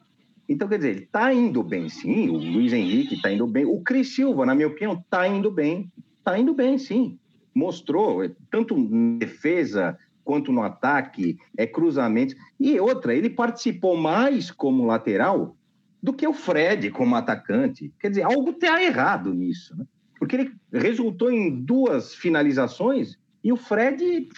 Então, 0.49 0.69
quer 0.69 0.77
dizer, 0.77 0.91
ele 0.91 1.03
está 1.03 1.35
indo 1.35 1.61
bem, 1.61 1.89
sim. 1.89 2.29
O 2.29 2.35
Luiz 2.35 2.73
Henrique 2.73 3.17
está 3.17 3.33
indo 3.33 3.49
bem. 3.49 3.65
O 3.65 3.81
Cris 3.81 4.15
Silva, 4.15 4.47
na 4.47 4.55
minha 4.55 4.69
opinião, 4.69 4.93
está 4.93 5.27
indo 5.27 5.51
bem. 5.51 5.91
Está 6.19 6.39
indo 6.39 6.55
bem, 6.55 6.79
sim. 6.79 7.19
Mostrou, 7.53 8.23
é, 8.23 8.31
tanto 8.49 8.79
na 8.79 9.19
defesa 9.19 9.99
quanto 10.23 10.53
no 10.53 10.63
ataque, 10.63 11.37
é 11.57 11.67
cruzamento. 11.67 12.37
E 12.61 12.79
outra, 12.79 13.13
ele 13.13 13.29
participou 13.29 13.97
mais 13.97 14.53
como 14.53 14.87
lateral 14.87 15.57
do 16.03 16.13
que 16.13 16.27
o 16.27 16.33
Fred 16.33 16.91
como 16.91 17.15
atacante. 17.17 17.93
Quer 17.99 18.11
dizer, 18.11 18.23
algo 18.23 18.51
está 18.51 18.83
errado 18.83 19.35
nisso, 19.35 19.77
né? 19.77 19.85
Porque 20.19 20.37
ele 20.37 20.53
resultou 20.73 21.31
em 21.31 21.63
duas 21.63 22.15
finalizações 22.15 23.19
e 23.43 23.53
o 23.53 23.57
Fred, 23.57 24.29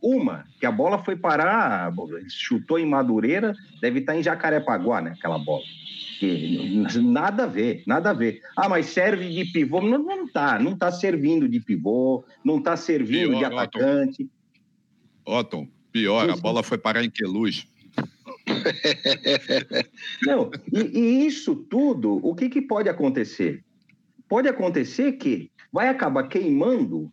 uma, 0.00 0.44
que 0.60 0.64
a 0.64 0.70
bola 0.70 1.02
foi 1.02 1.16
parar, 1.16 1.92
chutou 2.28 2.78
em 2.78 2.86
Madureira, 2.86 3.54
deve 3.80 4.00
estar 4.00 4.16
em 4.16 4.22
Jacarepaguá, 4.22 5.02
né? 5.02 5.14
Aquela 5.18 5.38
bola. 5.38 5.64
Que, 6.20 6.86
nada 7.00 7.42
a 7.42 7.46
ver, 7.46 7.82
nada 7.84 8.10
a 8.10 8.12
ver. 8.12 8.40
Ah, 8.56 8.68
mas 8.68 8.86
serve 8.86 9.28
de 9.28 9.46
pivô? 9.46 9.80
Não, 9.80 9.98
não 9.98 10.28
tá, 10.28 10.60
não 10.60 10.76
tá 10.76 10.92
servindo 10.92 11.48
de 11.48 11.58
pivô, 11.58 12.24
não 12.44 12.62
tá 12.62 12.76
servindo 12.76 13.36
de 13.36 13.44
atacante. 13.44 14.30
Otton, 15.24 15.66
pior, 15.90 16.30
a 16.30 16.36
bola 16.36 16.62
foi 16.62 16.78
parar 16.78 17.02
em 17.02 17.10
Queluz. 17.10 17.66
Não, 20.26 20.50
e, 20.72 20.98
e, 20.98 21.26
isso 21.26 21.54
tudo, 21.54 22.20
o 22.22 22.34
que, 22.34 22.48
que 22.48 22.60
pode 22.60 22.88
acontecer? 22.88 23.64
Pode 24.28 24.48
acontecer 24.48 25.12
que 25.12 25.50
vai 25.72 25.88
acabar 25.88 26.28
queimando 26.28 27.12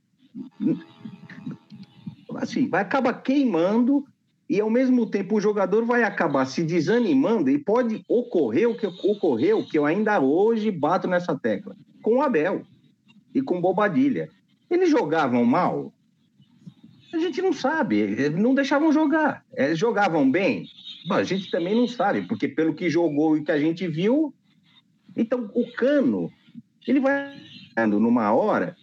assim, 2.35 2.67
vai 2.67 2.81
acabar 2.81 3.13
queimando 3.13 4.05
e 4.49 4.59
ao 4.59 4.69
mesmo 4.69 5.05
tempo 5.05 5.35
o 5.35 5.41
jogador 5.41 5.85
vai 5.85 6.03
acabar 6.03 6.45
se 6.45 6.63
desanimando 6.63 7.49
e 7.49 7.57
pode 7.57 8.03
ocorrer 8.07 8.69
o 8.69 8.75
que 8.75 8.87
ocorreu, 8.87 9.65
que 9.65 9.77
eu 9.77 9.85
ainda 9.85 10.19
hoje 10.19 10.71
bato 10.71 11.07
nessa 11.07 11.37
tecla, 11.37 11.75
com 12.01 12.17
o 12.17 12.21
Abel 12.21 12.63
e 13.33 13.41
com 13.41 13.61
Bobadilha. 13.61 14.29
Eles 14.69 14.89
jogavam 14.89 15.45
mal? 15.45 15.93
A 17.13 17.17
gente 17.17 17.41
não 17.41 17.53
sabe, 17.53 18.29
não 18.29 18.53
deixavam 18.53 18.91
jogar. 18.91 19.43
Eles 19.53 19.77
jogavam 19.77 20.29
bem? 20.29 20.67
Bom, 21.07 21.15
a 21.15 21.23
gente 21.23 21.49
também 21.49 21.75
não 21.75 21.88
sabe, 21.88 22.23
porque 22.23 22.47
pelo 22.47 22.73
que 22.73 22.89
jogou 22.89 23.38
e 23.38 23.43
que 23.43 23.51
a 23.51 23.59
gente 23.59 23.88
viu, 23.88 24.33
então 25.15 25.49
o 25.53 25.71
Cano, 25.73 26.31
ele 26.88 26.99
vai 26.99 27.35
numa 27.88 28.33
hora, 28.33 28.75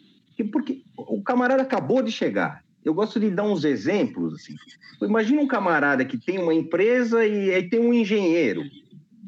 porque 0.51 0.83
o 0.97 1.23
camarada 1.23 1.63
acabou 1.63 2.03
de 2.03 2.11
chegar, 2.11 2.65
eu 2.87 2.95
gosto 2.95 3.19
de 3.19 3.31
dar 3.31 3.43
uns 3.43 3.65
exemplos. 3.65 4.33
Assim. 4.35 4.55
Imagina 5.03 5.43
um 5.43 5.49
camarada 5.49 6.05
que 6.05 6.17
tem 6.17 6.39
uma 6.39 6.55
empresa 6.55 7.27
e 7.27 7.53
aí 7.53 7.69
tem 7.69 7.81
um 7.81 7.93
engenheiro. 7.93 8.63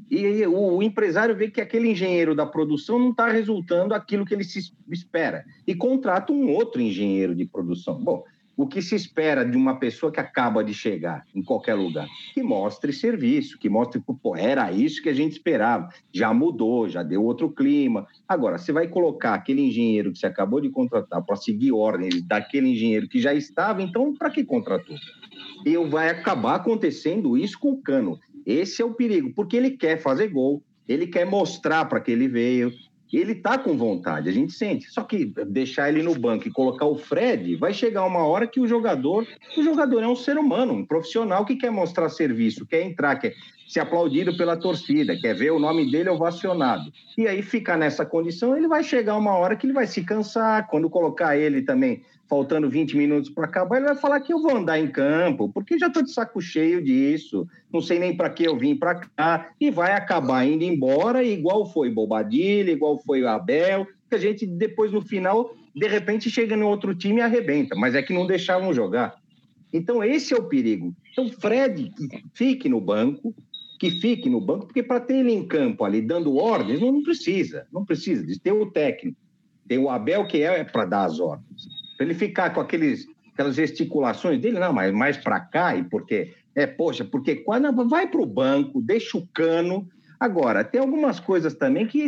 E 0.09 0.47
o, 0.47 0.81
empresário 0.81 1.37
vê 1.37 1.51
que 1.51 1.61
aquele 1.61 1.91
engenheiro 1.91 2.37
da 2.37 2.47
produção 2.47 3.01
não 3.01 3.11
está 3.11 3.29
resultando 3.29 3.95
aquilo 3.95 4.25
que 4.25 4.33
ele 4.33 4.45
se 4.45 4.73
espera. 4.91 5.45
E 5.67 5.75
contrata 5.75 6.33
um 6.33 6.51
outro 6.55 6.81
engenheiro 6.81 7.35
de 7.35 7.45
produção. 7.45 8.01
Bom, 8.01 8.23
o 8.59 8.67
que 8.67 8.83
se 8.83 8.97
espera 8.97 9.45
de 9.45 9.57
uma 9.57 9.79
pessoa 9.79 10.11
que 10.11 10.19
acaba 10.19 10.65
de 10.65 10.75
chegar 10.75 11.25
em 11.33 11.41
qualquer 11.41 11.75
lugar? 11.75 12.09
Que 12.35 12.43
mostre 12.43 12.93
serviço, 12.93 13.57
que 13.57 13.69
mostre, 13.69 14.03
pô, 14.21 14.35
era 14.35 14.73
isso 14.73 15.01
que 15.01 15.09
a 15.09 15.15
gente 15.15 15.35
esperava, 15.35 15.89
já 16.13 16.35
mudou, 16.35 16.89
já 16.89 17.05
deu 17.05 17.23
outro 17.23 17.49
clima. 17.49 18.05
Agora, 18.27 18.59
você 18.59 18.73
vai 18.73 18.89
colocar 18.89 19.35
aquele 19.35 19.63
engenheiro 19.63 20.13
que 20.13 20.19
você 20.19 20.27
acabou 20.27 20.61
de 20.61 20.71
contratar 20.71 21.23
para 21.23 21.37
seguir 21.37 21.71
ordens 21.71 22.21
daquele 22.21 22.71
engenheiro 22.71 23.09
que 23.09 23.21
já 23.21 23.33
estava, 23.33 23.81
então 23.81 24.13
para 24.13 24.29
que 24.29 24.43
contratou? 24.43 24.97
E 25.65 25.77
vai 25.87 26.11
acabar 26.11 26.57
acontecendo 26.57 27.39
isso 27.39 27.57
com 27.61 27.71
o 27.71 27.81
Cano. 27.81 28.19
Esse 28.45 28.83
é 28.83 28.85
o 28.85 28.93
perigo, 28.93 29.33
porque 29.37 29.57
ele 29.57 29.71
quer 29.71 29.99
fazer 30.03 30.27
gol, 30.29 30.65
ele 30.89 31.07
quer 31.07 31.25
mostrar 31.25 31.85
para 31.85 32.01
que 32.01 32.11
ele 32.11 32.27
veio, 32.27 32.73
ele 33.17 33.35
tá 33.35 33.57
com 33.57 33.77
vontade, 33.77 34.29
a 34.29 34.33
gente 34.33 34.53
sente. 34.53 34.91
Só 34.91 35.03
que 35.03 35.25
deixar 35.47 35.89
ele 35.89 36.03
no 36.03 36.19
banco 36.19 36.47
e 36.47 36.53
colocar 36.53 36.85
o 36.85 36.97
Fred, 36.97 37.57
vai 37.57 37.73
chegar 37.73 38.05
uma 38.05 38.27
hora 38.27 38.47
que 38.47 38.61
o 38.61 38.67
jogador, 38.67 39.27
o 39.57 39.63
jogador 39.63 40.03
é 40.03 40.09
um 40.09 40.17
ser 40.17 40.37
humano, 40.37 40.75
um 40.75 40.85
profissional 40.85 41.45
que 41.45 41.57
quer 41.57 41.71
mostrar 41.71 42.09
serviço, 42.09 42.67
quer 42.67 42.83
entrar, 42.83 43.17
quer, 43.17 43.35
ser 43.69 43.81
aplaudido 43.81 44.37
pela 44.37 44.57
torcida, 44.57 45.17
quer 45.21 45.35
ver 45.35 45.53
o 45.53 45.59
nome 45.59 45.91
dele 45.91 46.09
ovacionado. 46.09 46.91
E 47.17 47.29
aí 47.29 47.43
fica 47.43 47.77
nessa 47.77 48.05
condição, 48.05 48.57
ele 48.57 48.67
vai 48.67 48.83
chegar 48.83 49.17
uma 49.17 49.37
hora 49.37 49.55
que 49.55 49.67
ele 49.67 49.75
vai 49.75 49.87
se 49.87 50.03
cansar, 50.03 50.67
quando 50.69 50.89
colocar 50.89 51.37
ele 51.37 51.63
também 51.63 52.03
faltando 52.29 52.69
20 52.69 52.97
minutos 52.97 53.31
para 53.31 53.47
acabar, 53.47 53.79
ele 53.79 53.87
vai 53.87 53.97
falar 53.97 54.21
que 54.21 54.33
eu 54.33 54.41
vou 54.41 54.57
andar 54.57 54.79
em 54.79 54.89
campo, 54.89 55.49
porque 55.49 55.79
já 55.79 55.87
estou 55.87 56.03
de 56.03 56.13
saco 56.13 56.41
cheio 56.41 56.83
disso, 56.85 57.49
não 57.73 57.81
sei 57.81 57.99
nem 57.99 58.17
para 58.17 58.29
que 58.29 58.45
eu 58.45 58.57
vim 58.57 58.77
para 58.77 58.97
cá, 58.97 59.51
e 59.59 59.71
vai 59.71 59.93
acabar 59.93 60.45
indo 60.45 60.63
embora, 60.63 61.25
igual 61.25 61.67
foi 61.73 61.91
Bobadilha, 61.91 62.71
igual 62.71 62.99
foi 62.99 63.23
o 63.23 63.29
Abel, 63.29 63.87
que 64.09 64.15
a 64.15 64.19
gente 64.19 64.47
depois 64.47 64.93
no 64.93 65.01
final, 65.01 65.55
de 65.75 65.89
repente, 65.89 66.31
chega 66.31 66.57
no 66.57 66.69
outro 66.69 66.95
time 66.95 67.19
e 67.19 67.23
arrebenta, 67.23 67.75
mas 67.75 67.95
é 67.95 68.03
que 68.03 68.13
não 68.13 68.27
deixavam 68.27 68.73
jogar. 68.73 69.17
Então, 69.73 70.03
esse 70.05 70.35
é 70.35 70.37
o 70.37 70.49
perigo. 70.49 70.95
Então, 71.13 71.29
Fred, 71.29 71.91
fique 72.35 72.69
no 72.69 72.81
banco, 72.81 73.35
que 73.79 73.91
fique 74.01 74.29
no 74.29 74.41
banco, 74.41 74.67
porque 74.67 74.83
para 74.83 75.01
ter 75.01 75.17
ele 75.17 75.33
em 75.33 75.47
campo 75.47 75.85
ali 75.85 76.03
dando 76.03 76.37
ordens, 76.37 76.81
não, 76.81 76.93
não 76.93 77.03
precisa, 77.03 77.67
não 77.73 77.85
precisa 77.85 78.27
de 78.27 78.39
ter 78.39 78.53
o 78.53 78.71
técnico. 78.71 79.17
Tem 79.67 79.79
o 79.79 79.91
Abel 79.91 80.27
que 80.27 80.43
é 80.43 80.65
para 80.65 80.85
dar 80.85 81.05
as 81.05 81.21
ordens. 81.21 81.48
Para 81.99 82.07
ele 82.07 82.15
ficar 82.15 82.55
com 82.55 82.61
aqueles, 82.61 83.09
aquelas 83.33 83.57
gesticulações 83.57 84.41
dele, 84.41 84.61
não, 84.61 84.73
mas 84.73 84.95
mais 84.95 85.17
para 85.17 85.41
cá, 85.41 85.77
e 85.77 85.83
porque, 85.83 86.33
é, 86.55 86.65
poxa, 86.65 87.05
porque 87.05 87.37
quando 87.37 87.89
vai 87.89 88.07
para 88.07 88.23
o 88.23 88.27
banco, 88.27 88.81
deixa 88.81 89.19
o 89.19 89.27
cano. 89.27 89.87
Agora, 90.19 90.63
tem 90.63 90.81
algumas 90.81 91.19
coisas 91.19 91.55
também 91.55 91.87
que 91.87 92.07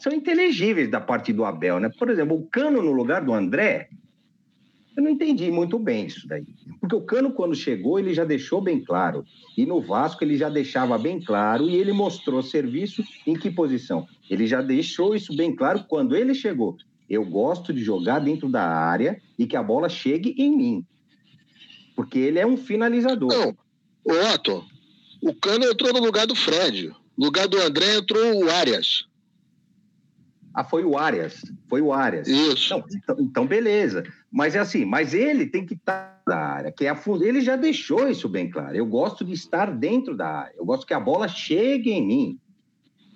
são 0.00 0.12
inteligíveis 0.12 0.90
da 0.90 1.00
parte 1.00 1.34
do 1.34 1.44
Abel, 1.44 1.78
né? 1.78 1.90
Por 1.98 2.08
exemplo, 2.08 2.34
o 2.34 2.46
cano 2.46 2.82
no 2.82 2.92
lugar 2.92 3.22
do 3.22 3.34
André, 3.34 3.90
eu 4.96 5.02
não 5.02 5.10
entendi 5.10 5.50
muito 5.50 5.78
bem 5.78 6.06
isso 6.06 6.26
daí. 6.26 6.46
Porque 6.80 6.94
o 6.94 7.00
Cano, 7.00 7.32
quando 7.32 7.54
chegou, 7.54 7.98
ele 7.98 8.12
já 8.12 8.24
deixou 8.24 8.60
bem 8.60 8.82
claro. 8.82 9.24
E 9.56 9.64
no 9.64 9.80
Vasco 9.80 10.22
ele 10.22 10.36
já 10.36 10.50
deixava 10.50 10.98
bem 10.98 11.18
claro 11.20 11.68
e 11.68 11.76
ele 11.76 11.92
mostrou 11.92 12.42
serviço 12.42 13.02
em 13.26 13.34
que 13.34 13.50
posição? 13.50 14.06
Ele 14.28 14.46
já 14.46 14.60
deixou 14.60 15.14
isso 15.14 15.34
bem 15.34 15.54
claro 15.54 15.84
quando 15.88 16.14
ele 16.14 16.34
chegou. 16.34 16.76
Eu 17.12 17.26
gosto 17.26 17.74
de 17.74 17.84
jogar 17.84 18.20
dentro 18.20 18.48
da 18.48 18.66
área 18.66 19.20
e 19.38 19.46
que 19.46 19.54
a 19.54 19.62
bola 19.62 19.86
chegue 19.86 20.34
em 20.38 20.56
mim. 20.56 20.86
Porque 21.94 22.18
ele 22.18 22.38
é 22.38 22.46
um 22.46 22.56
finalizador. 22.56 23.28
Não, 23.28 23.54
o 24.02 24.32
Otto, 24.32 24.64
o 25.20 25.34
Cano 25.34 25.66
entrou 25.66 25.92
no 25.92 26.00
lugar 26.00 26.26
do 26.26 26.34
Fred. 26.34 26.90
No 27.14 27.26
lugar 27.26 27.46
do 27.46 27.60
André 27.60 27.96
entrou 27.96 28.42
o 28.42 28.50
Arias. 28.50 29.06
Ah, 30.54 30.64
foi 30.64 30.84
o 30.84 30.96
Arias. 30.96 31.44
Foi 31.68 31.82
o 31.82 31.92
Arias. 31.92 32.26
Isso. 32.26 32.70
Não, 32.70 32.84
então, 32.90 33.16
então, 33.20 33.46
beleza. 33.46 34.04
Mas 34.30 34.54
é 34.54 34.60
assim, 34.60 34.86
mas 34.86 35.12
ele 35.12 35.44
tem 35.44 35.66
que 35.66 35.74
estar 35.74 36.22
na 36.26 36.36
área, 36.36 36.72
que 36.72 36.86
é 36.86 36.88
a 36.88 36.98
ele 37.20 37.42
já 37.42 37.56
deixou 37.56 38.08
isso 38.08 38.26
bem 38.26 38.48
claro. 38.48 38.74
Eu 38.74 38.86
gosto 38.86 39.22
de 39.22 39.34
estar 39.34 39.70
dentro 39.70 40.16
da 40.16 40.28
área. 40.28 40.54
Eu 40.56 40.64
gosto 40.64 40.86
que 40.86 40.94
a 40.94 41.00
bola 41.00 41.28
chegue 41.28 41.90
em 41.90 42.06
mim. 42.06 42.40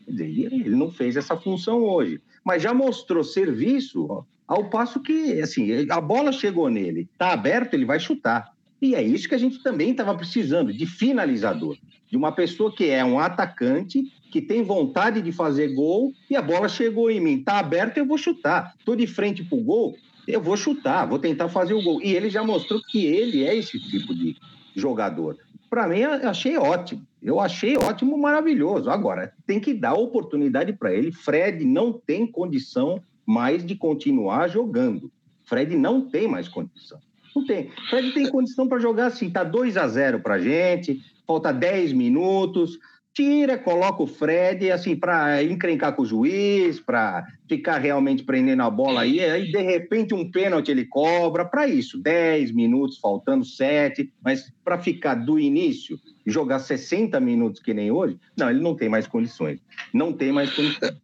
Ele 0.06 0.76
não 0.76 0.90
fez 0.90 1.16
essa 1.16 1.34
função 1.34 1.82
hoje 1.82 2.20
mas 2.46 2.62
já 2.62 2.72
mostrou 2.72 3.24
serviço 3.24 4.24
ao 4.46 4.70
passo 4.70 5.00
que, 5.00 5.40
assim, 5.40 5.90
a 5.90 6.00
bola 6.00 6.30
chegou 6.30 6.70
nele, 6.70 7.08
está 7.12 7.32
aberto, 7.32 7.74
ele 7.74 7.84
vai 7.84 7.98
chutar. 7.98 8.52
E 8.80 8.94
é 8.94 9.02
isso 9.02 9.28
que 9.28 9.34
a 9.34 9.38
gente 9.38 9.60
também 9.64 9.90
estava 9.90 10.14
precisando, 10.14 10.72
de 10.72 10.86
finalizador. 10.86 11.76
De 12.08 12.16
uma 12.16 12.30
pessoa 12.30 12.72
que 12.72 12.88
é 12.88 13.04
um 13.04 13.18
atacante, 13.18 14.12
que 14.30 14.40
tem 14.40 14.62
vontade 14.62 15.20
de 15.20 15.32
fazer 15.32 15.74
gol, 15.74 16.12
e 16.30 16.36
a 16.36 16.42
bola 16.42 16.68
chegou 16.68 17.10
em 17.10 17.18
mim, 17.18 17.40
está 17.40 17.58
aberto, 17.58 17.98
eu 17.98 18.06
vou 18.06 18.16
chutar. 18.16 18.76
Estou 18.78 18.94
de 18.94 19.08
frente 19.08 19.42
para 19.42 19.58
o 19.58 19.64
gol, 19.64 19.96
eu 20.28 20.40
vou 20.40 20.56
chutar, 20.56 21.04
vou 21.04 21.18
tentar 21.18 21.48
fazer 21.48 21.74
o 21.74 21.82
gol. 21.82 22.00
E 22.00 22.14
ele 22.14 22.30
já 22.30 22.44
mostrou 22.44 22.80
que 22.80 23.04
ele 23.04 23.44
é 23.44 23.56
esse 23.56 23.80
tipo 23.80 24.14
de 24.14 24.36
jogador. 24.76 25.36
Para 25.68 25.88
mim, 25.88 26.02
achei 26.02 26.56
ótimo. 26.56 27.06
Eu 27.22 27.40
achei 27.40 27.76
ótimo, 27.76 28.16
maravilhoso. 28.16 28.88
Agora, 28.88 29.32
tem 29.46 29.58
que 29.58 29.74
dar 29.74 29.94
oportunidade 29.94 30.72
para 30.72 30.92
ele. 30.92 31.10
Fred 31.10 31.64
não 31.64 31.92
tem 31.92 32.26
condição 32.26 33.02
mais 33.24 33.66
de 33.66 33.74
continuar 33.74 34.48
jogando. 34.48 35.10
Fred 35.44 35.76
não 35.76 36.02
tem 36.02 36.28
mais 36.28 36.48
condição. 36.48 36.98
Não 37.34 37.44
tem. 37.44 37.70
Fred 37.90 38.12
tem 38.12 38.30
condição 38.30 38.68
para 38.68 38.78
jogar 38.78 39.06
assim. 39.06 39.28
Tá 39.28 39.42
2 39.42 39.76
a 39.76 39.88
0 39.88 40.20
para 40.20 40.38
gente, 40.38 41.02
falta 41.26 41.52
10 41.52 41.92
minutos 41.92 42.78
tira, 43.16 43.56
coloca 43.56 44.02
o 44.02 44.06
Fred, 44.06 44.70
assim, 44.70 44.94
para 44.94 45.42
encrencar 45.42 45.94
com 45.94 46.02
o 46.02 46.06
juiz, 46.06 46.78
para 46.78 47.26
ficar 47.48 47.78
realmente 47.78 48.22
prendendo 48.22 48.62
a 48.62 48.68
bola 48.68 49.00
aí, 49.00 49.24
aí 49.24 49.50
de 49.50 49.62
repente 49.62 50.12
um 50.12 50.30
pênalti 50.30 50.70
ele 50.70 50.84
cobra, 50.84 51.42
para 51.42 51.66
isso, 51.66 51.96
10 51.98 52.52
minutos, 52.52 52.98
faltando 52.98 53.42
7, 53.42 54.12
mas 54.22 54.52
para 54.62 54.78
ficar 54.78 55.14
do 55.14 55.40
início 55.40 55.98
e 56.26 56.30
jogar 56.30 56.58
60 56.58 57.18
minutos 57.18 57.62
que 57.62 57.72
nem 57.72 57.90
hoje, 57.90 58.18
não, 58.36 58.50
ele 58.50 58.60
não 58.60 58.76
tem 58.76 58.90
mais 58.90 59.06
condições. 59.06 59.60
Não 59.94 60.12
tem 60.12 60.30
mais 60.30 60.52
condições. 60.52 60.98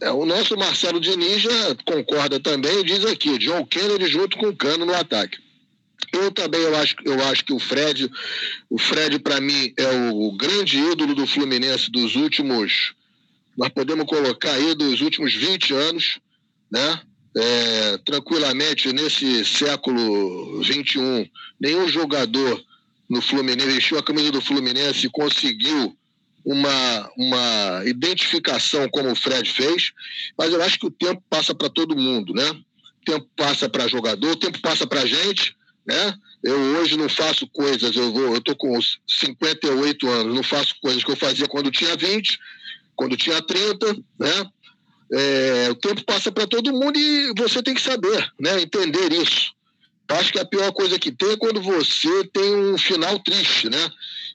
É, 0.00 0.10
o 0.10 0.24
nosso 0.24 0.56
Marcelo 0.56 1.00
Diniz 1.00 1.42
já 1.42 1.74
concorda 1.84 2.38
também, 2.38 2.84
diz 2.84 3.04
aqui, 3.04 3.38
John 3.38 3.66
Kennedy 3.66 4.06
junto 4.06 4.38
com 4.38 4.46
o 4.46 4.56
Cano 4.56 4.86
no 4.86 4.94
ataque. 4.94 5.38
Eu 6.12 6.30
também 6.30 6.60
eu 6.60 6.76
acho, 6.76 6.96
eu 7.04 7.22
acho 7.24 7.44
que 7.44 7.52
o 7.52 7.58
Fred, 7.58 8.10
o 8.68 8.78
Fred 8.78 9.18
para 9.18 9.40
mim 9.40 9.72
é 9.76 10.10
o 10.10 10.32
grande 10.32 10.78
ídolo 10.78 11.14
do 11.14 11.26
Fluminense 11.26 11.90
dos 11.90 12.16
últimos, 12.16 12.94
nós 13.56 13.68
podemos 13.68 14.06
colocar 14.06 14.52
aí 14.52 14.74
dos 14.74 15.00
últimos 15.00 15.34
20 15.34 15.74
anos, 15.74 16.18
né? 16.70 17.00
É, 17.34 17.98
tranquilamente 18.04 18.92
nesse 18.92 19.42
século 19.46 20.62
21, 20.62 21.26
nenhum 21.58 21.88
jogador 21.88 22.62
no 23.08 23.22
Fluminense 23.22 23.72
vestiu 23.72 23.98
a 23.98 24.02
camisa 24.02 24.30
do 24.30 24.40
Fluminense 24.40 25.06
e 25.06 25.10
conseguiu 25.10 25.96
uma, 26.44 27.10
uma 27.16 27.82
identificação 27.86 28.86
como 28.90 29.10
o 29.10 29.16
Fred 29.16 29.50
fez, 29.50 29.92
mas 30.36 30.52
eu 30.52 30.62
acho 30.62 30.78
que 30.78 30.86
o 30.86 30.90
tempo 30.90 31.22
passa 31.30 31.54
para 31.54 31.70
todo 31.70 31.96
mundo, 31.96 32.34
né? 32.34 32.50
O 32.50 33.04
tempo 33.04 33.26
passa 33.34 33.68
para 33.68 33.88
jogador, 33.88 34.32
o 34.32 34.36
tempo 34.36 34.60
passa 34.60 34.86
para 34.86 35.06
gente 35.06 35.56
né? 35.86 36.14
Eu 36.42 36.58
hoje 36.78 36.96
não 36.96 37.08
faço 37.08 37.46
coisas, 37.48 37.94
eu 37.94 38.12
vou, 38.12 38.34
eu 38.34 38.40
tô 38.40 38.54
com 38.56 38.78
58 39.06 40.08
anos, 40.08 40.34
não 40.34 40.42
faço 40.42 40.74
coisas 40.80 41.04
que 41.04 41.10
eu 41.10 41.16
fazia 41.16 41.46
quando 41.46 41.70
tinha 41.70 41.96
20, 41.96 42.38
quando 42.96 43.16
tinha 43.16 43.40
30, 43.42 43.94
né? 44.18 44.50
É, 45.14 45.68
o 45.70 45.74
tempo 45.74 46.02
passa 46.04 46.32
para 46.32 46.46
todo 46.46 46.72
mundo 46.72 46.98
e 46.98 47.32
você 47.36 47.62
tem 47.62 47.74
que 47.74 47.82
saber, 47.82 48.32
né? 48.40 48.60
Entender 48.60 49.12
isso. 49.12 49.52
Acho 50.08 50.32
que 50.32 50.38
a 50.38 50.44
pior 50.44 50.72
coisa 50.72 50.98
que 50.98 51.12
tem 51.12 51.30
é 51.32 51.36
quando 51.36 51.60
você 51.60 52.24
tem 52.32 52.54
um 52.54 52.78
final 52.78 53.18
triste, 53.20 53.68
né? 53.68 53.90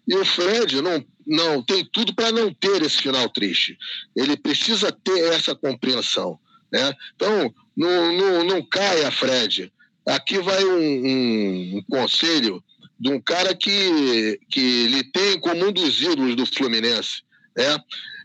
E 0.07 0.15
o 0.15 0.25
Fred 0.25 0.81
não, 0.81 1.03
não 1.25 1.63
tem 1.63 1.83
tudo 1.91 2.15
para 2.15 2.31
não 2.31 2.53
ter 2.53 2.81
esse 2.81 3.01
final 3.01 3.27
triste. 3.29 3.77
Ele 4.15 4.38
precisa 4.38 4.91
ter 4.91 5.33
essa 5.33 5.53
compreensão, 5.53 6.39
né? 6.71 6.93
Então, 7.15 7.53
não, 7.75 8.13
não, 8.13 8.43
não 8.43 8.62
caia, 8.63 9.12
Fred, 9.12 9.71
Aqui 10.07 10.39
vai 10.39 10.63
um, 10.63 10.79
um, 10.79 11.77
um 11.77 11.81
conselho 11.89 12.63
de 12.99 13.09
um 13.09 13.19
cara 13.19 13.53
que, 13.53 14.39
que 14.49 14.85
ele 14.85 15.03
tem 15.03 15.39
como 15.39 15.67
um 15.67 15.71
dos 15.71 16.01
ídolos 16.01 16.35
do 16.35 16.45
Fluminense. 16.45 17.21
Né? 17.55 17.77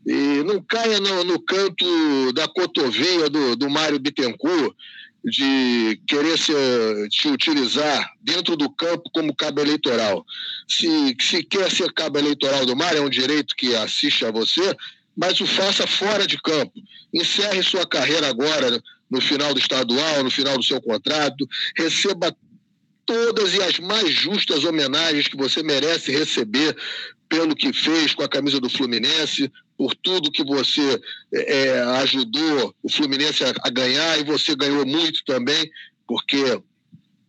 E 0.06 0.42
não 0.44 0.62
caia 0.62 0.98
no, 1.00 1.24
no 1.24 1.40
canto 1.40 2.32
da 2.32 2.48
cotovia 2.48 3.28
do, 3.28 3.56
do 3.56 3.68
Mário 3.70 3.98
Bittencourt 3.98 4.74
de 5.24 6.00
querer 6.06 6.36
se, 6.36 6.52
te 7.10 7.28
utilizar 7.28 8.12
dentro 8.20 8.56
do 8.56 8.68
campo 8.68 9.08
como 9.12 9.34
cabo 9.34 9.60
eleitoral. 9.60 10.24
Se, 10.68 11.16
se 11.20 11.44
quer 11.44 11.70
ser 11.70 11.92
cabo 11.92 12.18
eleitoral 12.18 12.66
do 12.66 12.74
Mário, 12.74 12.98
é 12.98 13.02
um 13.02 13.10
direito 13.10 13.54
que 13.56 13.74
assiste 13.76 14.24
a 14.24 14.32
você, 14.32 14.76
mas 15.16 15.40
o 15.40 15.46
faça 15.46 15.86
fora 15.86 16.26
de 16.26 16.40
campo. 16.42 16.72
Encerre 17.14 17.62
sua 17.62 17.86
carreira 17.86 18.28
agora 18.28 18.82
no 19.12 19.20
final 19.20 19.52
do 19.52 19.60
estadual, 19.60 20.24
no 20.24 20.30
final 20.30 20.56
do 20.56 20.64
seu 20.64 20.80
contrato, 20.80 21.46
receba 21.76 22.34
todas 23.04 23.54
e 23.54 23.62
as 23.62 23.78
mais 23.78 24.10
justas 24.10 24.64
homenagens 24.64 25.28
que 25.28 25.36
você 25.36 25.62
merece 25.62 26.10
receber 26.10 26.74
pelo 27.28 27.54
que 27.54 27.72
fez 27.72 28.14
com 28.14 28.22
a 28.22 28.28
camisa 28.28 28.58
do 28.58 28.70
Fluminense, 28.70 29.52
por 29.76 29.94
tudo 29.96 30.30
que 30.30 30.44
você 30.44 30.98
é, 31.34 31.80
ajudou 32.02 32.74
o 32.82 32.90
Fluminense 32.90 33.44
a, 33.44 33.52
a, 33.62 33.70
ganhar 33.70 34.18
e 34.18 34.24
você 34.24 34.54
ganhou 34.56 34.86
muito 34.86 35.22
também, 35.26 35.70
porque 36.06 36.60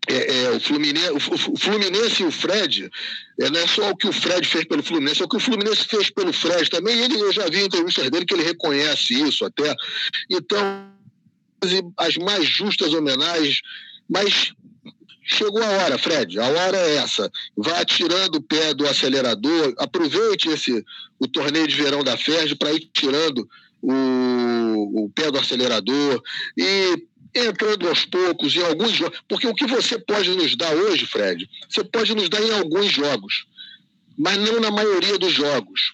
é, 0.08 0.44
é, 0.44 0.52
o, 0.52 0.60
Fluminense, 0.60 1.12
o, 1.12 1.58
Fluminense 1.58 2.24
e 2.24 2.26
o 2.26 2.32
Fred, 2.32 2.90
é, 3.42 3.50
não 3.50 3.60
é 3.60 3.68
só 3.68 3.90
o 3.90 3.96
que 3.96 4.08
o 4.08 4.14
Fred 4.14 4.48
fez 4.48 4.66
pelo 4.66 4.84
Fluminense, 4.84 5.22
é 5.22 5.26
o 5.26 5.30
que 5.30 5.38
o 5.38 5.40
Fluminense 5.40 5.86
fez 5.86 6.10
pelo 6.10 6.32
Fred 6.32 6.70
também. 6.70 6.98
Ele, 7.00 7.20
eu 7.20 7.32
já 7.32 7.48
vi 7.50 7.64
entrevistas 7.64 8.10
dele 8.10 8.26
que 8.26 8.34
ele 8.34 8.44
reconhece 8.44 9.14
isso 9.14 9.46
até. 9.46 9.74
Então, 10.30 10.93
as 11.98 12.18
mais 12.18 12.48
justas 12.48 12.94
homenagens, 12.94 13.62
mas 14.10 14.54
chegou 15.24 15.64
a 15.64 15.70
hora, 15.70 15.98
Fred, 15.98 16.40
a 16.40 16.48
hora 16.48 16.78
é 16.78 16.96
essa. 16.96 17.32
Vá 17.56 17.84
tirando 17.86 18.36
o 18.36 18.42
pé 18.42 18.74
do 18.74 18.88
acelerador, 18.88 19.74
aproveite 19.78 20.50
esse 20.50 20.84
o 21.20 21.28
torneio 21.28 21.68
de 21.68 21.76
verão 21.76 22.04
da 22.04 22.18
FERJ 22.18 22.56
para 22.56 22.74
ir 22.74 22.90
tirando 22.94 23.48
o, 23.82 25.06
o 25.06 25.10
pé 25.10 25.32
do 25.32 25.40
acelerador 25.40 26.22
e 26.58 27.08
entrando 27.36 27.88
aos 27.88 28.06
poucos 28.06 28.56
em 28.56 28.64
alguns 28.64 28.92
jogos. 28.92 29.22
Porque 29.28 29.48
o 29.48 29.56
que 29.56 29.66
você 29.66 29.98
pode 29.98 30.30
nos 30.32 30.56
dar 30.56 30.74
hoje, 30.76 31.06
Fred, 31.06 31.50
você 31.70 31.84
pode 31.84 32.14
nos 32.14 32.30
dar 32.30 32.42
em 32.42 32.52
alguns 32.52 32.92
jogos. 32.92 33.46
mas 34.18 34.38
não 34.38 34.60
na 34.60 34.72
maioria 34.72 35.18
dos 35.18 35.34
jogos. 35.34 35.94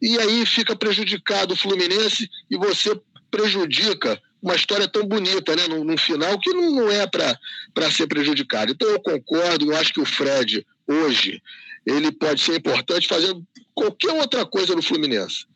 E 0.00 0.18
aí 0.18 0.46
fica 0.46 0.76
prejudicado 0.76 1.54
o 1.54 1.56
Fluminense 1.56 2.30
e 2.50 2.56
você 2.56 2.98
prejudica 3.30 4.20
uma 4.42 4.54
história 4.54 4.88
tão 4.88 5.04
bonita, 5.04 5.54
né? 5.56 5.66
No, 5.68 5.84
no 5.84 5.98
final, 5.98 6.38
que 6.38 6.52
não, 6.52 6.70
não 6.70 6.90
é 6.90 7.06
para 7.06 7.90
ser 7.90 8.06
prejudicado. 8.06 8.72
Então 8.72 8.88
eu 8.88 9.00
concordo, 9.00 9.70
eu 9.70 9.76
acho 9.76 9.92
que 9.92 10.00
o 10.00 10.06
Fred, 10.06 10.66
hoje, 10.86 11.42
ele 11.86 12.12
pode 12.12 12.40
ser 12.40 12.56
importante 12.56 13.08
fazendo 13.08 13.44
qualquer 13.74 14.12
outra 14.12 14.44
coisa 14.46 14.74
no 14.74 14.82
Fluminense. 14.82 15.46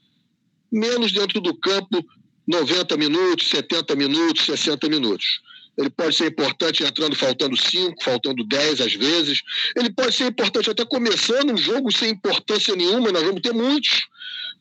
Menos 0.71 1.13
dentro 1.13 1.41
do 1.41 1.55
campo, 1.55 2.05
90 2.47 2.97
minutos, 2.97 3.49
70 3.49 3.95
minutos, 3.95 4.47
60 4.47 4.89
minutos. 4.89 5.41
Ele 5.77 5.89
pode 5.89 6.15
ser 6.15 6.27
importante 6.27 6.85
entrando 6.85 7.17
faltando 7.17 7.57
5, 7.57 8.03
faltando 8.03 8.45
10 8.45 8.81
às 8.81 8.95
vezes. 8.95 9.43
Ele 9.75 9.91
pode 9.91 10.15
ser 10.15 10.27
importante 10.27 10.71
até 10.71 10.85
começando 10.85 11.53
um 11.53 11.57
jogo 11.57 11.91
sem 11.91 12.11
importância 12.11 12.77
nenhuma, 12.77 13.11
nós 13.11 13.23
vamos 13.23 13.41
ter 13.41 13.53
muitos. 13.53 14.03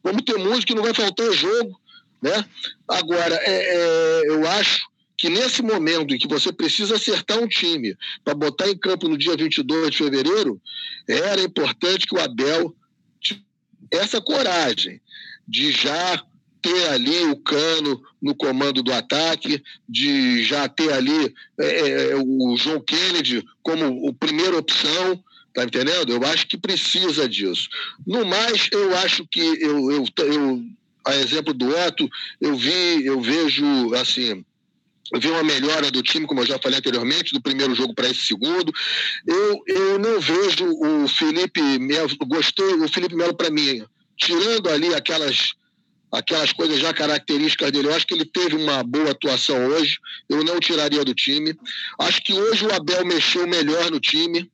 Vamos 0.03 0.23
ter 0.23 0.37
muitos 0.37 0.65
que 0.65 0.73
não 0.73 0.83
vai 0.83 0.93
faltar 0.93 1.31
jogo. 1.31 1.79
Né? 2.21 2.45
Agora, 2.87 3.35
é, 3.35 3.75
é, 3.75 4.21
eu 4.29 4.47
acho 4.47 4.89
que 5.17 5.29
nesse 5.29 5.61
momento 5.61 6.13
em 6.13 6.17
que 6.17 6.27
você 6.27 6.51
precisa 6.51 6.95
acertar 6.95 7.39
um 7.39 7.47
time 7.47 7.95
para 8.23 8.33
botar 8.33 8.69
em 8.69 8.77
campo 8.77 9.07
no 9.07 9.17
dia 9.17 9.35
22 9.35 9.91
de 9.91 9.97
fevereiro, 9.97 10.61
era 11.07 11.41
importante 11.41 12.07
que 12.07 12.15
o 12.15 12.21
Abel 12.21 12.75
essa 13.91 14.21
coragem 14.21 15.01
de 15.47 15.71
já 15.71 16.23
ter 16.61 16.89
ali 16.89 17.23
o 17.25 17.35
Cano 17.35 18.01
no 18.21 18.33
comando 18.33 18.81
do 18.81 18.93
ataque, 18.93 19.61
de 19.89 20.43
já 20.43 20.69
ter 20.69 20.93
ali 20.93 21.33
é, 21.59 22.11
é 22.11 22.15
o 22.15 22.55
João 22.55 22.79
Kennedy 22.79 23.43
como 23.61 24.07
a 24.07 24.13
primeira 24.13 24.57
opção, 24.57 25.21
tá 25.53 25.63
entendendo? 25.63 26.13
Eu 26.13 26.23
acho 26.25 26.47
que 26.47 26.57
precisa 26.57 27.27
disso. 27.27 27.67
No 28.05 28.25
mais, 28.25 28.69
eu 28.71 28.95
acho 28.97 29.25
que 29.27 29.41
eu, 29.41 29.91
eu, 29.91 30.05
eu 30.17 30.63
a 31.05 31.15
exemplo 31.15 31.53
do 31.53 31.69
Otto, 31.87 32.09
eu 32.39 32.55
vi, 32.55 33.05
eu 33.05 33.21
vejo 33.21 33.93
assim, 33.95 34.45
vi 35.19 35.29
uma 35.29 35.43
melhora 35.43 35.91
do 35.91 36.01
time, 36.01 36.25
como 36.25 36.41
eu 36.41 36.45
já 36.45 36.59
falei 36.59 36.79
anteriormente, 36.79 37.33
do 37.33 37.41
primeiro 37.41 37.75
jogo 37.75 37.93
para 37.93 38.09
esse 38.09 38.21
segundo. 38.21 38.71
Eu, 39.25 39.63
eu 39.67 39.99
não 39.99 40.19
vejo 40.19 40.65
o 40.65 41.07
Felipe 41.07 41.61
Melo, 41.79 42.09
gostei, 42.27 42.73
o 42.75 42.87
Felipe 42.87 43.15
Melo 43.15 43.35
para 43.35 43.49
mim, 43.49 43.83
tirando 44.17 44.69
ali 44.69 44.93
aquelas 44.93 45.53
aquelas 46.11 46.51
coisas 46.51 46.77
já 46.79 46.93
características 46.93 47.71
dele. 47.71 47.87
Eu 47.87 47.95
acho 47.95 48.05
que 48.05 48.13
ele 48.13 48.25
teve 48.25 48.55
uma 48.55 48.83
boa 48.83 49.11
atuação 49.11 49.67
hoje. 49.67 49.97
Eu 50.27 50.43
não 50.43 50.59
tiraria 50.59 51.05
do 51.05 51.15
time. 51.15 51.55
Acho 51.97 52.21
que 52.21 52.33
hoje 52.33 52.65
o 52.65 52.73
Abel 52.73 53.05
mexeu 53.05 53.47
melhor 53.47 53.89
no 53.89 53.99
time. 53.99 54.51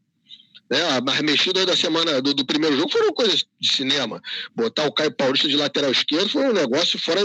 Né? 0.70 0.80
As 0.82 1.22
mexidas 1.22 1.66
da 1.66 1.76
semana 1.76 2.22
do, 2.22 2.34
do, 2.34 2.46
primeiro 2.46 2.78
jogo 2.78 2.92
foram 2.92 3.14
coisas 3.14 3.46
de 3.60 3.72
cinema. 3.72 4.22
Botar 4.56 4.86
o 4.86 4.92
Caio 4.92 5.12
Paulista 5.12 5.48
de 5.48 5.56
lateral 5.56 5.92
esquerdo 5.92 6.30
foi 6.30 6.44
um 6.44 6.54
negócio 6.54 7.00
fora, 7.00 7.22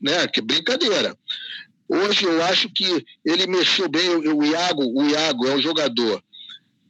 né? 0.00 0.26
Que 0.28 0.40
brincadeira. 0.40 1.16
Hoje 1.88 2.24
eu 2.24 2.42
acho 2.44 2.70
que 2.70 3.04
ele 3.24 3.46
mexeu 3.46 3.88
bem. 3.88 4.08
O, 4.08 4.44
Iago, 4.44 4.84
o 4.84 5.08
Iago 5.08 5.46
é 5.48 5.54
um 5.54 5.60
jogador 5.60 6.22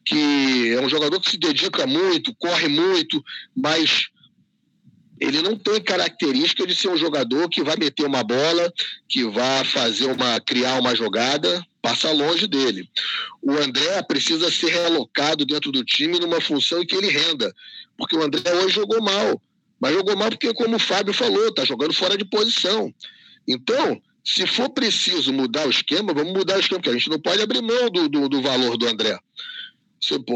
que 0.04 0.72
é 0.72 0.80
um 0.80 0.88
jogador 0.88 1.20
que 1.20 1.30
se 1.30 1.38
dedica 1.38 1.86
muito, 1.86 2.34
corre 2.36 2.68
muito, 2.68 3.22
mas 3.54 4.08
ele 5.20 5.42
não 5.42 5.54
tem 5.54 5.80
característica 5.82 6.66
de 6.66 6.74
ser 6.74 6.88
um 6.88 6.96
jogador 6.96 7.48
que 7.50 7.62
vai 7.62 7.76
meter 7.76 8.06
uma 8.06 8.24
bola, 8.24 8.72
que 9.06 9.24
vai 9.24 9.64
fazer 9.64 10.06
uma 10.06 10.40
criar 10.40 10.80
uma 10.80 10.96
jogada, 10.96 11.62
passa 11.82 12.10
longe 12.10 12.46
dele. 12.46 12.88
O 13.42 13.52
André 13.52 14.02
precisa 14.02 14.50
ser 14.50 14.70
relocado 14.70 15.44
dentro 15.44 15.70
do 15.70 15.84
time 15.84 16.18
numa 16.18 16.40
função 16.40 16.80
em 16.82 16.86
que 16.86 16.96
ele 16.96 17.10
renda, 17.10 17.52
porque 17.98 18.16
o 18.16 18.22
André 18.22 18.50
hoje 18.54 18.76
jogou 18.76 19.02
mal, 19.02 19.40
mas 19.78 19.92
jogou 19.92 20.16
mal 20.16 20.30
porque 20.30 20.54
como 20.54 20.76
o 20.76 20.80
Fábio 20.80 21.12
falou, 21.12 21.48
está 21.48 21.64
jogando 21.66 21.92
fora 21.92 22.16
de 22.16 22.24
posição. 22.24 22.92
Então, 23.46 24.00
se 24.24 24.46
for 24.46 24.70
preciso 24.70 25.32
mudar 25.32 25.66
o 25.66 25.70
esquema, 25.70 26.14
vamos 26.14 26.32
mudar 26.32 26.56
o 26.56 26.60
esquema, 26.60 26.80
porque 26.80 26.90
a 26.90 26.98
gente 26.98 27.10
não 27.10 27.20
pode 27.20 27.42
abrir 27.42 27.60
mão 27.60 27.90
do, 27.90 28.08
do, 28.08 28.28
do 28.28 28.40
valor 28.42 28.76
do 28.76 28.86
André. 28.86 29.18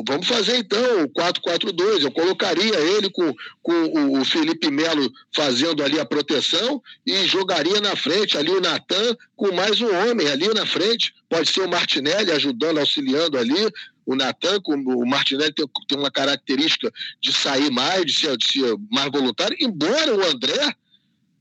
Vamos 0.07 0.27
fazer 0.27 0.59
então 0.59 1.05
o 1.05 1.09
4-4-2. 1.09 2.03
Eu 2.03 2.11
colocaria 2.11 2.79
ele 2.79 3.09
com, 3.09 3.35
com 3.63 4.21
o 4.21 4.25
Felipe 4.25 4.71
Melo 4.71 5.11
fazendo 5.35 5.83
ali 5.83 5.99
a 5.99 6.05
proteção 6.05 6.83
e 7.07 7.27
jogaria 7.27 7.81
na 7.81 7.97
frente 7.97 8.37
ali 8.37 8.51
o 8.51 8.61
Natan 8.61 9.17
com 9.35 9.55
mais 9.55 9.81
um 9.81 9.89
homem 9.89 10.29
ali 10.29 10.49
na 10.49 10.67
frente. 10.67 11.15
Pode 11.31 11.49
ser 11.49 11.63
o 11.63 11.71
Martinelli 11.71 12.31
ajudando, 12.31 12.79
auxiliando 12.79 13.39
ali. 13.39 13.71
O 14.05 14.15
Natan, 14.15 14.59
o 14.67 15.07
Martinelli 15.07 15.55
tem, 15.55 15.67
tem 15.89 15.99
uma 15.99 16.11
característica 16.11 16.93
de 17.23 17.33
sair 17.33 17.71
mais, 17.71 18.05
de 18.05 18.13
ser, 18.13 18.37
de 18.37 18.47
ser 18.47 18.77
mais 18.93 19.11
voluntário, 19.11 19.57
embora 19.59 20.15
o 20.15 20.23
André, 20.27 20.75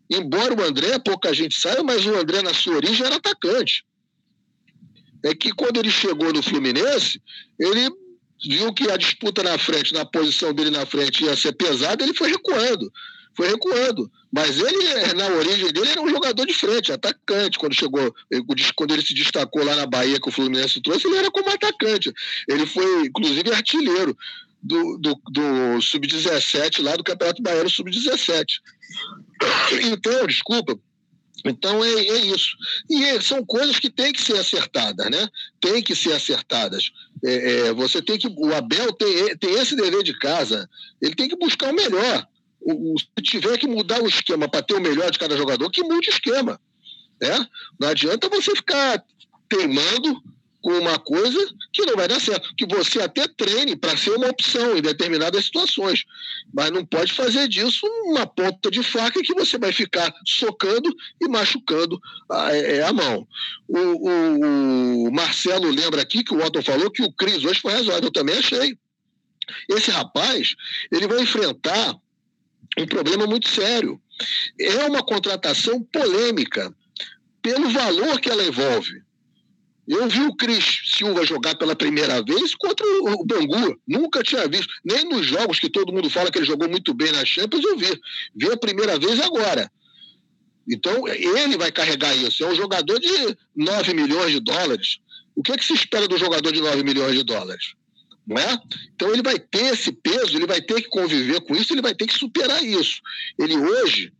embora 0.09 0.53
o 0.53 0.63
André, 0.63 0.97
pouca 0.99 1.33
gente 1.33 1.59
saiba, 1.59 1.83
mas 1.83 2.05
o 2.05 2.15
André 2.15 2.41
na 2.41 2.53
sua 2.53 2.77
origem 2.77 3.05
era 3.05 3.17
atacante 3.17 3.83
é 5.23 5.33
que 5.33 5.51
quando 5.53 5.77
ele 5.77 5.89
chegou 5.89 6.33
no 6.33 6.43
Fluminense, 6.43 7.21
ele 7.57 7.89
viu 8.45 8.73
que 8.73 8.89
a 8.89 8.97
disputa 8.97 9.43
na 9.43 9.58
frente, 9.58 9.93
na 9.93 10.06
posição 10.06 10.53
dele 10.53 10.69
na 10.69 10.86
frente 10.86 11.23
ia 11.23 11.36
ser 11.36 11.53
pesada, 11.53 12.03
ele 12.03 12.13
foi 12.13 12.29
recuando. 12.29 12.91
Foi 13.36 13.47
recuando. 13.47 14.12
Mas 14.32 14.60
ele, 14.60 15.13
na 15.15 15.27
origem 15.27 15.71
dele, 15.71 15.89
era 15.89 16.01
um 16.01 16.10
jogador 16.10 16.45
de 16.45 16.53
frente, 16.53 16.91
atacante. 16.91 17.58
Quando 17.58 17.73
chegou, 17.73 18.13
quando 18.75 18.93
ele 18.93 19.06
se 19.06 19.13
destacou 19.13 19.63
lá 19.63 19.75
na 19.75 19.86
Bahia, 19.86 20.19
que 20.19 20.29
o 20.29 20.32
Fluminense 20.32 20.82
trouxe, 20.82 21.08
ele 21.08 21.17
era 21.17 21.32
como 21.32 21.49
atacante. 21.49 22.13
Ele 22.47 22.65
foi, 22.65 23.08
inclusive, 23.08 23.51
artilheiro 23.51 24.15
do, 24.62 24.97
do, 24.97 25.19
do 25.29 25.82
Sub-17, 25.82 26.82
lá 26.82 26.95
do 26.95 27.03
Campeonato 27.03 27.41
Baiano 27.41 27.69
Sub-17. 27.69 28.45
Então, 29.91 30.25
desculpa, 30.27 30.77
então 31.45 31.84
é, 31.84 31.89
é, 31.89 32.17
isso. 32.25 32.56
E 32.89 33.21
são 33.21 33.45
coisas 33.45 33.79
que 33.79 33.89
têm 33.89 34.13
que 34.13 34.21
ser 34.21 34.38
acertadas, 34.38 35.10
né? 35.10 35.27
Tem 35.60 35.84
que 35.84 35.95
ser 35.95 36.13
acertadas. 36.13 36.91
É, 37.23 37.67
é, 37.67 37.73
você 37.73 38.01
tem 38.01 38.17
que. 38.17 38.27
O 38.27 38.53
Abel 38.53 38.91
tem, 38.93 39.38
tem 39.38 39.53
esse 39.53 39.75
dever 39.75 40.03
de 40.03 40.17
casa. 40.19 40.69
Ele 41.01 41.15
tem 41.15 41.29
que 41.29 41.38
buscar 41.38 41.71
o 41.71 41.75
melhor. 41.75 42.27
O, 42.59 42.93
o 42.93 42.99
se 42.99 43.21
tiver 43.21 43.57
que 43.57 43.67
mudar 43.67 44.01
o 44.01 44.07
esquema 44.07 44.47
para 44.47 44.62
ter 44.62 44.73
o 44.73 44.81
melhor 44.81 45.09
de 45.09 45.19
cada 45.19 45.38
jogador, 45.38 45.69
que 45.69 45.83
mude 45.83 46.09
o 46.09 46.12
esquema. 46.12 46.59
Né? 47.21 47.47
Não 47.79 47.88
adianta 47.88 48.29
você 48.29 48.55
ficar 48.55 49.03
teimando 49.47 50.21
com 50.63 50.71
uma 50.80 50.97
coisa 50.97 51.38
que 51.73 51.86
não 51.86 51.95
vai 51.95 52.08
dar 52.08 52.21
certo. 52.21 52.56
Que 52.56 52.65
você 52.65 53.02
até 53.02 53.28
treine 53.28 53.76
para 53.76 53.97
ser 53.97 54.12
uma 54.12 54.30
opção 54.30 54.78
em 54.78 54.82
determinadas 54.82 55.45
situações. 55.45 56.06
Mas 56.54 56.71
não 56.71 56.86
pode 56.86 57.12
fazer 57.12 57.49
disso 57.49 57.86
uma 58.06 58.26
ponta 58.26 58.71
de 58.71 58.82
faca 58.82 59.21
que 59.21 59.34
você 59.34 59.58
vai 59.58 59.73
ficar 59.73 60.12
socando 60.26 60.89
e 61.21 61.28
machucando 61.28 62.02
a, 62.32 62.56
é, 62.56 62.82
a 62.82 62.93
mão. 62.93 63.28
O, 63.67 63.78
o, 63.78 65.08
o, 65.08 65.12
Marcelo 65.12 65.69
lembra 65.69 66.02
aqui 66.02 66.23
que 66.23 66.34
o 66.34 66.41
Otto 66.41 66.63
falou 66.63 66.89
que 66.89 67.04
o 67.04 67.12
Cris 67.12 67.43
hoje 67.43 67.60
foi 67.60 67.73
razoável. 67.73 68.06
Eu 68.06 68.12
também 68.12 68.38
achei. 68.38 68.78
Esse 69.69 69.91
rapaz, 69.91 70.56
ele 70.89 71.08
vai 71.08 71.21
enfrentar 71.21 71.93
um 72.80 72.86
problema 72.88 73.28
muito 73.28 73.49
sério. 73.49 74.02
É 74.58 74.86
uma 74.86 75.04
contratação 75.04 75.84
polêmica 75.84 76.73
pelo 77.41 77.69
valor 77.69 78.21
que 78.21 78.30
ela 78.30 78.45
envolve. 78.45 79.02
Eu 79.87 80.07
vi 80.07 80.21
o 80.21 80.35
Cris 80.35 80.81
Silva 80.85 81.25
jogar 81.25 81.55
pela 81.55 81.75
primeira 81.75 82.21
vez 82.23 82.55
contra 82.55 82.85
o 82.85 83.25
Bangu. 83.25 83.77
Nunca 83.85 84.23
tinha 84.23 84.47
visto. 84.47 84.73
Nem 84.83 85.03
nos 85.05 85.25
jogos 85.25 85.59
que 85.59 85.69
todo 85.69 85.91
mundo 85.91 86.09
fala 86.09 86.31
que 86.31 86.37
ele 86.37 86.45
jogou 86.45 86.69
muito 86.69 86.93
bem 86.93 87.11
na 87.11 87.25
Champions, 87.25 87.65
eu 87.65 87.77
vi. 87.77 87.99
Vi 88.33 88.51
a 88.51 88.57
primeira 88.57 88.97
vez 88.97 89.19
agora. 89.19 89.69
Então, 90.69 91.05
ele 91.07 91.57
vai 91.57 91.71
carregar 91.71 92.15
isso. 92.15 92.43
É 92.43 92.47
um 92.47 92.55
jogador 92.55 92.97
de 92.97 93.37
9 93.55 93.93
milhões 93.93 94.31
de 94.31 94.39
dólares. 94.39 94.99
O 95.35 95.43
que, 95.43 95.51
é 95.51 95.57
que 95.57 95.65
se 95.65 95.73
espera 95.73 96.07
do 96.07 96.17
jogador 96.17 96.51
de 96.53 96.61
9 96.61 96.81
milhões 96.83 97.13
de 97.15 97.23
dólares? 97.23 97.73
Não 98.25 98.37
é? 98.37 98.57
Então, 98.95 99.11
ele 99.11 99.21
vai 99.21 99.37
ter 99.37 99.73
esse 99.73 99.91
peso, 99.91 100.37
ele 100.37 100.47
vai 100.47 100.61
ter 100.61 100.81
que 100.81 100.87
conviver 100.87 101.41
com 101.41 101.55
isso, 101.55 101.73
ele 101.73 101.81
vai 101.81 101.93
ter 101.93 102.07
que 102.07 102.17
superar 102.17 102.63
isso. 102.63 103.01
Ele 103.37 103.57
hoje, 103.57 104.13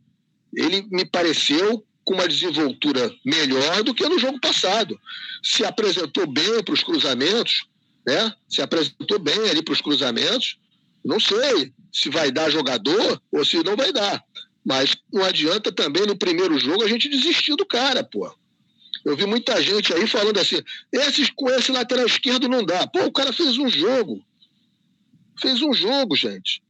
ele 0.54 0.86
me 0.90 1.06
pareceu 1.06 1.82
com 2.04 2.14
uma 2.14 2.28
desenvoltura 2.28 3.10
melhor 3.24 3.82
do 3.82 3.94
que 3.94 4.06
no 4.08 4.18
jogo 4.18 4.38
passado. 4.40 4.98
Se 5.42 5.64
apresentou 5.64 6.26
bem 6.26 6.62
para 6.62 6.74
os 6.74 6.82
cruzamentos, 6.82 7.66
né? 8.06 8.32
Se 8.48 8.60
apresentou 8.60 9.18
bem 9.18 9.48
ali 9.48 9.62
para 9.62 9.72
os 9.72 9.80
cruzamentos. 9.80 10.58
Não 11.04 11.18
sei 11.18 11.72
se 11.92 12.10
vai 12.10 12.30
dar 12.30 12.50
jogador 12.50 13.20
ou 13.32 13.44
se 13.44 13.62
não 13.62 13.76
vai 13.76 13.92
dar. 13.92 14.22
Mas 14.64 14.96
não 15.12 15.24
adianta 15.24 15.70
também 15.70 16.06
no 16.06 16.16
primeiro 16.16 16.58
jogo 16.58 16.82
a 16.82 16.88
gente 16.88 17.08
desistir 17.08 17.54
do 17.56 17.66
cara, 17.66 18.02
pô. 18.02 18.34
Eu 19.04 19.16
vi 19.16 19.26
muita 19.26 19.62
gente 19.62 19.92
aí 19.92 20.06
falando 20.06 20.38
assim: 20.40 20.62
esses, 20.90 21.30
com 21.30 21.50
esse 21.50 21.70
lateral 21.70 22.06
esquerdo 22.06 22.48
não 22.48 22.64
dá. 22.64 22.86
Pô, 22.86 23.04
o 23.04 23.12
cara 23.12 23.32
fez 23.32 23.58
um 23.58 23.68
jogo. 23.68 24.24
Fez 25.40 25.60
um 25.60 25.74
jogo, 25.74 26.16
gente. 26.16 26.62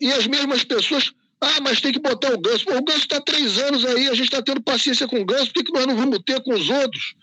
E 0.00 0.10
as 0.12 0.26
mesmas 0.26 0.64
pessoas 0.64 1.12
ah, 1.40 1.60
mas 1.60 1.80
tem 1.80 1.92
que 1.92 1.98
botar 1.98 2.32
o 2.32 2.38
Ganso. 2.38 2.64
O 2.68 2.84
Ganso 2.84 3.00
está 3.00 3.20
três 3.20 3.58
anos 3.58 3.84
aí, 3.84 4.08
a 4.08 4.14
gente 4.14 4.24
está 4.24 4.42
tendo 4.42 4.62
paciência 4.62 5.06
com 5.06 5.20
o 5.20 5.24
Ganso, 5.24 5.52
por 5.52 5.54
que, 5.54 5.64
que 5.64 5.72
nós 5.72 5.86
não 5.86 5.96
vamos 5.96 6.18
ter 6.24 6.42
com 6.42 6.54
os 6.54 6.68
outros? 6.68 7.14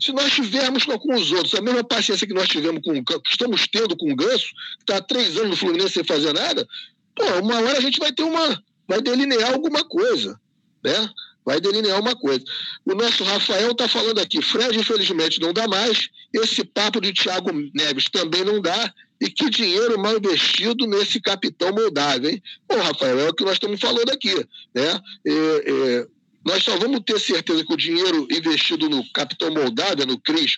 Se 0.00 0.12
nós 0.12 0.32
tivermos 0.32 0.84
com 0.84 1.14
os 1.14 1.30
outros 1.30 1.54
a 1.54 1.60
mesma 1.60 1.84
paciência 1.84 2.26
que 2.26 2.32
nós 2.32 2.48
tivemos 2.48 2.80
com 2.82 3.04
que 3.04 3.30
estamos 3.30 3.66
tendo 3.68 3.94
com 3.96 4.10
o 4.10 4.16
Ganso, 4.16 4.46
que 4.46 4.82
está 4.82 4.96
há 4.96 5.02
três 5.02 5.36
anos 5.36 5.50
no 5.50 5.56
Fluminense 5.56 5.94
sem 5.94 6.04
fazer 6.04 6.32
nada, 6.32 6.66
pô, 7.14 7.24
uma 7.42 7.56
hora 7.56 7.76
a 7.76 7.82
gente 7.82 7.98
vai 7.98 8.10
ter 8.10 8.22
uma. 8.22 8.62
vai 8.88 9.02
delinear 9.02 9.52
alguma 9.52 9.84
coisa. 9.84 10.40
Né? 10.82 11.10
Vai 11.44 11.60
delinear 11.60 12.00
uma 12.00 12.16
coisa. 12.16 12.42
O 12.86 12.94
nosso 12.94 13.22
Rafael 13.24 13.72
está 13.72 13.86
falando 13.86 14.18
aqui, 14.20 14.40
Fred, 14.40 14.78
infelizmente, 14.78 15.40
não 15.40 15.52
dá 15.52 15.68
mais. 15.68 16.08
Esse 16.32 16.64
papo 16.64 17.00
de 17.00 17.12
Thiago 17.12 17.50
Neves 17.74 18.06
também 18.10 18.44
não 18.44 18.62
dá. 18.62 18.94
E 19.20 19.30
que 19.30 19.50
dinheiro 19.50 19.98
mal 19.98 20.16
investido 20.16 20.86
nesse 20.86 21.20
capitão 21.20 21.72
Moldávia, 21.72 22.30
hein? 22.30 22.42
Bom, 22.66 22.78
Rafael, 22.78 23.20
é 23.20 23.28
o 23.28 23.34
que 23.34 23.44
nós 23.44 23.54
estamos 23.54 23.78
falando 23.78 24.10
aqui. 24.10 24.34
Né? 24.74 25.00
É, 25.26 25.32
é, 25.32 26.06
nós 26.44 26.62
só 26.62 26.76
vamos 26.78 27.00
ter 27.04 27.20
certeza 27.20 27.64
que 27.64 27.72
o 27.72 27.76
dinheiro 27.76 28.26
investido 28.30 28.88
no 28.88 29.04
Capitão 29.12 29.52
Moldávia, 29.52 30.06
no 30.06 30.18
Cris, 30.18 30.56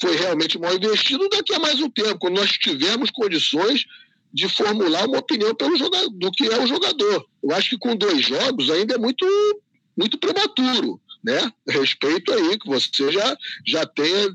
foi 0.00 0.16
realmente 0.16 0.58
mal 0.58 0.74
investido 0.74 1.28
daqui 1.28 1.54
a 1.54 1.58
mais 1.58 1.78
um 1.80 1.90
tempo, 1.90 2.18
quando 2.18 2.36
nós 2.36 2.50
tivermos 2.52 3.10
condições 3.10 3.84
de 4.32 4.48
formular 4.48 5.06
uma 5.06 5.18
opinião 5.18 5.54
pelo 5.54 5.76
jogador, 5.76 6.08
do 6.10 6.30
que 6.30 6.46
é 6.46 6.58
o 6.58 6.66
jogador. 6.66 7.26
Eu 7.42 7.52
acho 7.52 7.70
que 7.70 7.78
com 7.78 7.94
dois 7.94 8.24
jogos 8.24 8.70
ainda 8.70 8.94
é 8.94 8.98
muito, 8.98 9.26
muito 9.96 10.16
prematuro, 10.16 11.00
né? 11.22 11.52
Respeito 11.68 12.32
aí 12.32 12.58
que 12.58 12.66
você 12.66 13.12
já, 13.12 13.36
já 13.66 13.84
tenha 13.84 14.34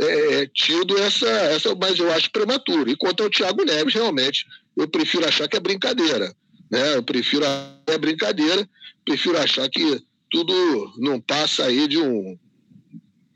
é, 0.00 0.46
tido 0.46 0.98
essa, 0.98 1.28
essa, 1.28 1.74
mas 1.74 1.98
eu 1.98 2.12
acho 2.12 2.30
prematuro. 2.30 2.90
E 2.90 2.96
quanto 2.96 3.22
ao 3.22 3.30
Thiago 3.30 3.64
Neves, 3.64 3.94
realmente, 3.94 4.46
eu 4.76 4.88
prefiro 4.88 5.26
achar 5.26 5.48
que 5.48 5.56
é 5.56 5.60
brincadeira. 5.60 6.34
Né? 6.70 6.96
Eu 6.96 7.02
prefiro 7.02 7.44
é 7.86 7.98
brincadeira, 7.98 8.68
prefiro 9.04 9.38
achar 9.38 9.68
que 9.68 10.02
tudo 10.30 10.92
não 10.98 11.20
passa 11.20 11.64
aí 11.66 11.86
de 11.86 11.98
um, 11.98 12.38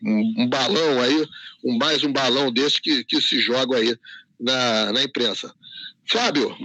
um, 0.02 0.34
um 0.38 0.48
balão 0.48 1.00
aí, 1.00 1.26
um, 1.64 1.76
mais 1.76 2.02
um 2.02 2.12
balão 2.12 2.52
desse 2.52 2.80
que, 2.80 3.04
que 3.04 3.20
se 3.20 3.40
joga 3.40 3.76
aí 3.76 3.96
na, 4.40 4.92
na 4.92 5.02
imprensa. 5.04 5.54
Fábio. 6.10 6.56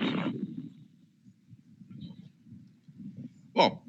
Bom, 3.54 3.83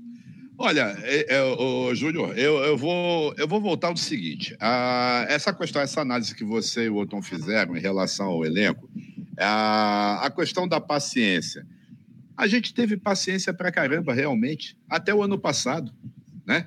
olha, 0.64 0.96
é, 1.02 1.36
é, 1.36 1.94
Júnior, 1.94 2.36
eu, 2.38 2.56
eu, 2.64 2.76
vou, 2.76 3.34
eu 3.36 3.46
vou 3.46 3.60
voltar 3.60 3.88
ao 3.88 3.96
seguinte. 3.96 4.56
A, 4.60 5.26
essa 5.28 5.52
questão, 5.52 5.80
essa 5.82 6.00
análise 6.00 6.34
que 6.34 6.44
você 6.44 6.86
e 6.86 6.88
o 6.88 6.96
Otton 6.96 7.22
fizeram 7.22 7.76
em 7.76 7.80
relação 7.80 8.26
ao 8.26 8.44
elenco, 8.44 8.88
a, 9.38 10.26
a 10.26 10.30
questão 10.30 10.66
da 10.66 10.80
paciência. 10.80 11.66
A 12.36 12.46
gente 12.46 12.74
teve 12.74 12.96
paciência 12.96 13.54
para 13.54 13.70
caramba, 13.70 14.12
realmente, 14.12 14.76
até 14.88 15.14
o 15.14 15.22
ano 15.22 15.38
passado 15.38 15.92
né? 16.46 16.66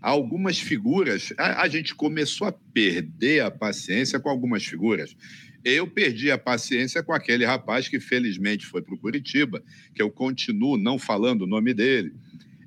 Algumas 0.00 0.58
figuras, 0.58 1.32
a, 1.38 1.62
a 1.62 1.68
gente 1.68 1.94
começou 1.94 2.48
a 2.48 2.52
perder 2.52 3.42
a 3.42 3.50
paciência 3.50 4.18
com 4.18 4.28
algumas 4.28 4.64
figuras. 4.64 5.16
Eu 5.64 5.86
perdi 5.86 6.30
a 6.30 6.36
paciência 6.36 7.04
com 7.04 7.12
aquele 7.12 7.44
rapaz 7.44 7.88
que 7.88 8.00
felizmente 8.00 8.66
foi 8.66 8.82
para 8.82 8.94
o 8.94 8.98
Curitiba, 8.98 9.62
que 9.94 10.02
eu 10.02 10.10
continuo 10.10 10.76
não 10.76 10.98
falando 10.98 11.42
o 11.42 11.46
nome 11.46 11.72
dele. 11.72 12.12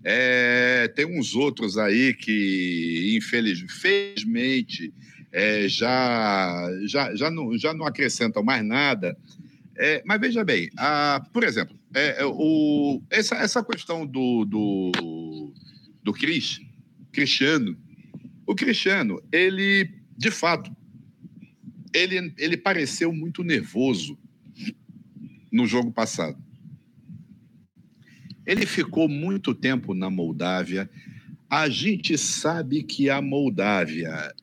É, 0.08 0.88
tem 0.89 1.04
uns 1.08 1.34
outros 1.34 1.80
aí 1.80 2.13
que, 2.13 3.15
infelizmente, 3.18 4.94
é, 5.32 5.68
já, 5.68 6.70
já, 6.86 7.15
já, 7.15 7.32
não, 7.32 7.58
já 7.58 7.74
não 7.74 7.88
acrescentam 7.88 8.44
mais 8.44 8.63
nada. 8.63 9.18
É, 9.76 10.04
mas 10.06 10.22
veja 10.22 10.44
bem, 10.44 10.70
a, 10.78 11.26
por 11.34 11.44
exemplo, 11.44 11.76
é, 11.96 12.22
é 12.22 12.26
o, 12.26 13.02
essa, 13.10 13.36
essa 13.38 13.63
questão 13.63 14.06
do, 14.06 14.46
do, 14.46 15.52
do 16.04 16.13
Cris, 16.13 16.62
Cristiano. 17.12 17.76
O 18.46 18.54
Cristiano, 18.54 19.20
ele, 19.32 19.89
de 20.15 20.30
fato, 20.30 20.72
ele, 21.91 22.32
ele 22.38 22.58
pareceu 22.58 23.12
muito 23.12 23.44
nervoso 23.44 24.20
no 25.52 25.65
jogo 25.65 25.91
passado. 25.91 26.44
Ele 28.45 28.65
ficou 28.65 29.08
muito 29.08 29.53
tempo 29.53 29.93
na 29.93 30.10
Moldávia. 30.10 30.89
A 31.49 31.69
gente 31.69 32.17
sabe 32.17 32.84
que 32.84 33.10
a 33.10 33.21
Moldávia 33.21 34.34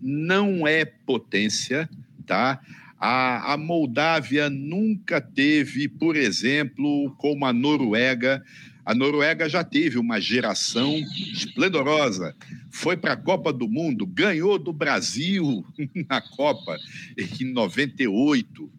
não 0.00 0.66
é 0.66 0.84
potência, 0.84 1.88
tá? 2.26 2.60
A, 2.98 3.52
a 3.52 3.56
Moldávia 3.56 4.50
nunca 4.50 5.20
teve, 5.20 5.88
por 5.88 6.16
exemplo, 6.16 7.14
como 7.16 7.46
a 7.46 7.52
Noruega, 7.52 8.42
a 8.84 8.94
Noruega 8.94 9.48
já 9.48 9.62
teve 9.62 9.98
uma 9.98 10.18
geração 10.18 10.96
esplendorosa. 11.32 12.34
Foi 12.70 12.96
para 12.96 13.12
a 13.12 13.16
Copa 13.16 13.52
do 13.52 13.68
Mundo, 13.68 14.06
ganhou 14.06 14.58
do 14.58 14.72
Brasil 14.72 15.64
na 16.08 16.20
Copa 16.20 16.76
em 17.16 17.52
98. 17.52 18.72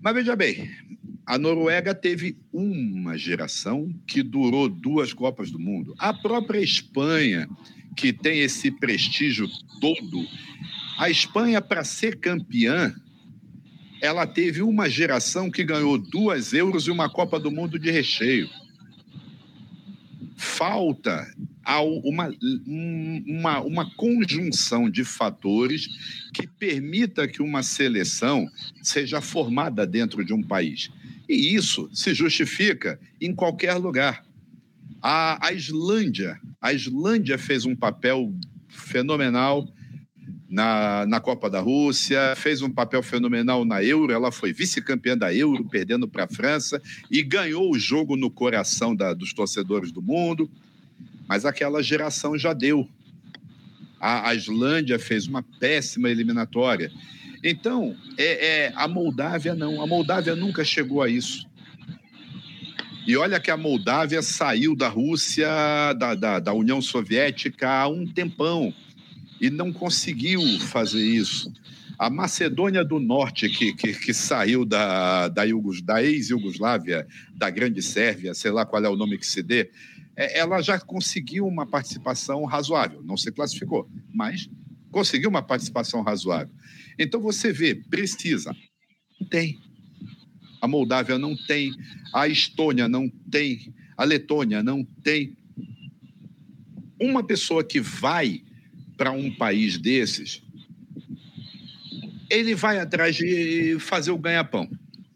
Mas 0.00 0.14
veja 0.14 0.36
bem, 0.36 0.70
a 1.28 1.36
Noruega 1.36 1.94
teve 1.94 2.38
uma 2.50 3.18
geração 3.18 3.94
que 4.06 4.22
durou 4.22 4.66
duas 4.66 5.12
Copas 5.12 5.50
do 5.50 5.58
Mundo. 5.58 5.94
A 5.98 6.14
própria 6.14 6.58
Espanha, 6.58 7.46
que 7.94 8.14
tem 8.14 8.40
esse 8.40 8.70
prestígio 8.70 9.46
todo, 9.78 10.26
a 10.96 11.10
Espanha, 11.10 11.60
para 11.60 11.84
ser 11.84 12.18
campeã, 12.18 12.94
ela 14.00 14.26
teve 14.26 14.62
uma 14.62 14.88
geração 14.88 15.50
que 15.50 15.62
ganhou 15.62 15.98
duas 15.98 16.54
euros 16.54 16.86
e 16.86 16.90
uma 16.90 17.10
Copa 17.10 17.38
do 17.38 17.50
Mundo 17.50 17.78
de 17.78 17.90
recheio. 17.90 18.48
Falta 20.34 21.30
uma, 22.04 22.34
uma, 22.66 23.60
uma 23.60 23.94
conjunção 23.96 24.88
de 24.88 25.04
fatores 25.04 25.86
que 26.32 26.46
permita 26.46 27.28
que 27.28 27.42
uma 27.42 27.62
seleção 27.62 28.50
seja 28.80 29.20
formada 29.20 29.86
dentro 29.86 30.24
de 30.24 30.32
um 30.32 30.42
país. 30.42 30.90
E 31.28 31.54
isso 31.54 31.90
se 31.92 32.14
justifica 32.14 32.98
em 33.20 33.34
qualquer 33.34 33.74
lugar. 33.74 34.24
A, 35.02 35.48
a 35.48 35.52
Islândia, 35.52 36.40
a 36.60 36.72
Islândia 36.72 37.38
fez 37.38 37.64
um 37.64 37.76
papel 37.76 38.34
fenomenal 38.68 39.68
na, 40.48 41.04
na 41.06 41.20
Copa 41.20 41.50
da 41.50 41.60
Rússia, 41.60 42.34
fez 42.34 42.62
um 42.62 42.70
papel 42.70 43.02
fenomenal 43.02 43.64
na 43.64 43.84
Euro, 43.84 44.12
ela 44.12 44.32
foi 44.32 44.52
vice-campeã 44.52 45.16
da 45.16 45.32
Euro, 45.34 45.68
perdendo 45.68 46.08
para 46.08 46.24
a 46.24 46.28
França, 46.28 46.80
e 47.10 47.22
ganhou 47.22 47.70
o 47.70 47.78
jogo 47.78 48.16
no 48.16 48.30
coração 48.30 48.96
da, 48.96 49.12
dos 49.12 49.34
torcedores 49.34 49.92
do 49.92 50.00
mundo. 50.00 50.50
Mas 51.28 51.44
aquela 51.44 51.82
geração 51.82 52.38
já 52.38 52.54
deu. 52.54 52.88
A, 54.00 54.30
a 54.30 54.34
Islândia 54.34 54.98
fez 54.98 55.26
uma 55.26 55.42
péssima 55.42 56.08
eliminatória. 56.08 56.90
Então, 57.42 57.96
é, 58.16 58.46
é, 58.46 58.72
a 58.74 58.88
Moldávia 58.88 59.54
não. 59.54 59.80
A 59.82 59.86
Moldávia 59.86 60.34
nunca 60.34 60.64
chegou 60.64 61.02
a 61.02 61.08
isso. 61.08 61.46
E 63.06 63.16
olha 63.16 63.40
que 63.40 63.50
a 63.50 63.56
Moldávia 63.56 64.20
saiu 64.20 64.76
da 64.76 64.88
Rússia, 64.88 65.48
da, 65.94 66.14
da, 66.14 66.38
da 66.38 66.52
União 66.52 66.82
Soviética 66.82 67.66
há 67.66 67.88
um 67.88 68.06
tempão 68.06 68.74
e 69.40 69.48
não 69.48 69.72
conseguiu 69.72 70.42
fazer 70.60 71.02
isso. 71.02 71.50
A 71.98 72.10
Macedônia 72.10 72.84
do 72.84 73.00
Norte, 73.00 73.48
que, 73.48 73.72
que, 73.72 73.94
que 73.94 74.12
saiu 74.12 74.64
da, 74.64 75.28
da, 75.28 75.44
da 75.84 76.02
ex-Yugoslávia, 76.02 77.06
da 77.34 77.48
Grande 77.48 77.80
Sérvia, 77.80 78.34
sei 78.34 78.50
lá 78.50 78.66
qual 78.66 78.84
é 78.84 78.88
o 78.88 78.96
nome 78.96 79.16
que 79.16 79.26
se 79.26 79.42
dê, 79.42 79.70
é, 80.14 80.38
ela 80.38 80.60
já 80.60 80.78
conseguiu 80.78 81.46
uma 81.46 81.64
participação 81.64 82.44
razoável. 82.44 83.02
Não 83.02 83.16
se 83.16 83.32
classificou, 83.32 83.88
mas 84.12 84.50
conseguiu 84.90 85.30
uma 85.30 85.42
participação 85.42 86.02
razoável. 86.02 86.52
Então 86.98 87.20
você 87.20 87.52
vê, 87.52 87.74
precisa. 87.74 88.54
Não 89.20 89.28
tem. 89.28 89.58
A 90.60 90.66
Moldávia 90.66 91.18
não 91.18 91.36
tem, 91.36 91.72
a 92.12 92.26
Estônia 92.26 92.88
não 92.88 93.08
tem, 93.30 93.72
a 93.96 94.04
Letônia 94.04 94.62
não 94.62 94.84
tem. 95.02 95.36
Uma 97.00 97.22
pessoa 97.22 97.62
que 97.62 97.80
vai 97.80 98.42
para 98.96 99.12
um 99.12 99.30
país 99.30 99.78
desses, 99.78 100.42
ele 102.28 102.54
vai 102.54 102.80
atrás 102.80 103.14
de 103.14 103.78
fazer 103.78 104.10
o 104.10 104.18
ganha-pão, 104.18 104.68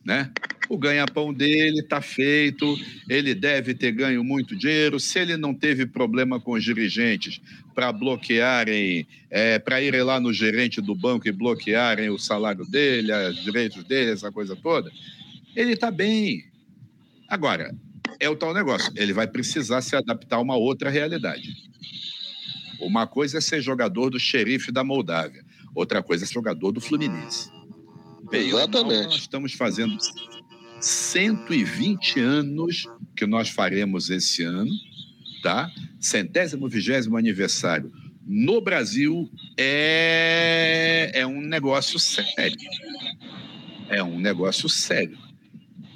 né? 0.04 0.30
O 0.68 0.78
ganha-pão 0.78 1.34
dele 1.34 1.80
está 1.80 2.00
feito, 2.00 2.78
ele 3.08 3.34
deve 3.34 3.74
ter 3.74 3.92
ganho 3.92 4.22
muito 4.24 4.56
dinheiro. 4.56 4.98
Se 4.98 5.18
ele 5.18 5.36
não 5.36 5.52
teve 5.52 5.84
problema 5.84 6.40
com 6.40 6.52
os 6.52 6.64
dirigentes 6.64 7.40
para 7.74 7.92
bloquearem, 7.92 9.06
é, 9.30 9.58
para 9.58 9.80
irem 9.80 10.02
lá 10.02 10.20
no 10.20 10.32
gerente 10.32 10.80
do 10.80 10.94
banco 10.94 11.28
e 11.28 11.32
bloquearem 11.32 12.10
o 12.10 12.18
salário 12.18 12.64
dele, 12.64 13.12
os 13.12 13.42
direitos 13.42 13.84
dele, 13.84 14.12
essa 14.12 14.30
coisa 14.30 14.54
toda, 14.56 14.90
ele 15.54 15.72
está 15.72 15.90
bem. 15.90 16.44
Agora, 17.28 17.74
é 18.20 18.28
o 18.28 18.36
tal 18.36 18.54
negócio, 18.54 18.92
ele 18.96 19.12
vai 19.12 19.26
precisar 19.26 19.80
se 19.82 19.96
adaptar 19.96 20.36
a 20.36 20.40
uma 20.40 20.56
outra 20.56 20.90
realidade. 20.90 21.56
Uma 22.80 23.06
coisa 23.06 23.38
é 23.38 23.40
ser 23.40 23.60
jogador 23.60 24.10
do 24.10 24.18
xerife 24.18 24.70
da 24.70 24.84
Moldávia, 24.84 25.44
outra 25.74 26.02
coisa 26.02 26.24
é 26.24 26.26
ser 26.26 26.34
jogador 26.34 26.72
do 26.72 26.80
Fluminense. 26.80 27.50
Bem, 28.30 28.48
Exatamente. 28.48 29.04
Nós 29.04 29.14
estamos 29.16 29.52
fazendo 29.52 29.96
120 30.80 32.20
anos 32.20 32.88
que 33.16 33.26
nós 33.26 33.48
faremos 33.48 34.10
esse 34.10 34.42
ano, 34.42 34.70
tá? 35.42 35.70
Centésimo, 36.02 36.68
vigésimo 36.68 37.16
aniversário 37.16 37.90
no 38.26 38.60
Brasil 38.60 39.30
é, 39.56 41.10
é 41.14 41.26
um 41.26 41.40
negócio 41.40 41.98
sério. 41.98 42.56
É 43.88 44.02
um 44.02 44.18
negócio 44.18 44.68
sério. 44.68 45.18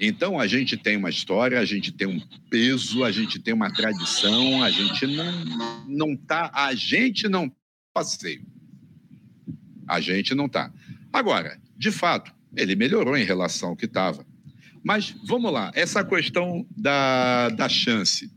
Então 0.00 0.38
a 0.38 0.46
gente 0.46 0.76
tem 0.76 0.96
uma 0.96 1.08
história, 1.08 1.58
a 1.58 1.64
gente 1.64 1.90
tem 1.90 2.06
um 2.06 2.20
peso, 2.50 3.04
a 3.04 3.10
gente 3.10 3.38
tem 3.38 3.54
uma 3.54 3.72
tradição, 3.72 4.62
a 4.62 4.70
gente 4.70 5.06
não 5.06 5.44
não 5.88 6.16
tá, 6.16 6.50
a 6.52 6.74
gente 6.74 7.28
não 7.28 7.50
passeio. 7.94 8.44
A 9.88 10.00
gente 10.00 10.34
não 10.34 10.48
tá. 10.48 10.70
Agora, 11.12 11.58
de 11.78 11.90
fato, 11.90 12.34
ele 12.54 12.76
melhorou 12.76 13.16
em 13.16 13.24
relação 13.24 13.70
ao 13.70 13.76
que 13.76 13.86
estava. 13.86 14.26
Mas 14.84 15.16
vamos 15.24 15.52
lá, 15.52 15.72
essa 15.74 16.04
questão 16.04 16.66
da, 16.76 17.48
da 17.48 17.68
chance. 17.68 18.30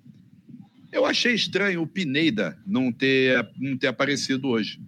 Eu 0.92 1.06
achei 1.06 1.34
estranho 1.34 1.82
o 1.82 1.88
Pineda 1.88 2.58
não 2.66 2.92
ter, 2.92 3.48
não 3.58 3.78
ter 3.78 3.88
aparecido 3.88 4.48
hoje. 4.48 4.82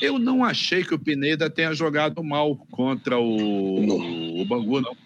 Eu 0.00 0.18
não 0.18 0.44
achei 0.44 0.84
que 0.84 0.94
o 0.94 0.98
Pineda 0.98 1.50
tenha 1.50 1.74
jogado 1.74 2.22
mal 2.22 2.56
contra 2.70 3.18
o, 3.18 4.40
o 4.40 4.44
Bangu, 4.44 4.80
não. 4.80 4.96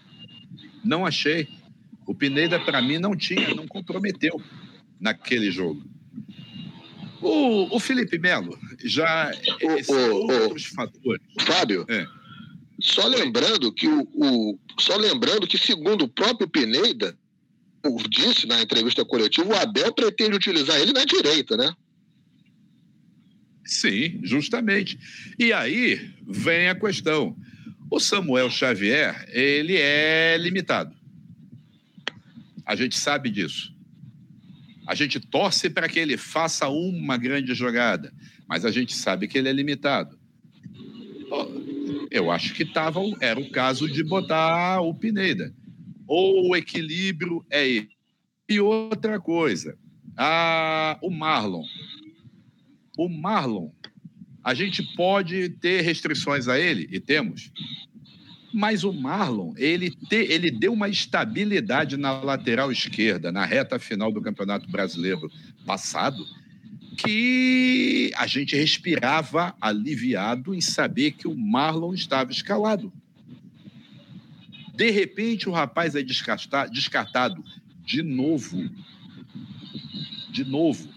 Não 0.84 1.06
achei. 1.06 1.48
O 2.06 2.14
Pineda, 2.14 2.60
para 2.60 2.82
mim, 2.82 2.98
não 2.98 3.16
tinha, 3.16 3.54
não 3.54 3.66
comprometeu 3.66 4.40
naquele 5.00 5.50
jogo. 5.50 5.82
O, 7.22 7.74
o 7.74 7.80
Felipe 7.80 8.18
Melo, 8.18 8.58
já. 8.84 9.32
O, 9.88 9.92
o, 9.92 10.42
outros 10.42 10.66
fatores. 10.66 11.22
Fábio, 11.40 11.86
é. 11.88 12.06
só 12.78 13.06
lembrando 13.06 13.72
que 13.72 13.88
o, 13.88 14.02
o, 14.12 14.58
Só 14.78 14.96
lembrando 14.96 15.46
que, 15.46 15.56
segundo 15.56 16.04
o 16.04 16.08
próprio 16.08 16.46
Pineda, 16.46 17.16
disse 18.08 18.46
na 18.46 18.62
entrevista 18.62 19.04
coletiva, 19.04 19.48
o 19.48 19.56
Abel 19.56 19.92
pretende 19.92 20.36
utilizar 20.36 20.80
ele 20.80 20.92
na 20.92 21.04
direita, 21.04 21.56
né? 21.56 21.74
Sim, 23.64 24.20
justamente. 24.22 24.98
E 25.38 25.52
aí 25.52 26.10
vem 26.26 26.68
a 26.68 26.74
questão. 26.74 27.36
O 27.90 28.00
Samuel 28.00 28.50
Xavier, 28.50 29.26
ele 29.28 29.76
é 29.76 30.36
limitado. 30.38 30.94
A 32.64 32.74
gente 32.74 32.96
sabe 32.98 33.30
disso. 33.30 33.74
A 34.86 34.94
gente 34.94 35.18
torce 35.20 35.70
para 35.70 35.88
que 35.88 35.98
ele 35.98 36.16
faça 36.16 36.68
uma 36.68 37.16
grande 37.16 37.54
jogada, 37.54 38.12
mas 38.46 38.64
a 38.64 38.70
gente 38.70 38.94
sabe 38.94 39.28
que 39.28 39.38
ele 39.38 39.48
é 39.48 39.52
limitado. 39.52 40.18
Eu 42.10 42.30
acho 42.30 42.54
que 42.54 42.64
tava, 42.64 43.00
era 43.20 43.40
o 43.40 43.50
caso 43.50 43.88
de 43.88 44.04
botar 44.04 44.80
o 44.80 44.94
Pineda 44.94 45.54
ou 46.06 46.50
o 46.50 46.56
equilíbrio 46.56 47.44
é 47.50 47.66
ele. 47.66 47.90
E 48.48 48.60
outra 48.60 49.18
coisa, 49.18 49.76
a, 50.16 50.98
o 51.02 51.10
Marlon. 51.10 51.64
O 52.96 53.08
Marlon, 53.08 53.70
a 54.42 54.54
gente 54.54 54.82
pode 54.94 55.48
ter 55.48 55.80
restrições 55.80 56.46
a 56.46 56.58
ele, 56.58 56.88
e 56.90 57.00
temos, 57.00 57.50
mas 58.52 58.84
o 58.84 58.92
Marlon, 58.92 59.52
ele, 59.56 59.90
te, 59.90 60.16
ele 60.16 60.48
deu 60.48 60.72
uma 60.72 60.88
estabilidade 60.88 61.96
na 61.96 62.20
lateral 62.20 62.70
esquerda, 62.70 63.32
na 63.32 63.44
reta 63.44 63.80
final 63.80 64.12
do 64.12 64.22
Campeonato 64.22 64.70
Brasileiro 64.70 65.28
passado, 65.66 66.24
que 66.96 68.12
a 68.16 68.28
gente 68.28 68.54
respirava 68.54 69.56
aliviado 69.60 70.54
em 70.54 70.60
saber 70.60 71.12
que 71.12 71.26
o 71.26 71.36
Marlon 71.36 71.92
estava 71.94 72.30
escalado. 72.30 72.92
De 74.74 74.90
repente, 74.90 75.48
o 75.48 75.52
rapaz 75.52 75.94
é 75.94 76.02
descartado 76.02 77.44
de 77.84 78.02
novo. 78.02 78.68
De 80.30 80.44
novo. 80.44 80.92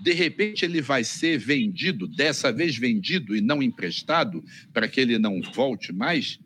De 0.00 0.12
repente, 0.12 0.64
ele 0.64 0.82
vai 0.82 1.04
ser 1.04 1.38
vendido, 1.38 2.08
dessa 2.08 2.52
vez 2.52 2.76
vendido 2.76 3.36
e 3.36 3.40
não 3.40 3.62
emprestado, 3.62 4.44
para 4.72 4.88
que 4.88 5.00
ele 5.00 5.18
não 5.18 5.40
volte 5.40 5.92
mais. 5.92 6.40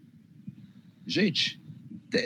Gente, 1.07 1.59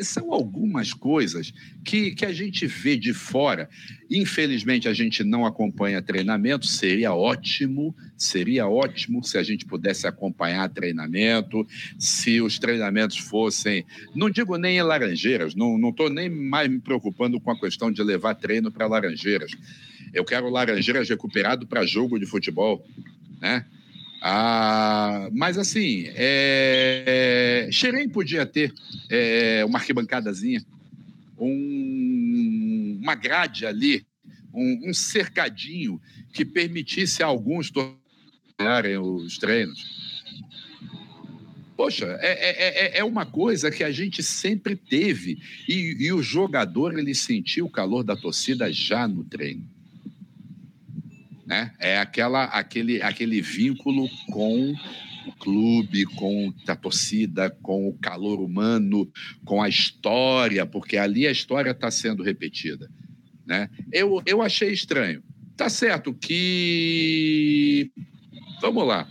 são 0.02 0.32
algumas 0.32 0.92
coisas 0.92 1.52
que, 1.84 2.12
que 2.12 2.24
a 2.24 2.32
gente 2.32 2.66
vê 2.66 2.96
de 2.96 3.12
fora. 3.12 3.68
Infelizmente, 4.10 4.88
a 4.88 4.92
gente 4.92 5.24
não 5.24 5.46
acompanha 5.46 6.02
treinamento. 6.02 6.66
Seria 6.66 7.14
ótimo, 7.14 7.94
seria 8.16 8.68
ótimo 8.68 9.24
se 9.24 9.38
a 9.38 9.42
gente 9.42 9.64
pudesse 9.64 10.06
acompanhar 10.06 10.68
treinamento, 10.68 11.66
se 11.98 12.40
os 12.40 12.58
treinamentos 12.58 13.18
fossem. 13.18 13.84
Não 14.14 14.30
digo 14.30 14.56
nem 14.56 14.78
em 14.78 14.82
Laranjeiras, 14.82 15.54
não 15.54 15.88
estou 15.88 16.10
nem 16.10 16.28
mais 16.28 16.68
me 16.68 16.80
preocupando 16.80 17.40
com 17.40 17.50
a 17.50 17.58
questão 17.58 17.90
de 17.90 18.02
levar 18.02 18.34
treino 18.34 18.70
para 18.70 18.86
Laranjeiras. 18.86 19.52
Eu 20.12 20.24
quero 20.24 20.50
Laranjeiras 20.50 21.08
recuperado 21.08 21.66
para 21.66 21.86
jogo 21.86 22.18
de 22.18 22.26
futebol, 22.26 22.84
né? 23.40 23.64
Ah, 24.20 25.30
mas 25.32 25.56
assim, 25.56 26.04
é, 26.14 27.68
Xerém 27.72 28.06
podia 28.06 28.44
ter 28.44 28.72
é, 29.08 29.64
uma 29.64 29.78
arquibancadazinha, 29.78 30.62
um, 31.38 32.98
uma 33.00 33.14
grade 33.14 33.64
ali, 33.64 34.04
um, 34.52 34.90
um, 34.90 34.94
cercadinho 34.94 35.98
que 36.34 36.44
permitisse 36.44 37.22
a 37.22 37.26
alguns 37.26 37.70
tornarem 37.70 38.98
os 38.98 39.38
treinos. 39.38 40.00
Poxa, 41.74 42.18
é, 42.20 42.28
é, 42.28 42.96
é, 42.96 42.98
é, 42.98 43.04
uma 43.04 43.24
coisa 43.24 43.70
que 43.70 43.82
a 43.82 43.90
gente 43.90 44.22
sempre 44.22 44.76
teve 44.76 45.38
e, 45.66 45.96
e 45.98 46.12
o 46.12 46.22
jogador 46.22 46.98
ele 46.98 47.14
sentiu 47.14 47.64
o 47.64 47.70
calor 47.70 48.04
da 48.04 48.14
torcida 48.14 48.70
já 48.70 49.08
no 49.08 49.24
treino 49.24 49.66
né? 51.50 51.72
É 51.80 51.98
aquela, 51.98 52.44
aquele, 52.44 53.02
aquele 53.02 53.42
vínculo 53.42 54.08
com 54.30 54.72
o 55.26 55.32
clube, 55.32 56.04
com 56.04 56.54
a 56.68 56.76
torcida, 56.76 57.50
com 57.60 57.88
o 57.88 57.94
calor 57.94 58.40
humano, 58.40 59.10
com 59.44 59.60
a 59.60 59.68
história, 59.68 60.64
porque 60.64 60.96
ali 60.96 61.26
a 61.26 61.32
história 61.32 61.72
está 61.72 61.90
sendo 61.90 62.22
repetida. 62.22 62.88
Né? 63.44 63.68
Eu, 63.92 64.22
eu 64.24 64.40
achei 64.40 64.72
estranho. 64.72 65.24
Tá 65.56 65.68
certo 65.68 66.14
que. 66.14 67.90
Vamos 68.62 68.86
lá. 68.86 69.08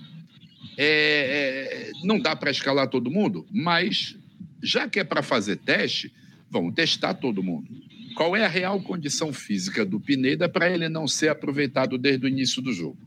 É, 0.78 1.92
é, 1.92 1.92
não 2.06 2.18
dá 2.18 2.38
para 2.38 2.52
escalar 2.52 2.88
todo 2.88 3.12
mundo, 3.12 3.46
mas 3.52 4.18
já 4.64 4.88
que 4.88 5.02
é 5.02 5.04
para 5.04 5.22
fazer 5.22 5.58
teste, 5.58 6.14
vamos 6.50 6.74
testar 6.74 7.16
todo 7.16 7.44
mundo 7.44 7.89
qual 8.20 8.36
é 8.36 8.44
a 8.44 8.50
real 8.50 8.82
condição 8.82 9.32
física 9.32 9.86
do 9.86 9.98
Pineda 9.98 10.50
para 10.50 10.70
ele 10.70 10.90
não 10.90 11.08
ser 11.08 11.30
aproveitado 11.30 11.98
desde 11.98 12.26
o 12.26 12.28
início 12.28 12.62
do 12.62 12.74
jogo. 12.74 12.98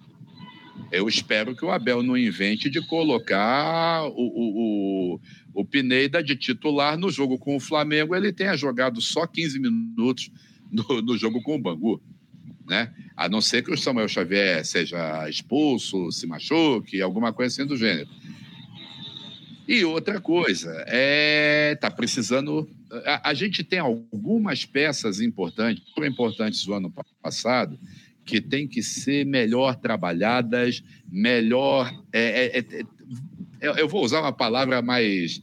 Eu 0.91 1.07
espero 1.07 1.55
que 1.55 1.63
o 1.63 1.71
Abel 1.71 2.03
não 2.03 2.17
invente 2.17 2.71
de 2.71 2.81
colocar 2.87 4.05
o, 4.05 4.15
o, 4.15 5.13
o, 5.13 5.21
o 5.53 5.65
Pineda 5.67 6.23
de 6.23 6.35
titular 6.35 6.97
no 6.97 7.11
jogo 7.11 7.39
com 7.39 7.55
o 7.55 7.61
Flamengo. 7.61 8.17
Ele 8.17 8.33
tenha 8.33 8.57
jogado 8.57 9.03
só 9.03 9.27
15 9.27 9.59
minutos 9.61 10.31
no, 10.71 11.03
no 11.03 11.19
jogo 11.19 11.43
com 11.43 11.57
o 11.57 11.61
Bangu. 11.61 12.01
Né? 12.67 12.91
A 13.15 13.29
não 13.29 13.43
ser 13.43 13.63
que 13.63 13.71
o 13.71 13.77
Samuel 13.77 14.09
Xavier 14.09 14.65
seja 14.65 15.29
expulso, 15.29 16.11
se 16.11 16.27
machuque, 16.27 17.03
alguma 17.03 17.35
coisa 17.35 17.53
assim 17.53 17.69
do 17.69 17.77
gênero. 17.77 18.09
E 19.67 19.85
outra 19.85 20.21
coisa, 20.21 20.85
é 20.87 21.77
tá 21.81 21.91
precisando. 21.91 22.69
A, 23.05 23.31
a, 23.31 23.35
gente 23.35 23.63
tem 23.63 23.79
algumas 23.79 24.65
peças 24.65 25.21
importantes, 25.21 25.85
importantes 25.99 26.67
no 26.67 26.75
ano 26.75 26.93
passado, 27.23 27.79
que 28.25 28.41
têm 28.41 28.67
que 28.67 28.83
ser 28.83 29.25
melhor 29.25 29.77
trabalhadas, 29.77 30.83
melhor. 31.11 31.93
É, 32.13 32.47
é, 32.47 32.59
é, 32.59 32.85
é, 33.61 33.81
eu 33.81 33.89
vou 33.89 34.05
usar 34.05 34.21
uma 34.21 34.33
palavra 34.33 34.83
mais, 34.83 35.41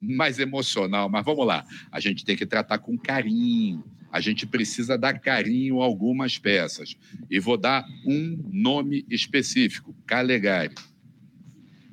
mais 0.00 0.38
emocional, 0.38 1.08
mas 1.08 1.24
vamos 1.24 1.46
lá. 1.46 1.64
A 1.92 2.00
gente 2.00 2.24
tem 2.24 2.36
que 2.36 2.46
tratar 2.46 2.78
com 2.78 2.98
carinho. 2.98 3.84
A 4.12 4.20
gente 4.20 4.44
precisa 4.44 4.98
dar 4.98 5.20
carinho 5.20 5.80
a 5.80 5.84
algumas 5.84 6.36
peças. 6.36 6.96
E 7.30 7.38
vou 7.38 7.56
dar 7.56 7.86
um 8.04 8.42
nome 8.50 9.06
específico: 9.08 9.94
Calegari 10.04 10.74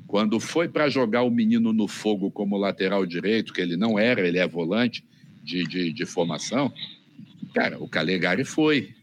quando 0.08 0.40
foi 0.40 0.70
para 0.70 0.90
jogar 0.90 1.24
o 1.24 1.30
menino 1.30 1.74
no 1.74 1.88
fogo 1.88 2.32
como 2.32 2.58
lateral 2.58 3.06
direito, 3.06 3.54
que 3.54 3.62
ele 3.62 3.76
não 3.76 4.00
era, 4.00 4.26
ele 4.26 4.40
é 4.40 4.48
volante 4.48 5.04
de, 5.44 5.64
de, 5.66 5.92
de 5.92 6.06
formação, 6.06 6.74
cara, 7.54 7.78
o 7.78 7.88
Calegari 7.88 8.46
foi. 8.46 8.96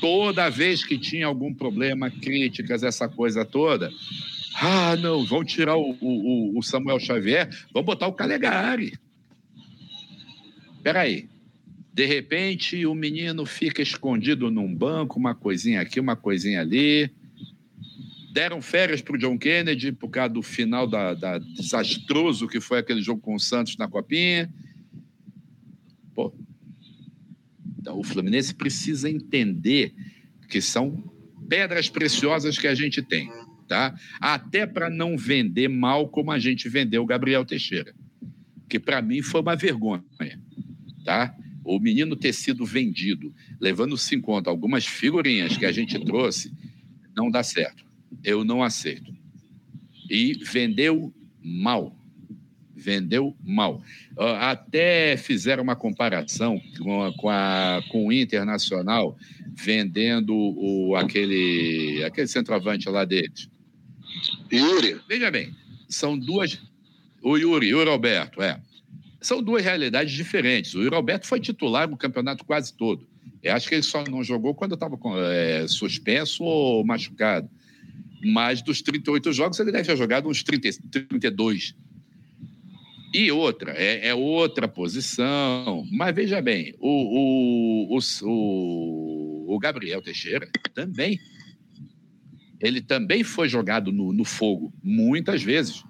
Toda 0.00 0.48
vez 0.48 0.82
que 0.82 0.98
tinha 0.98 1.26
algum 1.26 1.52
problema, 1.52 2.10
críticas, 2.10 2.82
essa 2.82 3.06
coisa 3.06 3.44
toda, 3.44 3.92
ah, 4.54 4.96
não, 4.96 5.26
vão 5.26 5.44
tirar 5.44 5.76
o, 5.76 5.96
o, 6.00 6.58
o 6.58 6.62
Samuel 6.62 6.98
Xavier, 6.98 7.50
vão 7.72 7.82
botar 7.82 8.06
o 8.06 8.14
Calegari. 8.14 8.98
Peraí, 10.82 11.28
de 11.92 12.06
repente 12.06 12.86
o 12.86 12.94
menino 12.94 13.44
fica 13.44 13.82
escondido 13.82 14.50
num 14.50 14.74
banco, 14.74 15.18
uma 15.18 15.34
coisinha 15.34 15.82
aqui, 15.82 16.00
uma 16.00 16.16
coisinha 16.16 16.62
ali 16.62 17.10
deram 18.32 18.62
férias 18.62 19.00
para 19.02 19.16
o 19.16 19.18
John 19.18 19.36
Kennedy 19.36 19.92
por 19.92 20.08
causa 20.08 20.32
do 20.32 20.42
final 20.42 20.86
da, 20.86 21.14
da, 21.14 21.38
desastroso 21.38 22.46
que 22.46 22.60
foi 22.60 22.78
aquele 22.78 23.02
jogo 23.02 23.20
com 23.20 23.34
o 23.34 23.40
Santos 23.40 23.76
na 23.76 23.88
Copinha. 23.88 24.52
Pô, 26.14 26.32
então, 27.78 27.98
o 27.98 28.04
Fluminense 28.04 28.54
precisa 28.54 29.10
entender 29.10 29.94
que 30.48 30.60
são 30.60 31.02
pedras 31.48 31.88
preciosas 31.88 32.58
que 32.58 32.66
a 32.66 32.74
gente 32.74 33.02
tem, 33.02 33.28
tá? 33.66 33.98
Até 34.20 34.66
para 34.66 34.88
não 34.88 35.16
vender 35.16 35.68
mal 35.68 36.08
como 36.08 36.30
a 36.30 36.38
gente 36.38 36.68
vendeu 36.68 37.02
o 37.02 37.06
Gabriel 37.06 37.44
Teixeira, 37.44 37.94
que 38.68 38.78
para 38.78 39.02
mim 39.02 39.22
foi 39.22 39.40
uma 39.40 39.56
vergonha, 39.56 40.04
tá? 41.04 41.34
O 41.64 41.78
menino 41.80 42.14
ter 42.14 42.32
sido 42.32 42.64
vendido, 42.64 43.34
levando-se 43.60 44.14
em 44.14 44.20
conta 44.20 44.50
algumas 44.50 44.86
figurinhas 44.86 45.56
que 45.56 45.66
a 45.66 45.72
gente 45.72 45.98
trouxe, 46.04 46.52
não 47.16 47.30
dá 47.30 47.42
certo. 47.42 47.89
Eu 48.24 48.44
não 48.44 48.62
aceito. 48.62 49.12
E 50.08 50.34
vendeu 50.44 51.12
mal. 51.42 51.96
Vendeu 52.74 53.36
mal. 53.44 53.82
Até 54.40 55.16
fizeram 55.16 55.62
uma 55.62 55.76
comparação 55.76 56.60
com, 56.78 57.04
a, 57.04 57.12
com, 57.14 57.28
a, 57.28 57.82
com 57.90 58.06
o 58.06 58.12
Internacional 58.12 59.16
vendendo 59.54 60.34
o, 60.34 60.96
aquele, 60.96 62.02
aquele 62.04 62.26
centroavante 62.26 62.88
lá 62.88 63.04
deles. 63.04 63.48
Yuri. 64.52 65.00
Veja 65.08 65.30
bem, 65.30 65.54
são 65.88 66.18
duas. 66.18 66.60
O 67.22 67.36
Yuri, 67.36 67.68
Yuri 67.68 67.90
Alberto, 67.90 68.42
é. 68.42 68.60
São 69.20 69.42
duas 69.42 69.62
realidades 69.62 70.14
diferentes. 70.14 70.74
O 70.74 70.82
Yuri 70.82 70.94
Alberto 70.94 71.26
foi 71.26 71.40
titular 71.40 71.88
no 71.88 71.96
campeonato 71.96 72.44
quase 72.44 72.72
todo. 72.72 73.06
Eu 73.42 73.54
acho 73.54 73.68
que 73.68 73.74
ele 73.74 73.82
só 73.82 74.04
não 74.04 74.22
jogou 74.22 74.54
quando 74.54 74.74
estava 74.74 74.98
é, 75.30 75.66
suspenso 75.68 76.44
ou 76.44 76.84
machucado. 76.84 77.48
Mas 78.22 78.62
dos 78.62 78.82
38 78.82 79.32
jogos, 79.32 79.58
ele 79.58 79.72
deve 79.72 79.84
ter 79.84 79.96
jogado 79.96 80.28
uns 80.28 80.42
30, 80.42 80.68
32. 80.90 81.74
E 83.12 83.32
outra, 83.32 83.72
é, 83.72 84.08
é 84.08 84.14
outra 84.14 84.68
posição. 84.68 85.86
Mas 85.90 86.14
veja 86.14 86.40
bem, 86.40 86.74
o, 86.78 87.96
o, 87.96 87.98
o, 88.22 89.54
o, 89.54 89.58
Gabriel 89.58 90.00
Teixeira 90.00 90.48
também. 90.74 91.18
Ele 92.60 92.80
também 92.80 93.24
foi 93.24 93.48
jogado 93.48 93.90
no, 93.90 94.12
no 94.12 94.24
fogo 94.24 94.72
muitas 94.82 95.42
vezes. 95.42 95.82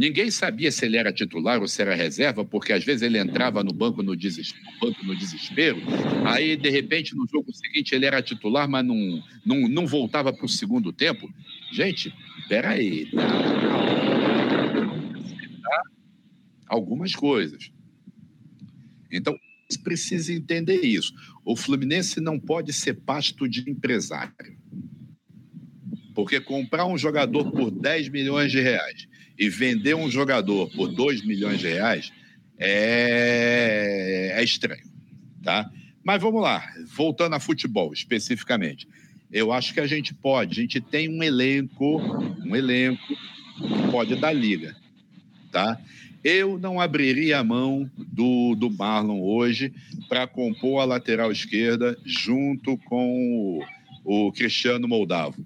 Ninguém 0.00 0.30
sabia 0.30 0.72
se 0.72 0.86
ele 0.86 0.96
era 0.96 1.12
titular 1.12 1.60
ou 1.60 1.68
se 1.68 1.82
era 1.82 1.94
reserva, 1.94 2.42
porque 2.42 2.72
às 2.72 2.82
vezes 2.82 3.02
ele 3.02 3.18
entrava 3.18 3.62
no 3.62 3.70
banco 3.70 4.02
no 4.02 4.16
desespero, 4.16 4.64
banco 4.80 5.04
no 5.04 5.14
desespero 5.14 5.76
aí 6.24 6.56
de 6.56 6.70
repente 6.70 7.14
no 7.14 7.28
jogo 7.30 7.52
seguinte 7.52 7.94
ele 7.94 8.06
era 8.06 8.22
titular, 8.22 8.66
mas 8.66 8.82
não, 8.82 9.22
não, 9.44 9.68
não 9.68 9.86
voltava 9.86 10.32
para 10.32 10.46
o 10.46 10.48
segundo 10.48 10.90
tempo. 10.90 11.30
Gente, 11.70 12.10
peraí, 12.48 13.10
tá, 13.10 13.28
tá 15.62 15.82
algumas 16.66 17.14
coisas. 17.14 17.70
Então, 19.12 19.38
precisa 19.84 20.32
entender 20.32 20.80
isso. 20.80 21.12
O 21.44 21.54
Fluminense 21.54 22.22
não 22.22 22.40
pode 22.40 22.72
ser 22.72 22.94
pasto 22.94 23.46
de 23.46 23.70
empresário. 23.70 24.32
Porque 26.14 26.40
comprar 26.40 26.86
um 26.86 26.96
jogador 26.96 27.52
por 27.52 27.70
10 27.70 28.08
milhões 28.08 28.50
de 28.50 28.60
reais 28.60 29.10
e 29.40 29.48
vender 29.48 29.96
um 29.96 30.10
jogador 30.10 30.70
por 30.70 30.88
2 30.88 31.24
milhões 31.24 31.60
de 31.60 31.68
reais 31.68 32.12
é, 32.58 34.34
é 34.36 34.44
estranho, 34.44 34.84
tá? 35.42 35.70
Mas 36.04 36.20
vamos 36.20 36.42
lá, 36.42 36.62
voltando 36.94 37.34
a 37.34 37.40
futebol 37.40 37.90
especificamente. 37.94 38.86
Eu 39.32 39.50
acho 39.50 39.72
que 39.72 39.80
a 39.80 39.86
gente 39.86 40.12
pode, 40.12 40.60
a 40.60 40.62
gente 40.62 40.78
tem 40.78 41.08
um 41.08 41.22
elenco, 41.22 42.02
um 42.44 42.54
elenco 42.54 43.02
que 43.56 43.90
pode 43.90 44.14
dar 44.16 44.32
liga, 44.32 44.76
tá? 45.50 45.80
Eu 46.22 46.58
não 46.58 46.78
abriria 46.78 47.38
a 47.38 47.44
mão 47.44 47.90
do, 47.96 48.54
do 48.54 48.68
Marlon 48.68 49.22
hoje 49.22 49.72
para 50.06 50.26
compor 50.26 50.82
a 50.82 50.84
lateral 50.84 51.32
esquerda 51.32 51.96
junto 52.04 52.76
com 52.76 53.62
o, 54.04 54.26
o 54.26 54.32
Cristiano 54.32 54.86
Moldavo 54.86 55.42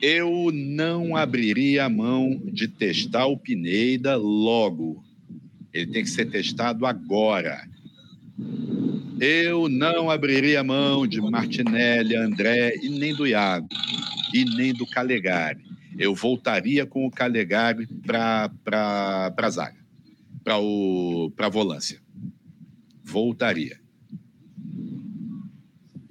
eu 0.00 0.50
não 0.52 1.14
abriria 1.14 1.84
a 1.84 1.88
mão 1.88 2.40
de 2.44 2.66
testar 2.66 3.26
o 3.26 3.36
Pineda 3.36 4.16
logo. 4.16 5.04
Ele 5.72 5.86
tem 5.92 6.02
que 6.02 6.10
ser 6.10 6.26
testado 6.30 6.86
agora. 6.86 7.68
Eu 9.20 9.68
não 9.68 10.10
abriria 10.10 10.60
a 10.60 10.64
mão 10.64 11.06
de 11.06 11.20
Martinelli, 11.20 12.16
André 12.16 12.74
e 12.82 12.88
nem 12.88 13.14
do 13.14 13.26
Iago 13.26 13.68
e 14.34 14.44
nem 14.44 14.72
do 14.72 14.86
Calegari. 14.86 15.62
Eu 15.98 16.14
voltaria 16.14 16.86
com 16.86 17.06
o 17.06 17.10
Calegari 17.10 17.86
para 18.06 18.50
a 19.36 19.50
zaga, 19.50 19.76
para 20.42 20.56
a 21.46 21.50
volância. 21.50 22.00
Voltaria. 23.04 23.79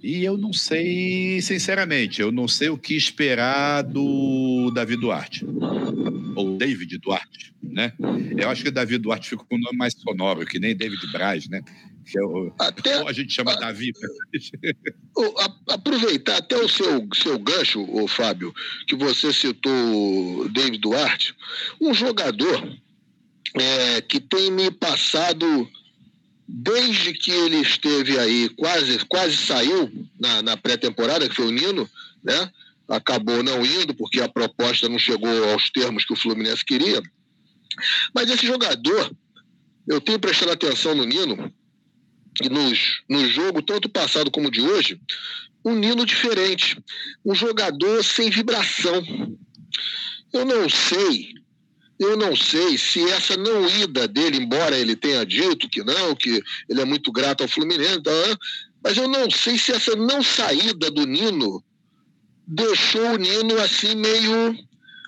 E 0.01 0.23
eu 0.23 0.37
não 0.37 0.53
sei, 0.53 1.41
sinceramente, 1.41 2.21
eu 2.21 2.31
não 2.31 2.47
sei 2.47 2.69
o 2.69 2.77
que 2.77 2.95
esperar 2.95 3.81
do 3.83 4.71
Davi 4.71 4.95
Duarte. 4.95 5.45
Ou 6.35 6.57
David 6.57 6.97
Duarte, 6.99 7.53
né? 7.61 7.91
Eu 8.37 8.49
acho 8.49 8.63
que 8.63 8.71
Davi 8.71 8.97
Duarte 8.97 9.29
ficou 9.29 9.45
com 9.45 9.57
um 9.57 9.59
nome 9.59 9.77
mais 9.77 9.93
sonoro, 9.93 10.45
que 10.45 10.57
nem 10.57 10.75
David 10.75 11.05
Braz, 11.11 11.49
né? 11.49 11.61
É 12.15 12.23
o, 12.23 12.51
até, 12.57 13.07
a 13.07 13.11
gente 13.11 13.33
chama 13.33 13.51
a, 13.53 13.55
Davi. 13.55 13.91
aproveitar 15.67 16.37
até 16.37 16.55
o 16.55 16.69
seu, 16.69 17.07
seu 17.13 17.37
gancho, 17.37 17.81
o 17.81 18.07
Fábio, 18.07 18.53
que 18.87 18.95
você 18.95 19.33
citou 19.33 20.47
David 20.49 20.79
Duarte, 20.79 21.35
um 21.79 21.93
jogador 21.93 22.77
é, 23.55 24.01
que 24.01 24.19
tem 24.19 24.49
me 24.49 24.71
passado 24.71 25.69
desde 26.51 27.13
que 27.13 27.29
ele 27.29 27.57
esteve 27.57 28.17
aí, 28.17 28.49
quase, 28.49 28.97
quase 29.05 29.37
saiu 29.37 29.91
na, 30.19 30.41
na 30.41 30.57
pré-temporada, 30.57 31.29
que 31.29 31.35
foi 31.35 31.45
o 31.45 31.51
Nino, 31.51 31.87
né? 32.23 32.51
Acabou 32.87 33.43
não 33.43 33.63
indo, 33.63 33.93
porque 33.93 34.19
a 34.19 34.27
proposta 34.27 34.89
não 34.89 34.97
chegou 34.97 35.51
aos 35.51 35.69
termos 35.69 36.03
que 36.03 36.13
o 36.13 36.15
Fluminense 36.15 36.65
queria. 36.65 37.03
Mas 38.15 38.31
esse 38.31 38.47
jogador, 38.47 39.15
eu 39.87 40.01
tenho 40.01 40.19
prestado 40.19 40.51
atenção 40.51 40.95
no 40.95 41.05
Nino, 41.05 41.53
e 42.41 42.49
nos, 42.49 43.01
no 43.07 43.27
jogo, 43.29 43.61
tanto 43.61 43.87
passado 43.87 44.31
como 44.31 44.49
de 44.49 44.61
hoje, 44.61 44.99
um 45.63 45.75
Nino 45.75 46.03
diferente. 46.03 46.81
Um 47.23 47.35
jogador 47.35 48.03
sem 48.03 48.31
vibração. 48.31 49.03
Eu 50.33 50.45
não 50.45 50.67
sei 50.67 51.38
eu 51.99 52.15
não 52.15 52.35
sei 52.35 52.77
se 52.77 53.03
essa 53.09 53.35
não 53.35 53.67
ida 53.67 54.07
dele, 54.07 54.37
embora 54.37 54.77
ele 54.77 54.95
tenha 54.95 55.25
dito 55.25 55.69
que 55.69 55.83
não, 55.83 56.15
que 56.15 56.41
ele 56.69 56.81
é 56.81 56.85
muito 56.85 57.11
grato 57.11 57.41
ao 57.41 57.49
Fluminense, 57.49 58.01
tá? 58.01 58.11
mas 58.81 58.95
eu 58.95 59.07
não 59.07 59.29
sei 59.29 59.57
se 59.57 59.73
essa 59.73 59.95
não 59.95 60.23
saída 60.23 60.89
do 60.89 61.05
Nino 61.05 61.61
deixou 62.47 63.13
o 63.13 63.17
Nino 63.17 63.59
assim 63.59 63.95
meio. 63.95 64.57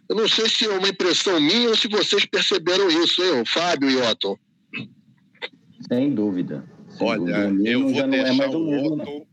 Eu 0.09 0.15
não 0.17 0.27
sei 0.27 0.49
se 0.49 0.65
é 0.65 0.69
uma 0.69 0.89
impressão 0.89 1.39
minha 1.39 1.69
ou 1.69 1.77
se 1.77 1.87
vocês 1.87 2.25
perceberam 2.25 2.89
isso, 2.89 3.23
hein, 3.23 3.45
Fábio 3.45 3.89
e 3.89 3.95
Otto. 3.95 4.37
Sem 5.87 6.13
dúvida. 6.13 6.65
Sem 6.89 7.07
Olha, 7.07 7.47
dúvida. 7.47 7.69
eu 7.69 7.87
vou 7.87 8.01
é 8.01 8.07
deixar 8.07 8.49
o, 8.49 8.57
o 8.57 8.93
Otto. 8.93 9.27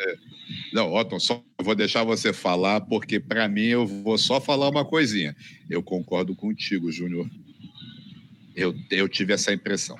É 0.00 0.29
não, 0.72 0.92
Otton, 0.92 1.18
só 1.18 1.42
vou 1.60 1.74
deixar 1.74 2.04
você 2.04 2.32
falar, 2.32 2.80
porque 2.82 3.18
para 3.18 3.48
mim 3.48 3.66
eu 3.66 3.86
vou 3.86 4.16
só 4.16 4.40
falar 4.40 4.68
uma 4.68 4.84
coisinha. 4.84 5.36
Eu 5.68 5.82
concordo 5.82 6.34
contigo, 6.34 6.90
Júnior. 6.92 7.28
Eu, 8.54 8.74
eu 8.90 9.08
tive 9.08 9.32
essa 9.32 9.52
impressão. 9.52 9.98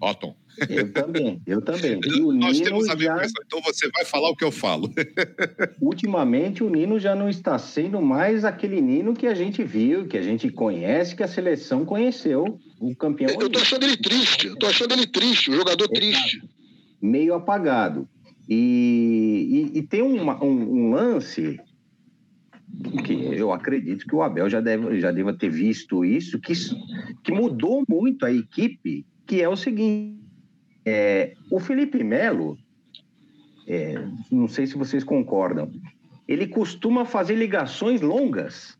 Otton. 0.00 0.34
Eu 0.68 0.92
também, 0.92 1.40
eu 1.46 1.62
também. 1.62 2.00
Nós 2.34 2.58
Nino 2.58 2.64
temos 2.64 2.88
a 2.88 2.96
já... 2.96 3.14
impressão, 3.14 3.42
então 3.46 3.60
você 3.62 3.88
vai 3.90 4.04
falar 4.04 4.28
o 4.28 4.36
que 4.36 4.44
eu 4.44 4.50
falo. 4.50 4.92
Ultimamente, 5.80 6.62
o 6.62 6.68
Nino 6.68 6.98
já 6.98 7.14
não 7.14 7.28
está 7.28 7.58
sendo 7.58 8.00
mais 8.00 8.44
aquele 8.44 8.80
Nino 8.80 9.14
que 9.14 9.26
a 9.26 9.34
gente 9.34 9.62
viu, 9.62 10.06
que 10.06 10.18
a 10.18 10.22
gente 10.22 10.50
conhece, 10.50 11.16
que 11.16 11.22
a 11.22 11.28
seleção 11.28 11.84
conheceu, 11.84 12.58
o 12.78 12.94
campeão. 12.94 13.30
Eu 13.40 13.46
estou 13.46 13.62
achando 13.62 13.84
ele 13.84 13.96
triste, 13.96 14.48
eu 14.48 14.56
tô 14.56 14.66
achando 14.66 14.92
ele 14.92 15.06
triste, 15.06 15.50
o 15.50 15.54
jogador 15.54 15.88
triste. 15.88 16.42
Meio 17.00 17.34
apagado. 17.34 18.06
E, 18.52 19.70
e, 19.72 19.78
e 19.78 19.82
tem 19.82 20.02
uma, 20.02 20.42
um, 20.42 20.88
um, 20.88 20.90
lance 20.90 21.60
que 23.04 23.12
eu 23.12 23.52
acredito 23.52 24.04
que 24.04 24.14
o 24.14 24.24
Abel 24.24 24.50
já 24.50 24.60
deve, 24.60 25.00
já 25.00 25.12
deva 25.12 25.32
ter 25.32 25.50
visto 25.50 26.04
isso, 26.04 26.40
que, 26.40 26.52
que 27.22 27.30
mudou 27.30 27.84
muito 27.88 28.26
a 28.26 28.32
equipe, 28.32 29.06
que 29.24 29.40
é 29.40 29.48
o 29.48 29.54
seguinte, 29.54 30.20
é, 30.84 31.34
o 31.48 31.60
Felipe 31.60 32.02
Melo, 32.02 32.58
é, 33.68 34.04
não 34.32 34.48
sei 34.48 34.66
se 34.66 34.76
vocês 34.76 35.04
concordam, 35.04 35.70
ele 36.26 36.48
costuma 36.48 37.04
fazer 37.04 37.36
ligações 37.36 38.00
longas, 38.00 38.76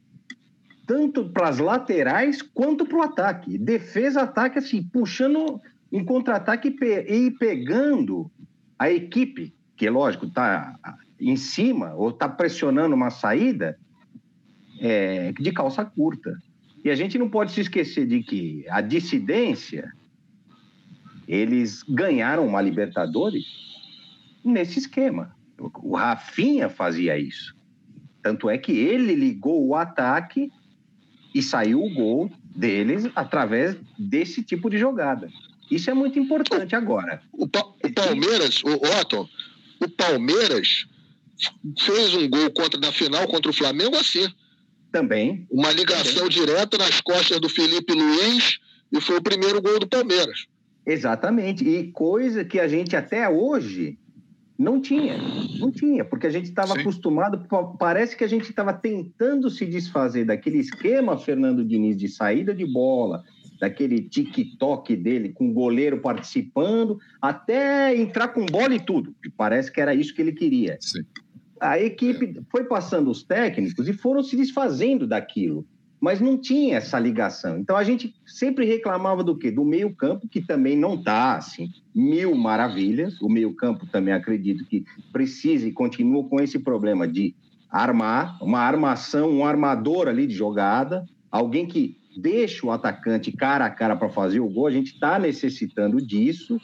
tanto 0.84 1.28
para 1.28 1.48
as 1.48 1.60
laterais 1.60 2.42
quanto 2.42 2.84
para 2.84 2.98
o 2.98 3.02
ataque. 3.02 3.56
Defesa, 3.56 4.22
ataque, 4.22 4.58
assim, 4.58 4.82
puxando 4.82 5.60
em 5.92 6.04
contra-ataque 6.04 6.76
e 7.06 7.30
pegando 7.30 8.28
a 8.76 8.90
equipe 8.90 9.54
que 9.80 9.88
lógico 9.88 10.26
está 10.26 10.78
em 11.18 11.36
cima 11.36 11.94
ou 11.94 12.10
está 12.10 12.28
pressionando 12.28 12.94
uma 12.94 13.08
saída 13.08 13.78
é, 14.78 15.32
de 15.32 15.50
calça 15.52 15.82
curta. 15.86 16.38
E 16.84 16.90
a 16.90 16.94
gente 16.94 17.16
não 17.18 17.30
pode 17.30 17.50
se 17.52 17.62
esquecer 17.62 18.06
de 18.06 18.22
que 18.22 18.66
a 18.68 18.82
dissidência 18.82 19.90
eles 21.26 21.82
ganharam 21.82 22.46
uma 22.46 22.60
Libertadores 22.60 23.46
nesse 24.44 24.80
esquema. 24.80 25.34
O 25.58 25.96
Rafinha 25.96 26.68
fazia 26.68 27.16
isso. 27.18 27.56
Tanto 28.22 28.50
é 28.50 28.58
que 28.58 28.72
ele 28.72 29.14
ligou 29.14 29.66
o 29.66 29.74
ataque 29.74 30.52
e 31.34 31.42
saiu 31.42 31.82
o 31.82 31.94
gol 31.94 32.30
deles 32.54 33.08
através 33.16 33.78
desse 33.98 34.42
tipo 34.42 34.68
de 34.68 34.76
jogada. 34.76 35.30
Isso 35.70 35.88
é 35.88 35.94
muito 35.94 36.18
importante 36.18 36.76
agora. 36.76 37.22
O, 37.32 37.48
pa 37.48 37.64
o 37.82 37.92
Palmeiras, 37.94 38.62
o 38.62 38.74
Otton, 39.00 39.26
o 39.80 39.88
Palmeiras 39.88 40.86
fez 41.78 42.14
um 42.14 42.28
gol 42.28 42.50
contra 42.50 42.78
na 42.78 42.92
final 42.92 43.26
contra 43.26 43.50
o 43.50 43.54
Flamengo 43.54 43.96
assim. 43.96 44.28
Também. 44.92 45.46
Uma 45.50 45.72
ligação 45.72 46.28
Também. 46.28 46.28
direta 46.28 46.76
nas 46.76 47.00
costas 47.00 47.40
do 47.40 47.48
Felipe 47.48 47.92
Luiz 47.92 48.58
e 48.92 49.00
foi 49.00 49.16
o 49.16 49.22
primeiro 49.22 49.62
gol 49.62 49.78
do 49.78 49.88
Palmeiras. 49.88 50.46
Exatamente. 50.84 51.64
E 51.64 51.92
coisa 51.92 52.44
que 52.44 52.58
a 52.58 52.66
gente 52.66 52.96
até 52.96 53.28
hoje 53.28 53.98
não 54.58 54.80
tinha. 54.80 55.16
Não 55.58 55.70
tinha, 55.70 56.04
porque 56.04 56.26
a 56.26 56.30
gente 56.30 56.46
estava 56.46 56.74
acostumado, 56.74 57.46
parece 57.78 58.14
que 58.14 58.24
a 58.24 58.28
gente 58.28 58.50
estava 58.50 58.74
tentando 58.74 59.48
se 59.48 59.64
desfazer 59.64 60.26
daquele 60.26 60.58
esquema 60.58 61.16
Fernando 61.16 61.64
Diniz 61.64 61.96
de 61.96 62.08
saída 62.08 62.54
de 62.54 62.66
bola, 62.66 63.24
daquele 63.60 64.00
TikTok 64.00 64.96
dele 64.96 65.28
com 65.28 65.50
o 65.50 65.52
goleiro 65.52 66.00
participando, 66.00 66.98
até 67.20 67.94
entrar 67.94 68.28
com 68.28 68.46
bola 68.46 68.74
e 68.74 68.80
tudo. 68.80 69.14
Parece 69.36 69.70
que 69.70 69.80
era 69.80 69.94
isso 69.94 70.14
que 70.14 70.22
ele 70.22 70.32
queria. 70.32 70.78
Sim. 70.80 71.02
A 71.60 71.78
equipe 71.78 72.38
é. 72.38 72.42
foi 72.50 72.64
passando 72.64 73.10
os 73.10 73.22
técnicos 73.22 73.86
e 73.86 73.92
foram 73.92 74.22
se 74.22 74.34
desfazendo 74.34 75.06
daquilo, 75.06 75.66
mas 76.00 76.18
não 76.18 76.38
tinha 76.38 76.78
essa 76.78 76.98
ligação. 76.98 77.58
Então 77.58 77.76
a 77.76 77.84
gente 77.84 78.14
sempre 78.26 78.64
reclamava 78.64 79.22
do 79.22 79.36
quê? 79.36 79.50
Do 79.50 79.64
meio-campo, 79.64 80.26
que 80.26 80.40
também 80.40 80.74
não 80.74 80.94
está 80.94 81.36
assim, 81.36 81.68
mil 81.94 82.34
maravilhas. 82.34 83.20
O 83.20 83.28
meio-campo 83.28 83.86
também 83.86 84.14
acredito 84.14 84.64
que 84.64 84.86
precisa 85.12 85.68
e 85.68 85.72
continua 85.72 86.24
com 86.24 86.40
esse 86.40 86.58
problema 86.58 87.06
de 87.06 87.34
armar, 87.68 88.42
uma 88.42 88.60
armação, 88.60 89.30
um 89.30 89.44
armador 89.44 90.08
ali 90.08 90.26
de 90.26 90.34
jogada, 90.34 91.04
alguém 91.30 91.66
que 91.66 91.99
deixa 92.20 92.66
o 92.66 92.70
atacante 92.70 93.32
cara 93.32 93.64
a 93.64 93.70
cara 93.70 93.96
para 93.96 94.08
fazer 94.08 94.40
o 94.40 94.48
gol, 94.48 94.66
a 94.66 94.70
gente 94.70 94.92
está 94.92 95.18
necessitando 95.18 96.00
disso, 96.00 96.60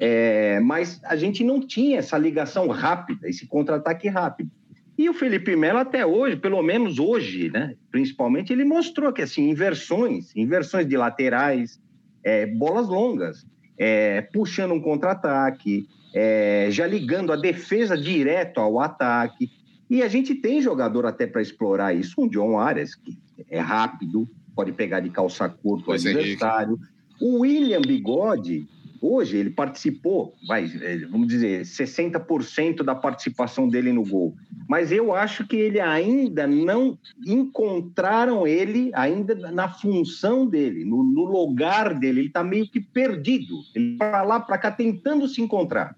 é, 0.00 0.58
mas 0.60 1.00
a 1.04 1.16
gente 1.16 1.44
não 1.44 1.60
tinha 1.60 1.98
essa 1.98 2.16
ligação 2.16 2.68
rápida, 2.68 3.28
esse 3.28 3.46
contra-ataque 3.46 4.08
rápido. 4.08 4.50
E 4.96 5.08
o 5.08 5.14
Felipe 5.14 5.54
Melo 5.54 5.78
até 5.78 6.04
hoje, 6.04 6.36
pelo 6.36 6.60
menos 6.62 6.98
hoje, 6.98 7.50
né, 7.50 7.74
principalmente, 7.90 8.52
ele 8.52 8.64
mostrou 8.64 9.12
que 9.12 9.22
assim 9.22 9.48
inversões, 9.48 10.34
inversões 10.34 10.88
de 10.88 10.96
laterais, 10.96 11.80
é, 12.24 12.46
bolas 12.46 12.88
longas, 12.88 13.46
é, 13.76 14.22
puxando 14.22 14.72
um 14.72 14.80
contra-ataque, 14.80 15.86
é, 16.12 16.68
já 16.70 16.86
ligando 16.86 17.32
a 17.32 17.36
defesa 17.36 17.96
direto 17.96 18.58
ao 18.58 18.80
ataque. 18.80 19.50
E 19.88 20.02
a 20.02 20.08
gente 20.08 20.34
tem 20.34 20.60
jogador 20.60 21.06
até 21.06 21.26
para 21.26 21.40
explorar 21.40 21.94
isso, 21.94 22.20
um 22.20 22.28
John 22.28 22.58
Arias, 22.58 22.94
que 22.94 23.16
é 23.48 23.60
rápido, 23.60 24.28
pode 24.58 24.72
pegar 24.72 24.98
de 24.98 25.08
calça 25.08 25.48
curta 25.48 25.92
o 25.92 25.94
adversário. 25.94 26.72
Henrique. 26.72 26.98
O 27.20 27.40
William 27.42 27.80
Bigode, 27.80 28.66
hoje, 29.00 29.36
ele 29.36 29.50
participou, 29.50 30.34
vai, 30.48 30.64
é, 30.82 30.98
vamos 31.06 31.28
dizer, 31.28 31.62
60% 31.62 32.82
da 32.82 32.92
participação 32.92 33.68
dele 33.68 33.92
no 33.92 34.04
gol. 34.04 34.34
Mas 34.68 34.90
eu 34.90 35.14
acho 35.14 35.46
que 35.46 35.54
ele 35.54 35.78
ainda 35.78 36.44
não 36.44 36.98
encontraram 37.24 38.48
ele 38.48 38.90
ainda 38.94 39.36
na 39.52 39.68
função 39.68 40.44
dele, 40.44 40.84
no, 40.84 41.04
no 41.04 41.24
lugar 41.24 41.94
dele. 41.94 42.22
Ele 42.22 42.26
está 42.26 42.42
meio 42.42 42.68
que 42.68 42.80
perdido. 42.80 43.62
Ele 43.76 43.96
para 43.96 44.24
lá, 44.24 44.40
para 44.40 44.58
cá, 44.58 44.72
tentando 44.72 45.28
se 45.28 45.40
encontrar. 45.40 45.96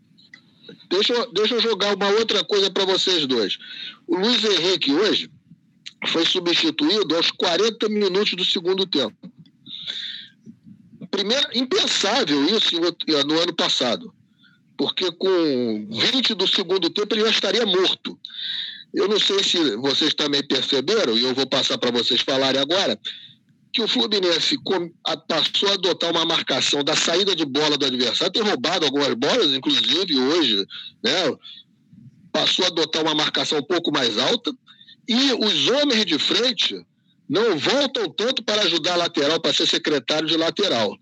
Deixa, 0.91 1.15
deixa 1.33 1.55
eu 1.55 1.61
jogar 1.63 1.97
uma 1.97 2.11
outra 2.11 2.45
coisa 2.45 2.71
para 2.71 2.85
vocês 2.85 3.27
dois. 3.27 3.59
O 4.07 4.19
Luiz 4.19 4.45
Henrique 4.45 4.93
hoje 4.93 5.31
foi 6.09 6.25
substituído 6.25 7.15
aos 7.17 7.31
40 7.31 7.89
minutos 7.89 8.35
do 8.35 8.45
segundo 8.45 8.87
tempo. 8.87 9.17
Primeiro, 11.11 11.49
impensável 11.55 12.45
isso 12.47 12.81
no 13.27 13.41
ano 13.41 13.55
passado, 13.55 14.15
porque 14.77 15.11
com 15.13 15.89
20 15.91 16.35
do 16.35 16.47
segundo 16.47 16.89
tempo 16.89 17.15
ele 17.15 17.25
já 17.25 17.31
estaria 17.31 17.67
morto. 17.67 18.19
Eu 18.95 19.09
não 19.09 19.21
sei 19.21 19.43
se 19.43 19.77
vocês 19.77 20.15
também 20.15 20.43
perceberam, 20.47 21.17
e 21.17 21.23
eu 21.23 21.35
vou 21.35 21.47
passar 21.47 21.79
para 21.79 21.91
vocês 21.91 22.21
falarem 22.21 22.61
agora, 22.61 22.99
que 23.73 23.83
o 23.83 23.89
Fluminense 23.89 24.57
passou 25.29 25.69
a 25.69 25.75
adotar 25.75 26.11
uma 26.11 26.25
marcação 26.25 26.83
da 26.83 26.97
saída 26.97 27.37
de 27.37 27.45
bola 27.45 27.79
do 27.79 27.87
adversário, 27.87 28.33
tem 28.33 28.43
roubado 28.43 28.85
algumas 28.85 29.15
bolas, 29.15 29.53
inclusive 29.53 30.19
hoje, 30.19 30.67
né? 31.05 31.37
Passou 32.33 32.65
a 32.65 32.69
adotar 32.69 33.03
uma 33.03 33.15
marcação 33.15 33.59
um 33.59 33.65
pouco 33.65 33.93
mais 33.93 34.19
alta, 34.19 34.53
e 35.11 35.33
os 35.33 35.69
homens 35.69 36.07
de 36.07 36.17
frente 36.21 36.87
não 37.29 37.59
voltam 37.59 38.09
tanto 38.09 38.45
para 38.45 38.63
ajudar 38.63 38.93
a 38.93 38.99
lateral, 38.99 39.41
para 39.41 39.53
ser 39.53 39.67
secretário 39.67 40.29
de 40.29 40.37
lateral. 40.37 40.97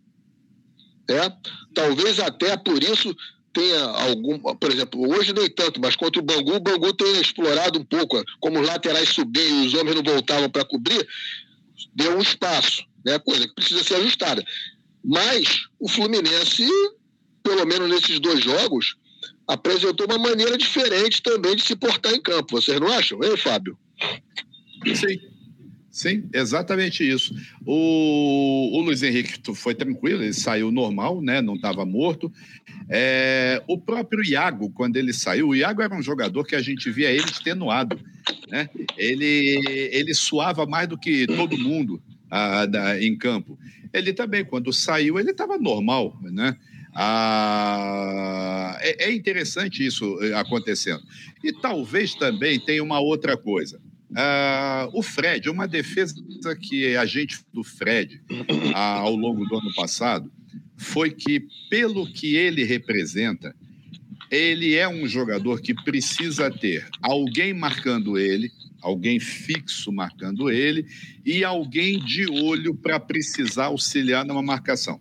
É? 1.11 1.31
Talvez 1.75 2.19
até 2.19 2.57
por 2.57 2.83
isso 2.83 3.15
tenha 3.53 3.83
algum. 3.83 4.39
Por 4.39 4.73
exemplo, 4.73 5.15
hoje 5.15 5.35
nem 5.35 5.51
tanto, 5.51 5.79
mas 5.79 5.95
contra 5.95 6.23
o 6.23 6.25
Bangu, 6.25 6.55
o 6.55 6.61
Bangu 6.61 6.95
tenha 6.95 7.21
explorado 7.21 7.79
um 7.79 7.85
pouco, 7.85 8.25
como 8.41 8.59
os 8.59 8.67
laterais 8.67 9.11
subiam 9.11 9.63
e 9.63 9.67
os 9.67 9.75
homens 9.75 9.97
não 9.97 10.03
voltavam 10.03 10.49
para 10.49 10.65
cobrir, 10.65 11.07
deu 11.95 12.17
um 12.17 12.23
espaço, 12.23 12.83
né? 13.05 13.19
coisa 13.19 13.47
que 13.47 13.55
precisa 13.55 13.85
ser 13.85 13.97
ajustada. 13.97 14.43
Mas 15.05 15.67
o 15.79 15.87
Fluminense, 15.87 16.67
pelo 17.43 17.67
menos 17.67 17.91
nesses 17.91 18.19
dois 18.21 18.43
jogos, 18.43 18.97
apresentou 19.47 20.07
uma 20.07 20.19
maneira 20.19 20.57
diferente 20.57 21.23
também 21.23 21.57
de 21.57 21.63
se 21.63 21.77
portar 21.77 22.15
em 22.15 22.23
campo. 22.23 22.59
Vocês 22.59 22.81
não 22.81 22.91
acham? 22.91 23.23
Ei, 23.23 23.37
Fábio? 23.37 23.79
Sim. 24.95 25.19
Sim, 25.99 26.29
exatamente 26.33 27.03
isso. 27.03 27.35
O, 27.67 28.71
o 28.73 28.81
Luiz 28.83 29.03
Henrique 29.03 29.41
foi 29.53 29.75
tranquilo, 29.75 30.23
ele 30.23 30.33
saiu 30.33 30.71
normal, 30.71 31.21
né? 31.21 31.43
não 31.43 31.57
estava 31.57 31.85
morto. 31.85 32.33
É, 32.89 33.61
o 33.67 33.77
próprio 33.77 34.25
Iago, 34.25 34.71
quando 34.71 34.97
ele 34.97 35.13
saiu, 35.13 35.49
o 35.49 35.57
Iago 35.57 35.83
era 35.83 35.93
um 35.93 36.01
jogador 36.01 36.45
que 36.45 36.55
a 36.55 36.63
gente 36.63 36.89
via 36.89 37.11
ele 37.11 37.25
extenuado. 37.25 37.99
Né? 38.49 38.71
Ele, 38.97 39.61
ele 39.93 40.15
suava 40.15 40.65
mais 40.67 40.87
do 40.87 40.97
que 40.97 41.27
todo 41.27 41.59
mundo 41.59 42.01
a, 42.31 42.65
da, 42.65 43.03
em 43.03 43.19
campo. 43.19 43.59
Ele 43.93 44.13
também, 44.13 44.45
quando 44.45 44.73
saiu, 44.73 45.19
ele 45.19 45.33
estava 45.33 45.59
normal. 45.59 46.17
Né? 46.23 46.57
Ah, 46.95 48.79
é, 48.81 49.07
é 49.07 49.13
interessante 49.13 49.85
isso 49.85 50.17
eh, 50.23 50.33
acontecendo. 50.35 51.03
E 51.43 51.53
talvez 51.53 52.15
também 52.15 52.61
tenha 52.61 52.85
uma 52.85 53.01
outra 53.01 53.37
coisa. 53.37 53.81
Uh, 54.11 54.89
o 54.95 55.03
Fred, 55.03 55.51
uma 55.51 55.69
defesa 55.69 56.15
que 56.57 56.97
a 56.97 57.05
gente 57.05 57.41
do 57.53 57.63
Fred 57.63 58.23
ao 58.75 59.15
longo 59.15 59.45
do 59.45 59.59
ano 59.59 59.73
passado 59.75 60.33
foi 60.77 61.11
que, 61.11 61.47
pelo 61.69 62.11
que 62.11 62.35
ele 62.35 62.65
representa, 62.65 63.55
ele 64.31 64.75
é 64.75 64.89
um 64.89 65.07
jogador 65.07 65.61
que 65.61 65.75
precisa 65.75 66.51
ter 66.51 66.87
alguém 67.03 67.53
marcando 67.53 68.19
ele, 68.19 68.51
alguém 68.81 69.19
fixo 69.19 69.93
marcando 69.93 70.51
ele 70.51 70.87
e 71.25 71.45
alguém 71.45 71.99
de 71.99 72.31
olho 72.31 72.75
para 72.75 72.99
precisar 73.01 73.67
auxiliar 73.67 74.25
numa 74.25 74.43
marcação. 74.43 75.01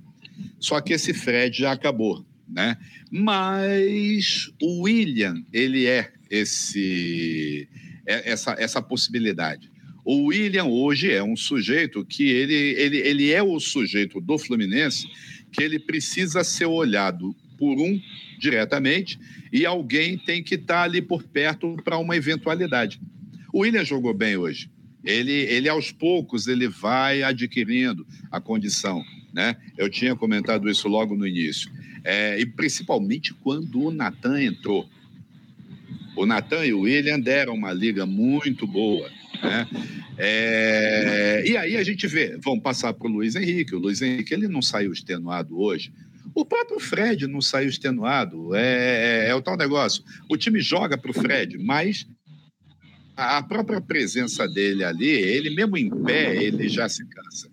Só 0.59 0.81
que 0.81 0.93
esse 0.93 1.13
Fred 1.13 1.59
já 1.59 1.71
acabou, 1.71 2.25
né? 2.47 2.77
Mas 3.11 4.51
o 4.61 4.83
William, 4.83 5.43
ele 5.53 5.85
é 5.85 6.11
esse 6.29 7.67
é, 7.71 7.86
essa, 8.07 8.55
essa 8.57 8.81
possibilidade. 8.81 9.69
O 10.03 10.27
William 10.27 10.65
hoje 10.65 11.11
é 11.11 11.21
um 11.21 11.35
sujeito 11.35 12.05
que 12.05 12.29
ele, 12.29 12.53
ele, 12.53 12.97
ele 12.99 13.31
é 13.31 13.43
o 13.43 13.59
sujeito 13.59 14.21
do 14.21 14.37
Fluminense 14.37 15.05
que 15.51 15.61
ele 15.61 15.79
precisa 15.79 16.43
ser 16.43 16.65
olhado 16.65 17.35
por 17.57 17.77
um 17.79 17.99
diretamente 18.39 19.19
e 19.51 19.65
alguém 19.65 20.17
tem 20.17 20.43
que 20.43 20.55
estar 20.55 20.75
tá 20.75 20.83
ali 20.83 21.01
por 21.01 21.23
perto 21.23 21.75
para 21.83 21.97
uma 21.97 22.15
eventualidade. 22.15 23.01
O 23.51 23.59
William 23.59 23.83
jogou 23.83 24.13
bem 24.13 24.37
hoje. 24.37 24.69
Ele, 25.03 25.31
ele 25.31 25.69
aos 25.69 25.91
poucos 25.91 26.47
ele 26.47 26.67
vai 26.67 27.23
adquirindo 27.23 28.05
a 28.31 28.41
condição, 28.41 29.03
né? 29.33 29.55
Eu 29.77 29.89
tinha 29.89 30.15
comentado 30.15 30.69
isso 30.69 30.87
logo 30.87 31.15
no 31.15 31.25
início. 31.25 31.71
É, 32.03 32.39
e 32.39 32.45
principalmente 32.45 33.33
quando 33.33 33.81
o 33.81 33.91
Natan 33.91 34.41
entrou. 34.41 34.89
O 36.17 36.25
Natan 36.25 36.65
e 36.65 36.73
o 36.73 36.81
William 36.81 37.19
deram 37.19 37.53
uma 37.53 37.71
liga 37.71 38.05
muito 38.05 38.65
boa. 38.65 39.09
Né? 39.41 39.67
É... 40.17 41.43
E 41.45 41.55
aí 41.55 41.77
a 41.77 41.83
gente 41.83 42.07
vê, 42.07 42.37
vamos 42.43 42.63
passar 42.63 42.93
para 42.93 43.07
o 43.07 43.11
Luiz 43.11 43.35
Henrique. 43.35 43.75
O 43.75 43.79
Luiz 43.79 44.01
Henrique 44.01 44.33
ele 44.33 44.47
não 44.47 44.61
saiu 44.61 44.91
extenuado 44.91 45.59
hoje. 45.59 45.93
O 46.33 46.43
próprio 46.43 46.79
Fred 46.79 47.27
não 47.27 47.41
saiu 47.41 47.69
extenuado. 47.69 48.55
É, 48.55 49.25
é, 49.25 49.29
é 49.29 49.35
o 49.35 49.41
tal 49.41 49.55
negócio. 49.55 50.03
O 50.29 50.35
time 50.35 50.59
joga 50.59 50.97
para 50.97 51.11
o 51.11 51.13
Fred, 51.13 51.57
mas 51.57 52.07
a 53.15 53.41
própria 53.41 53.81
presença 53.81 54.47
dele 54.47 54.83
ali, 54.83 55.09
ele 55.09 55.49
mesmo 55.49 55.77
em 55.77 55.89
pé, 56.03 56.35
ele 56.43 56.67
já 56.69 56.87
se 56.87 57.03
cansa. 57.07 57.49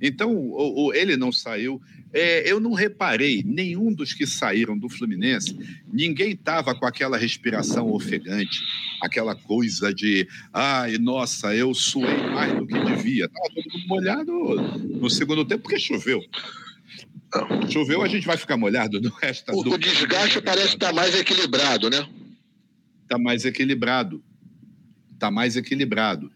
Então, 0.00 0.34
o, 0.34 0.86
o, 0.86 0.94
ele 0.94 1.16
não 1.16 1.32
saiu. 1.32 1.80
É, 2.12 2.50
eu 2.50 2.58
não 2.58 2.72
reparei, 2.72 3.42
nenhum 3.44 3.92
dos 3.92 4.14
que 4.14 4.26
saíram 4.26 4.78
do 4.78 4.88
Fluminense, 4.88 5.58
ninguém 5.92 6.30
estava 6.30 6.74
com 6.74 6.86
aquela 6.86 7.18
respiração 7.18 7.90
ofegante, 7.90 8.60
aquela 9.02 9.34
coisa 9.34 9.92
de, 9.92 10.26
ai, 10.52 10.96
nossa, 10.96 11.54
eu 11.54 11.74
suei 11.74 12.16
mais 12.30 12.56
do 12.56 12.66
que 12.66 12.78
devia. 12.80 13.26
Estava 13.26 13.48
todo 13.54 13.72
mundo 13.72 13.88
molhado 13.88 14.32
no 15.00 15.10
segundo 15.10 15.44
tempo, 15.44 15.64
porque 15.64 15.78
choveu. 15.78 16.24
Choveu, 17.68 18.02
a 18.02 18.08
gente 18.08 18.26
vai 18.26 18.38
ficar 18.38 18.56
molhado 18.56 19.00
no 19.00 19.10
resto 19.10 19.52
o, 19.52 19.62
do... 19.62 19.74
o 19.74 19.78
desgaste 19.78 20.40
parece 20.40 20.74
estar 20.74 20.88
tá 20.88 20.92
mais 20.94 21.14
equilibrado, 21.14 21.90
né? 21.90 22.08
Está 23.02 23.18
mais 23.18 23.44
equilibrado. 23.44 24.22
Está 25.12 25.30
mais 25.30 25.56
equilibrado. 25.56 26.30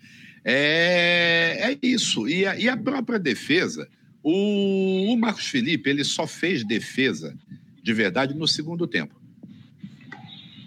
É, 0.44 1.72
é 1.72 1.78
isso. 1.82 2.28
E 2.28 2.44
a, 2.46 2.58
e 2.58 2.68
a 2.68 2.76
própria 2.76 3.18
defesa, 3.18 3.88
o, 4.22 5.12
o, 5.12 5.16
Marcos 5.16 5.46
Felipe, 5.46 5.88
ele 5.88 6.04
só 6.04 6.26
fez 6.26 6.64
defesa 6.64 7.36
de 7.82 7.92
verdade 7.92 8.34
no 8.34 8.46
segundo 8.46 8.86
tempo. 8.86 9.20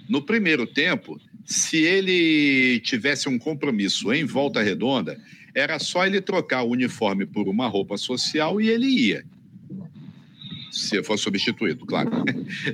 No 0.07 0.21
primeiro 0.21 0.67
tempo, 0.67 1.19
se 1.45 1.77
ele 1.77 2.79
tivesse 2.81 3.27
um 3.27 3.37
compromisso 3.37 4.13
em 4.13 4.23
volta 4.23 4.61
redonda, 4.61 5.19
era 5.53 5.79
só 5.79 6.05
ele 6.05 6.21
trocar 6.21 6.63
o 6.63 6.71
uniforme 6.71 7.25
por 7.25 7.47
uma 7.47 7.67
roupa 7.67 7.97
social 7.97 8.59
e 8.59 8.69
ele 8.69 8.87
ia 8.87 9.25
se 10.75 11.01
for 11.03 11.17
substituído, 11.17 11.85
claro. 11.85 12.11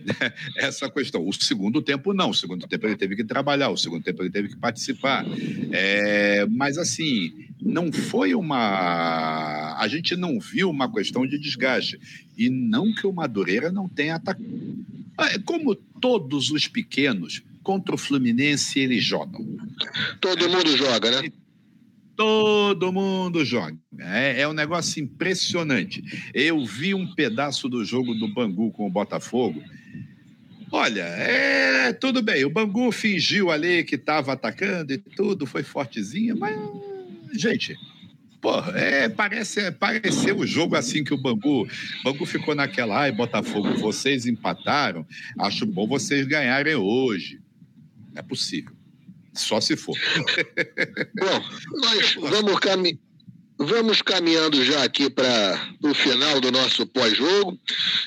Essa 0.57 0.89
questão. 0.89 1.27
O 1.27 1.31
segundo 1.31 1.83
tempo, 1.83 2.13
não. 2.13 2.31
O 2.31 2.33
segundo 2.33 2.67
tempo 2.67 2.87
ele 2.87 2.95
teve 2.95 3.15
que 3.15 3.23
trabalhar, 3.23 3.69
o 3.69 3.77
segundo 3.77 4.03
tempo 4.03 4.23
ele 4.23 4.31
teve 4.31 4.49
que 4.49 4.57
participar. 4.57 5.23
É, 5.71 6.47
mas, 6.49 6.79
assim, 6.79 7.31
não 7.61 7.91
foi 7.91 8.33
uma. 8.33 9.77
A 9.77 9.87
gente 9.87 10.15
não 10.15 10.39
viu 10.39 10.67
uma 10.69 10.91
questão 10.91 11.27
de 11.27 11.37
desgaste. 11.37 11.99
E 12.35 12.49
não 12.49 12.91
que 12.91 13.05
o 13.05 13.13
Madureira 13.13 13.71
não 13.71 13.87
tenha 13.87 14.15
atacado. 14.15 14.43
É, 15.19 15.37
como 15.37 15.75
todos 15.75 16.49
os 16.49 16.67
pequenos, 16.67 17.43
contra 17.61 17.93
o 17.93 17.99
Fluminense 17.99 18.79
eles 18.79 19.03
jogam. 19.03 19.45
Todo 20.19 20.49
mundo 20.49 20.75
joga, 20.75 21.21
né? 21.21 21.31
Todo 22.15 22.91
mundo 22.91 23.43
joga. 23.43 23.77
É, 23.99 24.41
é, 24.41 24.47
um 24.47 24.53
negócio 24.53 25.03
impressionante. 25.03 26.03
Eu 26.33 26.65
vi 26.65 26.93
um 26.93 27.13
pedaço 27.15 27.67
do 27.67 27.83
jogo 27.83 28.13
do 28.13 28.27
Bangu 28.27 28.71
com 28.71 28.85
o 28.85 28.91
Botafogo. 28.91 29.61
Olha, 30.71 31.01
é 31.01 31.93
tudo 31.93 32.21
bem. 32.21 32.45
O 32.45 32.49
Bangu 32.49 32.91
fingiu 32.91 33.51
ali 33.51 33.83
que 33.83 33.95
estava 33.95 34.33
atacando 34.33 34.93
e 34.93 34.97
tudo, 34.97 35.45
foi 35.45 35.63
fortezinho, 35.63 36.37
mas, 36.37 36.57
gente, 37.33 37.77
Porra, 38.41 38.71
é, 38.71 39.07
parece, 39.07 39.71
pareceu 39.71 40.39
o 40.39 40.47
jogo 40.47 40.75
assim 40.75 41.03
que 41.03 41.13
o 41.13 41.17
Bangu. 41.17 41.67
Bangu 42.03 42.25
ficou 42.25 42.55
naquela, 42.55 43.01
ai, 43.01 43.11
Botafogo, 43.11 43.77
vocês 43.77 44.25
empataram, 44.25 45.05
acho 45.37 45.63
bom 45.63 45.87
vocês 45.87 46.25
ganharem 46.25 46.73
hoje. 46.73 47.39
É 48.15 48.21
possível. 48.23 48.80
Só 49.33 49.61
se 49.61 49.75
for. 49.77 49.97
Bom, 51.15 51.43
nós 51.79 52.15
vamos, 52.15 52.59
cami 52.59 52.99
vamos 53.57 54.01
caminhando 54.01 54.63
já 54.63 54.83
aqui 54.83 55.09
para 55.09 55.75
o 55.83 55.93
final 55.93 56.41
do 56.41 56.51
nosso 56.51 56.85
pós-jogo. 56.87 57.57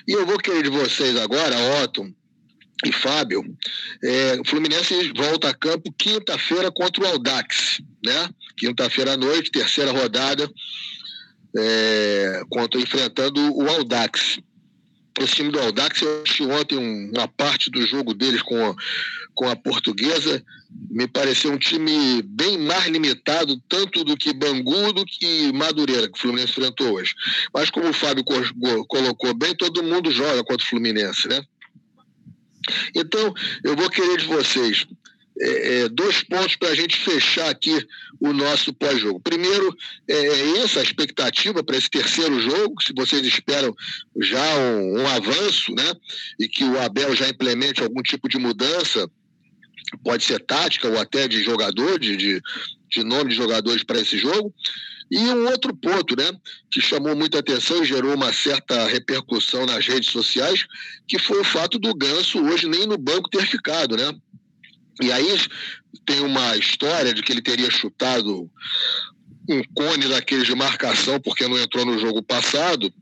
E 0.06 0.12
eu 0.12 0.26
vou 0.26 0.38
querer 0.38 0.64
de 0.64 0.70
vocês 0.70 1.16
agora, 1.16 1.56
Otto 1.82 2.12
e 2.84 2.92
Fábio. 2.92 3.42
É, 4.02 4.40
o 4.40 4.44
Fluminense 4.44 5.12
volta 5.16 5.48
a 5.48 5.54
campo 5.54 5.92
quinta-feira 5.96 6.70
contra 6.70 7.04
o 7.04 7.06
Aldax, 7.06 7.80
né? 8.04 8.28
Quinta-feira 8.56 9.14
à 9.14 9.16
noite, 9.16 9.50
terceira 9.50 9.92
rodada, 9.92 10.50
é, 11.56 12.42
contra, 12.50 12.80
enfrentando 12.80 13.40
o 13.56 13.68
Aldax. 13.68 14.40
Esse 15.20 15.36
time 15.36 15.52
do 15.52 15.60
Aldax, 15.60 16.02
eu 16.02 16.22
assisti 16.22 16.42
ontem 16.42 17.10
uma 17.10 17.28
parte 17.28 17.70
do 17.70 17.86
jogo 17.86 18.12
deles 18.12 18.42
com 18.42 18.74
com 19.34 19.48
a 19.48 19.56
portuguesa 19.56 20.42
me 20.90 21.06
pareceu 21.06 21.52
um 21.52 21.58
time 21.58 22.22
bem 22.22 22.58
mais 22.58 22.86
limitado, 22.86 23.60
tanto 23.68 24.04
do 24.04 24.16
que 24.16 24.32
Bangu 24.32 24.92
do 24.92 25.04
que 25.04 25.52
Madureira, 25.52 26.08
que 26.08 26.18
o 26.18 26.20
Fluminense 26.20 26.52
enfrentou 26.52 26.94
hoje. 26.94 27.14
Mas 27.52 27.70
como 27.70 27.88
o 27.88 27.92
Fábio 27.92 28.24
colocou 28.24 29.34
bem, 29.34 29.54
todo 29.54 29.82
mundo 29.82 30.10
joga 30.10 30.42
contra 30.44 30.64
o 30.64 30.68
Fluminense, 30.68 31.28
né? 31.28 31.42
Então, 32.94 33.34
eu 33.62 33.76
vou 33.76 33.90
querer 33.90 34.16
de 34.18 34.26
vocês 34.26 34.86
é, 35.40 35.80
é 35.80 35.88
dois 35.88 36.22
pontos 36.22 36.56
para 36.56 36.68
a 36.68 36.74
gente 36.74 36.96
fechar 36.96 37.50
aqui 37.50 37.86
o 38.20 38.32
nosso 38.32 38.72
pós-jogo. 38.72 39.20
Primeiro, 39.20 39.76
é, 40.08 40.14
é 40.14 40.58
essa 40.58 40.82
expectativa 40.82 41.62
para 41.62 41.76
esse 41.76 41.90
terceiro 41.90 42.40
jogo, 42.40 42.80
se 42.82 42.92
vocês 42.94 43.26
esperam 43.26 43.74
já 44.20 44.56
um, 44.56 45.00
um 45.00 45.08
avanço, 45.08 45.74
né? 45.74 45.92
E 46.38 46.48
que 46.48 46.64
o 46.64 46.80
Abel 46.80 47.14
já 47.16 47.28
implemente 47.28 47.82
algum 47.82 48.02
tipo 48.02 48.28
de 48.28 48.38
mudança 48.38 49.10
pode 50.02 50.24
ser 50.24 50.40
tática 50.40 50.88
ou 50.88 50.98
até 50.98 51.28
de 51.28 51.42
jogador, 51.42 51.98
de, 51.98 52.16
de, 52.16 52.42
de 52.90 53.04
nome 53.04 53.30
de 53.30 53.36
jogadores 53.36 53.82
para 53.82 54.00
esse 54.00 54.18
jogo. 54.18 54.52
E 55.10 55.18
um 55.18 55.46
outro 55.48 55.74
ponto, 55.74 56.16
né, 56.16 56.32
que 56.70 56.80
chamou 56.80 57.14
muita 57.14 57.38
atenção 57.38 57.82
e 57.82 57.86
gerou 57.86 58.14
uma 58.14 58.32
certa 58.32 58.86
repercussão 58.86 59.66
nas 59.66 59.86
redes 59.86 60.10
sociais, 60.10 60.66
que 61.06 61.18
foi 61.18 61.40
o 61.40 61.44
fato 61.44 61.78
do 61.78 61.94
Ganso 61.94 62.42
hoje 62.42 62.66
nem 62.68 62.86
no 62.86 62.96
banco 62.96 63.28
ter 63.28 63.46
ficado, 63.46 63.96
né? 63.96 64.12
E 65.02 65.12
aí 65.12 65.26
tem 66.06 66.20
uma 66.20 66.56
história 66.56 67.12
de 67.12 67.22
que 67.22 67.32
ele 67.32 67.42
teria 67.42 67.70
chutado 67.70 68.50
um 69.48 69.62
cone 69.74 70.08
daqueles 70.08 70.46
de 70.46 70.54
marcação 70.54 71.20
porque 71.20 71.46
não 71.46 71.58
entrou 71.58 71.84
no 71.84 71.98
jogo 71.98 72.22
passado 72.22 72.92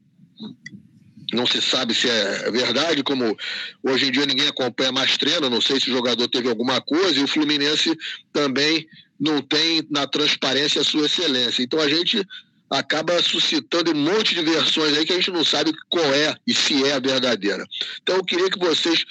não 1.33 1.47
se 1.47 1.61
sabe 1.63 1.95
se 1.95 2.09
é 2.09 2.51
verdade, 2.51 3.03
como 3.03 3.37
hoje 3.83 4.07
em 4.07 4.13
dia 4.13 4.27
ninguém 4.27 4.49
acompanha 4.49 4.93
mais 4.93 5.17
treino, 5.17 5.49
não 5.49 5.61
sei 5.61 5.81
se 5.81 5.91
o 5.91 5.93
jogador 5.93 6.29
teve 6.29 6.49
alguma 6.49 6.81
coisa, 6.81 7.19
e 7.19 7.25
o 7.25 7.29
Fluminense 7.29 7.97
também 8.33 8.87
não 9.19 9.41
tem 9.41 9.87
na 9.91 10.07
transparência 10.07 10.81
a 10.81 10.85
sua 10.85 11.07
excelência. 11.07 11.63
Então 11.63 11.81
a 11.81 11.89
gente 11.89 12.27
acaba 12.71 13.23
suscitando 13.23 13.93
um 13.93 13.95
monte 13.95 14.35
de 14.35 14.43
versões 14.43 14.97
aí 14.97 15.05
que 15.05 15.13
a 15.13 15.17
gente 15.17 15.31
não 15.31 15.45
sabe 15.45 15.73
qual 15.89 16.13
é 16.13 16.35
e 16.47 16.55
se 16.55 16.85
é 16.85 16.95
a 16.95 17.01
verdadeira. 17.01 17.67
Então 18.03 18.17
eu 18.17 18.25
queria 18.25 18.51
que 18.51 18.59
vocês 18.59 19.05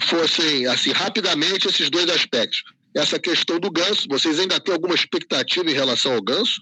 fossem, 0.00 0.66
assim, 0.66 0.90
rapidamente 0.90 1.68
esses 1.68 1.88
dois 1.88 2.08
aspectos 2.08 2.64
essa 2.94 3.18
questão 3.18 3.58
do 3.58 3.70
ganso. 3.70 4.06
Vocês 4.08 4.38
ainda 4.38 4.60
têm 4.60 4.72
alguma 4.72 4.94
expectativa 4.94 5.70
em 5.70 5.74
relação 5.74 6.14
ao 6.14 6.22
ganso? 6.22 6.60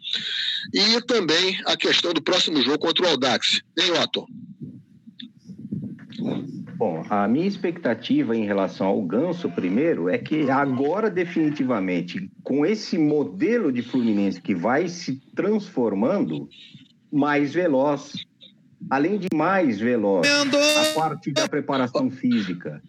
E 0.72 1.01
também 1.03 1.61
a 1.66 1.76
questão 1.76 2.12
do 2.12 2.22
próximo 2.22 2.62
jogo 2.62 2.78
contra 2.78 3.07
o 3.07 3.09
Aldax. 3.09 3.61
Hein, 3.78 3.93
Otto? 4.03 4.26
Bom, 6.76 7.05
a 7.09 7.28
minha 7.28 7.47
expectativa 7.47 8.37
em 8.37 8.45
relação 8.45 8.89
ao 8.89 9.01
Ganso, 9.03 9.49
primeiro, 9.49 10.09
é 10.09 10.18
que 10.18 10.51
agora, 10.51 11.09
definitivamente, 11.09 12.28
com 12.43 12.66
esse 12.66 12.99
modelo 12.99 13.70
de 13.70 13.83
Fluminense 13.83 14.41
que 14.41 14.53
vai 14.53 14.89
se 14.89 15.20
transformando, 15.33 16.49
mais 17.12 17.55
veloz. 17.55 18.14
Além 18.91 19.16
de 19.16 19.28
mais 19.33 19.78
veloz, 19.78 20.26
a 20.28 20.95
parte 20.99 21.30
da 21.30 21.49
preparação 21.49 22.11
física, 22.11 22.83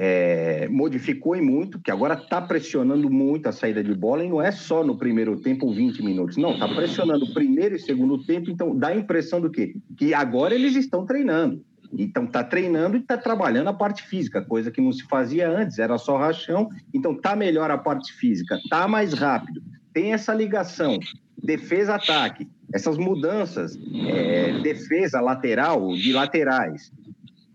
é, 0.00 0.68
modificou 0.68 1.34
e 1.34 1.40
muito, 1.40 1.80
que 1.80 1.90
agora 1.90 2.14
está 2.14 2.40
pressionando 2.40 3.10
muito 3.10 3.48
a 3.48 3.52
saída 3.52 3.82
de 3.82 3.92
bola, 3.92 4.24
e 4.24 4.28
não 4.28 4.40
é 4.40 4.52
só 4.52 4.84
no 4.84 4.96
primeiro 4.96 5.40
tempo 5.40 5.74
20 5.74 6.04
minutos, 6.04 6.36
não, 6.36 6.52
está 6.52 6.68
pressionando 6.68 7.24
o 7.24 7.34
primeiro 7.34 7.74
e 7.74 7.80
segundo 7.80 8.24
tempo, 8.24 8.48
então 8.48 8.76
dá 8.76 8.88
a 8.88 8.96
impressão 8.96 9.40
do 9.40 9.50
quê? 9.50 9.74
Que 9.96 10.14
agora 10.14 10.54
eles 10.54 10.76
estão 10.76 11.04
treinando. 11.04 11.64
Então 11.92 12.24
está 12.24 12.44
treinando 12.44 12.96
e 12.96 13.00
está 13.00 13.16
trabalhando 13.16 13.68
a 13.68 13.72
parte 13.72 14.04
física, 14.04 14.40
coisa 14.40 14.70
que 14.70 14.80
não 14.80 14.92
se 14.92 15.02
fazia 15.04 15.50
antes, 15.50 15.80
era 15.80 15.98
só 15.98 16.16
rachão. 16.16 16.68
Então 16.94 17.12
está 17.12 17.34
melhor 17.34 17.68
a 17.70 17.78
parte 17.78 18.12
física, 18.12 18.56
está 18.56 18.86
mais 18.86 19.14
rápido, 19.14 19.60
tem 19.92 20.12
essa 20.12 20.32
ligação, 20.32 20.96
defesa-ataque, 21.42 22.46
essas 22.72 22.96
mudanças, 22.96 23.76
é, 24.06 24.60
defesa 24.60 25.20
lateral 25.20 25.92
de 25.94 26.12
laterais. 26.12 26.92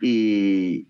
E, 0.02 0.86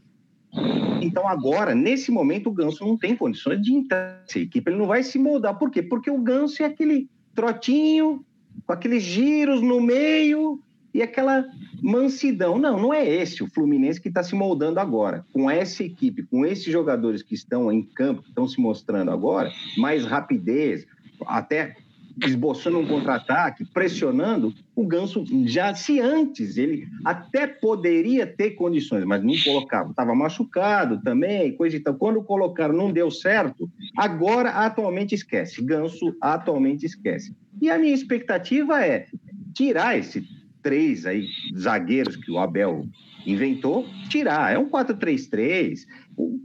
então, 1.01 1.27
agora, 1.27 1.73
nesse 1.73 2.11
momento, 2.11 2.47
o 2.47 2.53
Ganso 2.53 2.85
não 2.85 2.97
tem 2.97 3.15
condições 3.15 3.61
de 3.61 3.73
entrar 3.73 4.21
nessa 4.21 4.39
equipe. 4.39 4.69
Ele 4.69 4.77
não 4.77 4.87
vai 4.87 5.03
se 5.03 5.17
moldar. 5.17 5.57
Por 5.57 5.69
quê? 5.69 5.81
Porque 5.81 6.09
o 6.09 6.17
Ganso 6.17 6.61
é 6.61 6.65
aquele 6.65 7.09
trotinho, 7.35 8.23
com 8.65 8.73
aqueles 8.73 9.03
giros 9.03 9.61
no 9.61 9.81
meio 9.81 10.61
e 10.93 11.01
aquela 11.01 11.45
mansidão. 11.81 12.57
Não, 12.57 12.79
não 12.79 12.93
é 12.93 13.07
esse 13.07 13.43
o 13.43 13.49
Fluminense 13.49 13.99
que 13.99 14.07
está 14.07 14.23
se 14.23 14.35
moldando 14.35 14.79
agora. 14.79 15.25
Com 15.33 15.49
essa 15.49 15.83
equipe, 15.83 16.23
com 16.23 16.45
esses 16.45 16.71
jogadores 16.71 17.23
que 17.23 17.33
estão 17.33 17.71
em 17.71 17.81
campo, 17.81 18.21
que 18.21 18.29
estão 18.29 18.47
se 18.47 18.61
mostrando 18.61 19.11
agora, 19.11 19.51
mais 19.77 20.05
rapidez, 20.05 20.85
até 21.25 21.75
esboçando 22.21 22.79
um 22.79 22.85
contra-ataque, 22.85 23.65
pressionando, 23.65 24.53
o 24.75 24.85
Ganso 24.85 25.23
já 25.45 25.73
se 25.73 25.99
antes 25.99 26.57
ele 26.57 26.87
até 27.03 27.47
poderia 27.47 28.27
ter 28.27 28.51
condições, 28.51 29.03
mas 29.03 29.23
não 29.23 29.33
colocava, 29.43 29.89
estava 29.91 30.13
machucado 30.13 31.01
também, 31.01 31.55
coisa 31.55 31.75
e 31.75 31.79
tal. 31.79 31.95
Quando 31.95 32.23
colocaram 32.23 32.75
não 32.75 32.91
deu 32.91 33.09
certo, 33.09 33.69
agora 33.97 34.49
atualmente 34.49 35.15
esquece. 35.15 35.61
Ganso 35.61 36.15
atualmente 36.21 36.85
esquece. 36.85 37.35
E 37.61 37.69
a 37.69 37.77
minha 37.77 37.93
expectativa 37.93 38.85
é 38.85 39.07
tirar 39.53 39.97
esse 39.97 40.27
três 40.61 41.05
aí 41.05 41.27
zagueiros 41.57 42.15
que 42.15 42.31
o 42.31 42.39
Abel 42.39 42.87
inventou, 43.25 43.85
tirar. 44.09 44.53
É 44.53 44.57
um 44.57 44.69
4-3-3, 44.69 45.85
o, 46.15 46.39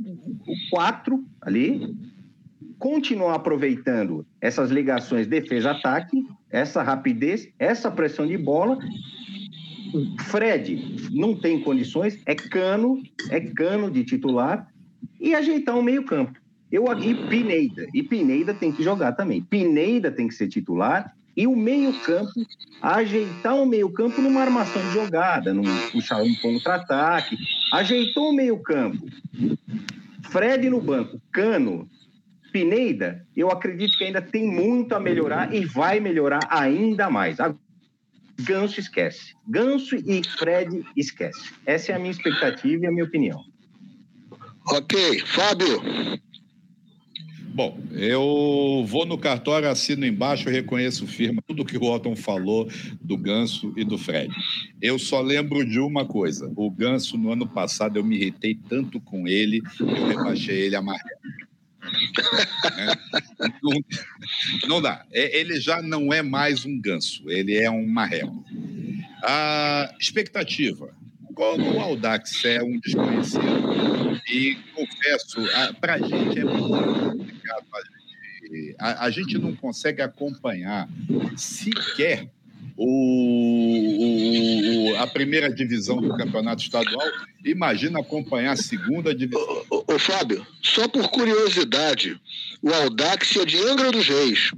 o 0.47 0.71
4 0.71 1.25
ali, 1.41 1.95
continuar 2.79 3.35
aproveitando 3.35 4.24
essas 4.41 4.70
ligações 4.70 5.26
defesa-ataque, 5.26 6.24
essa 6.51 6.83
rapidez, 6.83 7.49
essa 7.59 7.91
pressão 7.91 8.26
de 8.26 8.37
bola. 8.37 8.79
Fred 10.26 11.09
não 11.12 11.35
tem 11.35 11.61
condições, 11.61 12.20
é 12.26 12.35
cano, 12.35 13.03
é 13.31 13.41
cano 13.41 13.91
de 13.91 14.05
titular, 14.05 14.68
e 15.20 15.35
ajeitar 15.35 15.76
o 15.76 15.83
meio-campo. 15.83 16.39
Eu 16.70 16.85
e 17.01 17.14
Pineida, 17.29 17.87
e 17.95 18.03
Pineida 18.03 18.53
tem 18.53 18.70
que 18.70 18.83
jogar 18.83 19.12
também. 19.12 19.43
Pineida 19.43 20.11
tem 20.11 20.29
que 20.29 20.35
ser 20.35 20.49
titular 20.49 21.14
e 21.35 21.47
o 21.47 21.57
meio-campo, 21.57 22.33
ajeitar 22.83 23.55
o 23.55 23.64
meio-campo 23.64 24.20
numa 24.20 24.41
armação 24.41 24.83
de 24.83 24.93
jogada, 24.93 25.55
num 25.55 25.62
puxar 25.93 26.22
um 26.22 26.35
contra-ataque. 26.35 27.39
Ajeitou 27.72 28.31
o 28.31 28.35
meio-campo. 28.35 29.07
Fred 30.24 30.68
no 30.68 30.81
banco, 30.81 31.18
Cano, 31.33 31.89
Pineida, 32.59 33.25
eu 33.37 33.53
acredito 33.53 33.97
que 33.97 34.03
ainda 34.03 34.21
tem 34.21 34.45
muito 34.45 34.93
a 34.93 34.99
melhorar 34.99 35.55
e 35.55 35.65
vai 35.65 36.01
melhorar 36.01 36.41
ainda 36.51 37.09
mais. 37.09 37.37
Ganso 38.41 38.81
esquece. 38.81 39.37
Ganso 39.47 39.95
e 39.95 40.23
Fred 40.37 40.85
esquece. 40.97 41.53
Essa 41.65 41.93
é 41.93 41.95
a 41.95 42.01
minha 42.01 42.11
expectativa 42.11 42.83
e 42.83 42.87
a 42.89 42.91
minha 42.91 43.05
opinião. 43.05 43.45
Ok. 44.67 45.21
Fábio, 45.21 45.81
Bom, 47.59 47.77
eu 47.91 48.85
vou 48.87 49.05
no 49.05 49.19
cartório, 49.19 49.69
assino 49.69 50.07
embaixo, 50.07 50.49
reconheço 50.49 51.09
firma 51.09 51.43
tudo 51.45 51.65
que 51.65 51.77
o 51.77 51.83
Otton 51.83 52.15
falou 52.15 52.69
do 53.01 53.17
Ganso 53.17 53.73
e 53.77 53.83
do 53.83 53.99
Fred. 53.99 54.33
Eu 54.81 54.97
só 54.97 55.21
lembro 55.21 55.65
de 55.69 55.81
uma 55.81 56.05
coisa: 56.05 56.53
o 56.55 56.71
Ganso, 56.71 57.19
no 57.19 57.33
ano 57.33 57.49
passado, 57.49 57.99
eu 57.99 58.05
me 58.05 58.15
irritei 58.15 58.57
tanto 58.69 59.01
com 59.01 59.27
ele, 59.27 59.61
eu 59.81 60.07
rebaixei 60.07 60.67
ele 60.67 60.77
amarelo. 60.77 61.19
Não, 63.62 63.72
não, 64.68 64.82
dá. 64.82 65.05
É, 65.12 65.39
ele 65.39 65.61
já 65.61 65.80
não 65.82 66.12
é 66.12 66.22
mais 66.22 66.64
um 66.64 66.80
ganso, 66.80 67.30
ele 67.30 67.57
é 67.57 67.70
um 67.70 67.86
marrelo. 67.86 68.45
A 69.22 69.95
expectativa. 70.01 70.95
Como 71.34 71.76
o 71.76 71.80
Audax 71.80 72.45
é 72.45 72.61
um 72.61 72.80
desconhecido, 72.80 74.20
e 74.28 74.57
confesso, 74.74 75.41
para 75.80 75.95
a 75.95 75.99
gente 75.99 76.41
é 76.41 76.45
muito 76.45 77.28
a, 78.78 79.05
a 79.05 79.11
gente 79.11 79.39
não 79.39 79.55
consegue 79.55 80.03
acompanhar 80.03 80.89
sequer 81.36 82.28
o, 82.76 82.86
a 85.03 85.07
primeira 85.07 85.53
divisão 85.53 86.01
do 86.01 86.17
campeonato 86.17 86.63
estadual. 86.63 87.07
Imagina 87.45 88.01
acompanhar 88.01 88.53
a 88.53 88.57
segunda 88.57 89.15
divisão. 89.15 89.65
Ô, 89.71 89.85
ô, 89.95 89.99
Fábio, 89.99 90.47
só 90.63 90.89
por 90.89 91.09
curiosidade, 91.09 92.21
o 92.63 92.73
Audax 92.73 93.37
é 93.37 93.45
de 93.45 93.59
Angra 93.59 93.91
dos 93.91 94.09
Reis. 94.09 94.53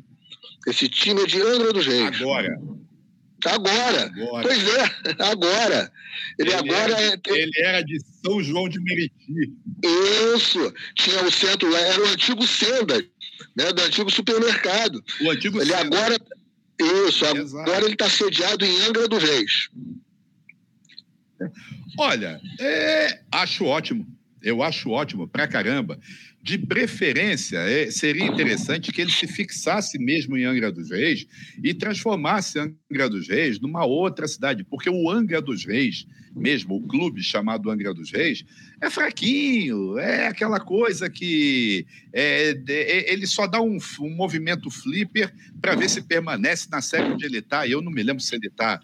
Esse 0.66 0.88
time 0.88 1.22
é 1.22 1.26
de 1.26 1.40
Angra 1.40 1.72
dos 1.72 1.86
Reis. 1.86 2.20
Agora. 2.20 2.60
Agora. 3.46 4.04
agora. 4.04 4.48
Pois 4.48 4.68
é, 4.68 5.22
agora. 5.24 5.92
Ele, 6.38 6.50
ele 6.50 6.54
agora 6.54 6.92
era, 6.92 7.14
é... 7.14 7.20
Ele 7.28 7.52
era 7.58 7.80
de 7.82 7.98
São 8.22 8.42
João 8.42 8.68
de 8.68 8.80
Meriti. 8.80 9.52
Isso. 10.34 10.72
Tinha 10.94 11.24
o 11.24 11.30
centro 11.30 11.70
lá, 11.70 11.78
era 11.78 12.02
o 12.02 12.06
antigo 12.08 12.46
Senda 12.46 13.02
né, 13.56 13.72
do 13.72 13.82
antigo 13.82 14.10
supermercado. 14.10 15.02
O 15.22 15.30
antigo 15.30 15.60
Ele 15.60 15.74
agora. 15.74 16.16
Isso, 17.08 17.26
Exato. 17.26 17.58
agora 17.58 17.84
ele 17.84 17.92
está 17.92 18.08
sediado 18.08 18.64
em 18.64 18.82
Angra 18.86 19.06
do 19.06 19.18
Reis. 19.18 19.68
Olha, 21.98 22.40
é, 22.58 23.20
acho 23.32 23.64
ótimo. 23.64 24.06
Eu 24.42 24.62
acho 24.62 24.90
ótimo 24.90 25.28
pra 25.28 25.46
caramba. 25.46 25.98
De 26.42 26.56
preferência, 26.56 27.58
é, 27.58 27.90
seria 27.90 28.24
interessante 28.24 28.90
que 28.90 29.02
ele 29.02 29.10
se 29.10 29.26
fixasse 29.26 29.98
mesmo 29.98 30.38
em 30.38 30.44
Angra 30.44 30.72
dos 30.72 30.90
Reis 30.90 31.26
e 31.62 31.74
transformasse 31.74 32.58
Angra 32.58 33.10
dos 33.10 33.28
Reis 33.28 33.60
numa 33.60 33.84
outra 33.84 34.26
cidade, 34.26 34.64
porque 34.64 34.88
o 34.88 35.10
Angra 35.10 35.42
dos 35.42 35.66
Reis, 35.66 36.06
mesmo 36.34 36.76
o 36.76 36.86
clube 36.86 37.22
chamado 37.22 37.70
Angra 37.70 37.92
dos 37.92 38.10
Reis, 38.10 38.42
é 38.80 38.88
fraquinho, 38.88 39.98
é 39.98 40.28
aquela 40.28 40.58
coisa 40.58 41.10
que 41.10 41.84
é, 42.10 42.58
é, 42.66 43.12
ele 43.12 43.26
só 43.26 43.46
dá 43.46 43.60
um, 43.60 43.76
um 44.00 44.16
movimento 44.16 44.70
flipper 44.70 45.30
para 45.60 45.74
ver 45.74 45.90
se 45.90 46.00
permanece 46.00 46.68
na 46.70 46.80
série 46.80 47.12
onde 47.12 47.26
ele 47.26 47.38
está. 47.38 47.68
Eu 47.68 47.82
não 47.82 47.92
me 47.92 48.02
lembro 48.02 48.22
se 48.22 48.34
ele 48.34 48.46
está 48.46 48.80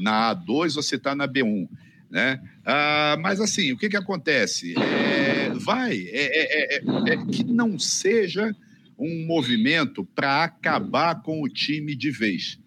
na 0.00 0.32
A2 0.32 0.76
ou 0.76 0.82
se 0.82 0.94
está 0.94 1.16
na 1.16 1.26
B1. 1.26 1.68
Né? 2.10 2.40
Ah, 2.64 3.16
mas 3.20 3.40
assim, 3.40 3.72
o 3.72 3.78
que, 3.78 3.88
que 3.88 3.96
acontece? 3.96 4.74
É, 4.76 5.50
vai, 5.54 5.96
é, 5.96 6.76
é, 6.76 6.76
é, 6.76 6.82
é 7.12 7.26
que 7.26 7.44
não 7.44 7.78
seja 7.78 8.54
um 8.98 9.26
movimento 9.26 10.04
para 10.04 10.44
acabar 10.44 11.22
com 11.22 11.40
o 11.40 11.48
time 11.48 11.94
de 11.94 12.10
vez. 12.10 12.58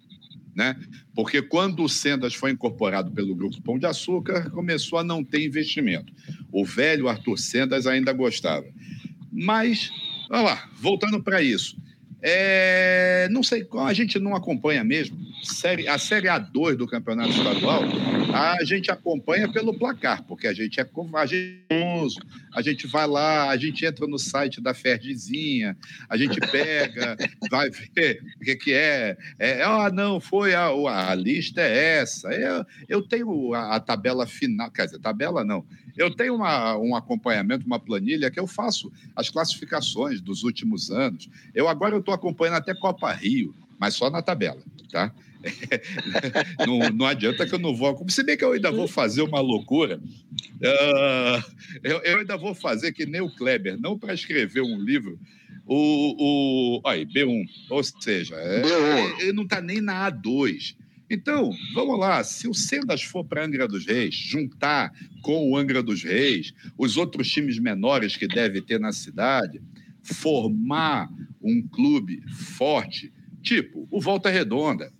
Né? 0.55 0.75
Porque 1.13 1.41
quando 1.41 1.83
o 1.83 1.89
Sendas 1.89 2.33
foi 2.33 2.51
incorporado 2.51 3.11
pelo 3.11 3.35
Grupo 3.35 3.61
Pão 3.61 3.77
de 3.77 3.85
Açúcar, 3.85 4.49
começou 4.51 4.97
a 4.97 5.03
não 5.03 5.23
ter 5.23 5.45
investimento. 5.45 6.13
O 6.51 6.63
velho 6.63 7.09
Arthur 7.09 7.37
Sendas 7.37 7.85
ainda 7.85 8.13
gostava. 8.13 8.65
Mas, 9.31 9.91
olha 10.29 10.41
lá, 10.41 10.69
voltando 10.75 11.21
para 11.21 11.41
isso. 11.41 11.75
É, 12.25 13.27
não 13.29 13.43
sei, 13.43 13.67
a 13.85 13.93
gente 13.93 14.17
não 14.17 14.33
acompanha 14.33 14.81
mesmo. 14.81 15.17
Série, 15.43 15.89
a 15.89 15.97
Série 15.97 16.29
A2 16.29 16.77
do 16.77 16.87
Campeonato 16.87 17.31
Estadual, 17.31 17.83
a 18.33 18.63
gente 18.63 18.89
acompanha 18.89 19.51
pelo 19.51 19.77
placar, 19.77 20.23
porque 20.23 20.47
a 20.47 20.53
gente 20.53 20.79
é 20.79 20.85
corajoso, 20.85 22.21
a 22.55 22.61
gente 22.61 22.87
vai 22.87 23.05
lá, 23.05 23.49
a 23.49 23.57
gente 23.57 23.85
entra 23.85 24.07
no 24.07 24.17
site 24.17 24.61
da 24.61 24.73
Ferdizinha, 24.73 25.75
a 26.09 26.15
gente 26.15 26.39
pega, 26.49 27.17
vai 27.51 27.69
ver 27.69 28.23
o 28.37 28.45
que, 28.45 28.55
que 28.55 28.73
é. 28.73 29.17
é. 29.37 29.61
Ah, 29.61 29.91
não, 29.91 30.21
foi 30.21 30.55
a, 30.55 30.67
a 30.67 31.13
lista 31.15 31.59
é 31.59 31.99
essa. 31.99 32.29
Eu, 32.29 32.65
eu 32.87 33.01
tenho 33.01 33.53
a, 33.53 33.75
a 33.75 33.79
tabela 33.81 34.25
final, 34.25 34.71
quer 34.71 34.85
dizer, 34.85 34.99
tabela 34.99 35.43
não. 35.43 35.65
Eu 35.97 36.09
tenho 36.13 36.35
uma, 36.35 36.77
um 36.77 36.95
acompanhamento, 36.95 37.65
uma 37.65 37.79
planilha 37.79 38.31
que 38.31 38.39
eu 38.39 38.47
faço 38.47 38.91
as 39.15 39.29
classificações 39.29 40.21
dos 40.21 40.43
últimos 40.43 40.89
anos. 40.89 41.29
Eu 41.53 41.67
agora 41.67 41.97
estou 41.97 42.13
acompanhando 42.13 42.55
até 42.55 42.73
Copa 42.73 43.11
Rio, 43.11 43.53
mas 43.79 43.95
só 43.95 44.09
na 44.09 44.21
tabela, 44.21 44.61
tá? 44.91 45.13
não, 46.65 46.89
não, 46.89 47.05
adianta 47.05 47.45
que 47.45 47.53
eu 47.53 47.59
não 47.59 47.75
vou. 47.75 48.05
Se 48.09 48.23
bem 48.23 48.37
que 48.37 48.43
eu 48.43 48.53
ainda 48.53 48.71
vou 48.71 48.87
fazer 48.87 49.21
uma 49.21 49.41
loucura, 49.41 49.99
uh, 49.99 51.53
eu, 51.83 51.99
eu, 51.99 52.19
ainda 52.19 52.37
vou 52.37 52.55
fazer 52.55 52.93
que 52.93 53.05
nem 53.05 53.21
o 53.21 53.29
Kleber, 53.29 53.79
não 53.79 53.97
para 53.97 54.13
escrever 54.13 54.61
um 54.61 54.79
livro. 54.79 55.19
O, 55.65 56.81
o 56.81 56.87
aí, 56.87 57.05
B1, 57.05 57.45
ou 57.69 57.81
seja, 57.83 58.35
é, 58.35 58.61
ele 59.21 59.31
não 59.31 59.43
está 59.43 59.61
nem 59.61 59.79
na 59.79 60.11
A2. 60.11 60.75
Então, 61.09 61.51
vamos 61.73 61.99
lá, 61.99 62.23
se 62.23 62.47
o 62.47 62.53
Sendas 62.53 63.03
for 63.03 63.23
para 63.23 63.45
Angra 63.45 63.67
dos 63.67 63.85
Reis, 63.85 64.15
juntar 64.15 64.91
com 65.21 65.51
o 65.51 65.57
Angra 65.57 65.83
dos 65.83 66.03
Reis, 66.03 66.53
os 66.77 66.97
outros 66.97 67.29
times 67.29 67.59
menores 67.59 68.17
que 68.17 68.27
deve 68.27 68.61
ter 68.61 68.79
na 68.79 68.91
cidade, 68.91 69.61
formar 70.01 71.09
um 71.41 71.61
clube 71.61 72.21
forte, 72.29 73.11
tipo 73.41 73.87
o 73.91 74.01
Volta 74.01 74.29
Redonda. 74.29 74.91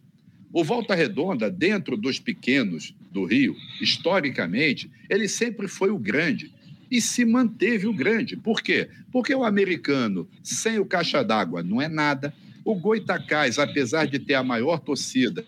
O 0.51 0.63
Volta 0.63 0.93
Redonda, 0.93 1.49
dentro 1.49 1.97
dos 1.97 2.19
pequenos 2.19 2.93
do 3.11 3.25
Rio, 3.25 3.55
historicamente, 3.81 4.89
ele 5.09 5.27
sempre 5.27 5.67
foi 5.67 5.89
o 5.89 5.97
grande 5.97 6.53
e 6.91 7.01
se 7.01 7.25
manteve 7.25 7.87
o 7.87 7.93
grande. 7.93 8.37
Por 8.37 8.61
quê? 8.61 8.87
Porque 9.11 9.33
o 9.33 9.43
americano, 9.43 10.29
sem 10.43 10.77
o 10.77 10.85
caixa 10.85 11.23
d'água, 11.23 11.63
não 11.63 11.81
é 11.81 11.87
nada. 11.87 12.31
O 12.65 12.75
Goitacás, 12.75 13.59
apesar 13.59 14.07
de 14.07 14.19
ter 14.19 14.35
a 14.35 14.43
maior 14.43 14.79
torcida 14.79 15.45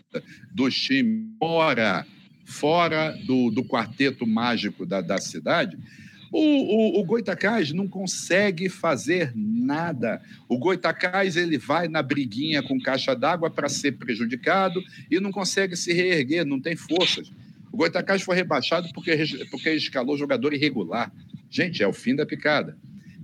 dos 0.53 0.75
times 0.75 1.29
fora, 1.39 2.05
fora 2.45 3.11
do, 3.25 3.49
do 3.49 3.63
quarteto 3.63 4.27
mágico 4.27 4.85
da, 4.85 5.01
da 5.01 5.17
cidade, 5.17 5.77
o, 6.31 6.39
o, 6.39 6.99
o, 6.99 7.05
Goitacás 7.05 7.71
não 7.71 7.87
consegue 7.87 8.67
fazer 8.67 9.31
nada. 9.33 10.21
O 10.49 10.57
Goitacás 10.57 11.37
ele 11.37 11.57
vai 11.57 11.87
na 11.87 12.01
briguinha 12.01 12.61
com 12.61 12.77
caixa 12.77 13.15
d'água 13.15 13.49
para 13.49 13.69
ser 13.69 13.93
prejudicado 13.93 14.83
e 15.09 15.19
não 15.19 15.31
consegue 15.31 15.77
se 15.77 15.93
reerguer, 15.93 16.45
não 16.45 16.59
tem 16.59 16.75
forças. 16.75 17.31
O 17.71 17.77
Goitacás 17.77 18.21
foi 18.21 18.35
rebaixado 18.35 18.89
porque, 18.93 19.15
porque 19.49 19.69
escalou 19.71 20.17
jogador 20.17 20.53
irregular. 20.53 21.11
Gente, 21.49 21.81
é 21.81 21.87
o 21.87 21.93
fim 21.93 22.15
da 22.15 22.25
picada. 22.25 22.77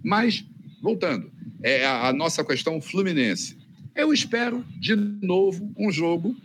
Mas, 0.03 0.45
voltando, 0.81 1.31
é 1.61 1.85
a, 1.85 2.07
a 2.07 2.13
nossa 2.13 2.45
questão 2.45 2.81
Fluminense. 2.81 3.60
Eu 3.95 4.13
espero, 4.13 4.65
de 4.79 4.95
novo, 4.95 5.71
um 5.77 5.91
jogo 5.91 6.35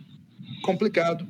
complicado, 0.61 1.27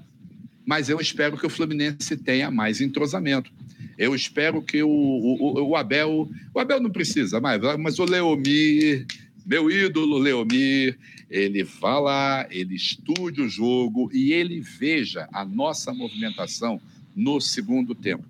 mas 0.65 0.89
eu 0.89 0.99
espero 0.99 1.37
que 1.37 1.45
o 1.45 1.49
Fluminense 1.49 2.17
tenha 2.17 2.51
mais 2.51 2.81
entrosamento. 2.81 3.51
Eu 3.97 4.13
espero 4.13 4.61
que 4.61 4.83
o, 4.83 4.89
o, 4.89 5.69
o 5.69 5.75
Abel. 5.75 6.29
O 6.53 6.59
Abel 6.59 6.79
não 6.79 6.89
precisa 6.89 7.39
mais, 7.39 7.61
mas 7.79 7.97
o 7.99 8.05
Leomir 8.05 9.05
Meu 9.45 9.71
ídolo 9.71 10.17
Leomir, 10.17 10.97
ele 11.29 11.63
vá 11.63 11.99
lá, 11.99 12.47
ele 12.51 12.75
estude 12.75 13.41
o 13.41 13.49
jogo 13.49 14.09
e 14.13 14.33
ele 14.33 14.59
veja 14.59 15.27
a 15.31 15.45
nossa 15.45 15.93
movimentação 15.93 16.81
no 17.15 17.39
segundo 17.39 17.95
tempo. 17.95 18.25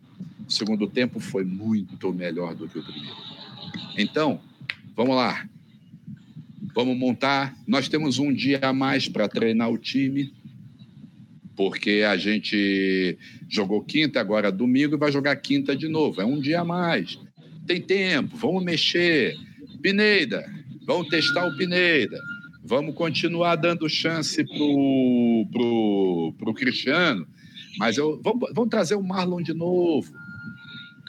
O 0.48 0.52
segundo 0.52 0.88
tempo 0.88 1.20
foi 1.20 1.44
muito 1.44 2.14
melhor 2.14 2.56
do 2.56 2.70
que 2.70 2.80
o 2.80 2.84
primeiro. 2.84 3.18
Então, 3.98 4.40
vamos 4.96 5.16
lá. 5.16 5.48
Vamos 6.74 6.98
montar. 6.98 7.56
Nós 7.68 7.88
temos 7.88 8.20
um 8.20 8.34
dia 8.34 8.60
a 8.62 8.74
mais 8.74 9.08
para 9.08 9.28
treinar 9.28 9.72
o 9.72 9.78
time, 9.78 10.34
porque 11.56 12.04
a 12.08 12.16
gente 12.18 13.18
jogou 13.50 13.84
quinta, 13.84 14.20
agora 14.20 14.52
domingo, 14.52 14.96
e 14.96 14.98
vai 14.98 15.12
jogar 15.12 15.36
quinta 15.38 15.76
de 15.76 15.88
novo. 15.88 16.22
É 16.22 16.26
um 16.26 16.40
dia 16.40 16.62
a 16.62 16.66
mais. 16.66 17.20
Tem 17.66 17.82
tempo, 17.82 18.38
vamos 18.38 18.64
mexer. 18.64 19.36
Pineida, 19.82 20.46
vamos 20.86 21.08
testar 21.08 21.48
o 21.48 21.58
Pineida. 21.58 22.20
Vamos 22.64 22.96
continuar 22.96 23.56
dando 23.56 23.88
chance 23.90 24.44
pro, 24.44 25.48
pro, 25.52 26.36
pro 26.38 26.54
Cristiano. 26.54 27.26
Mas 27.78 27.98
eu, 27.98 28.20
vamos, 28.22 28.52
vamos 28.54 28.70
trazer 28.70 28.96
o 28.96 29.04
Marlon 29.04 29.42
de 29.42 29.54
novo. 29.54 30.12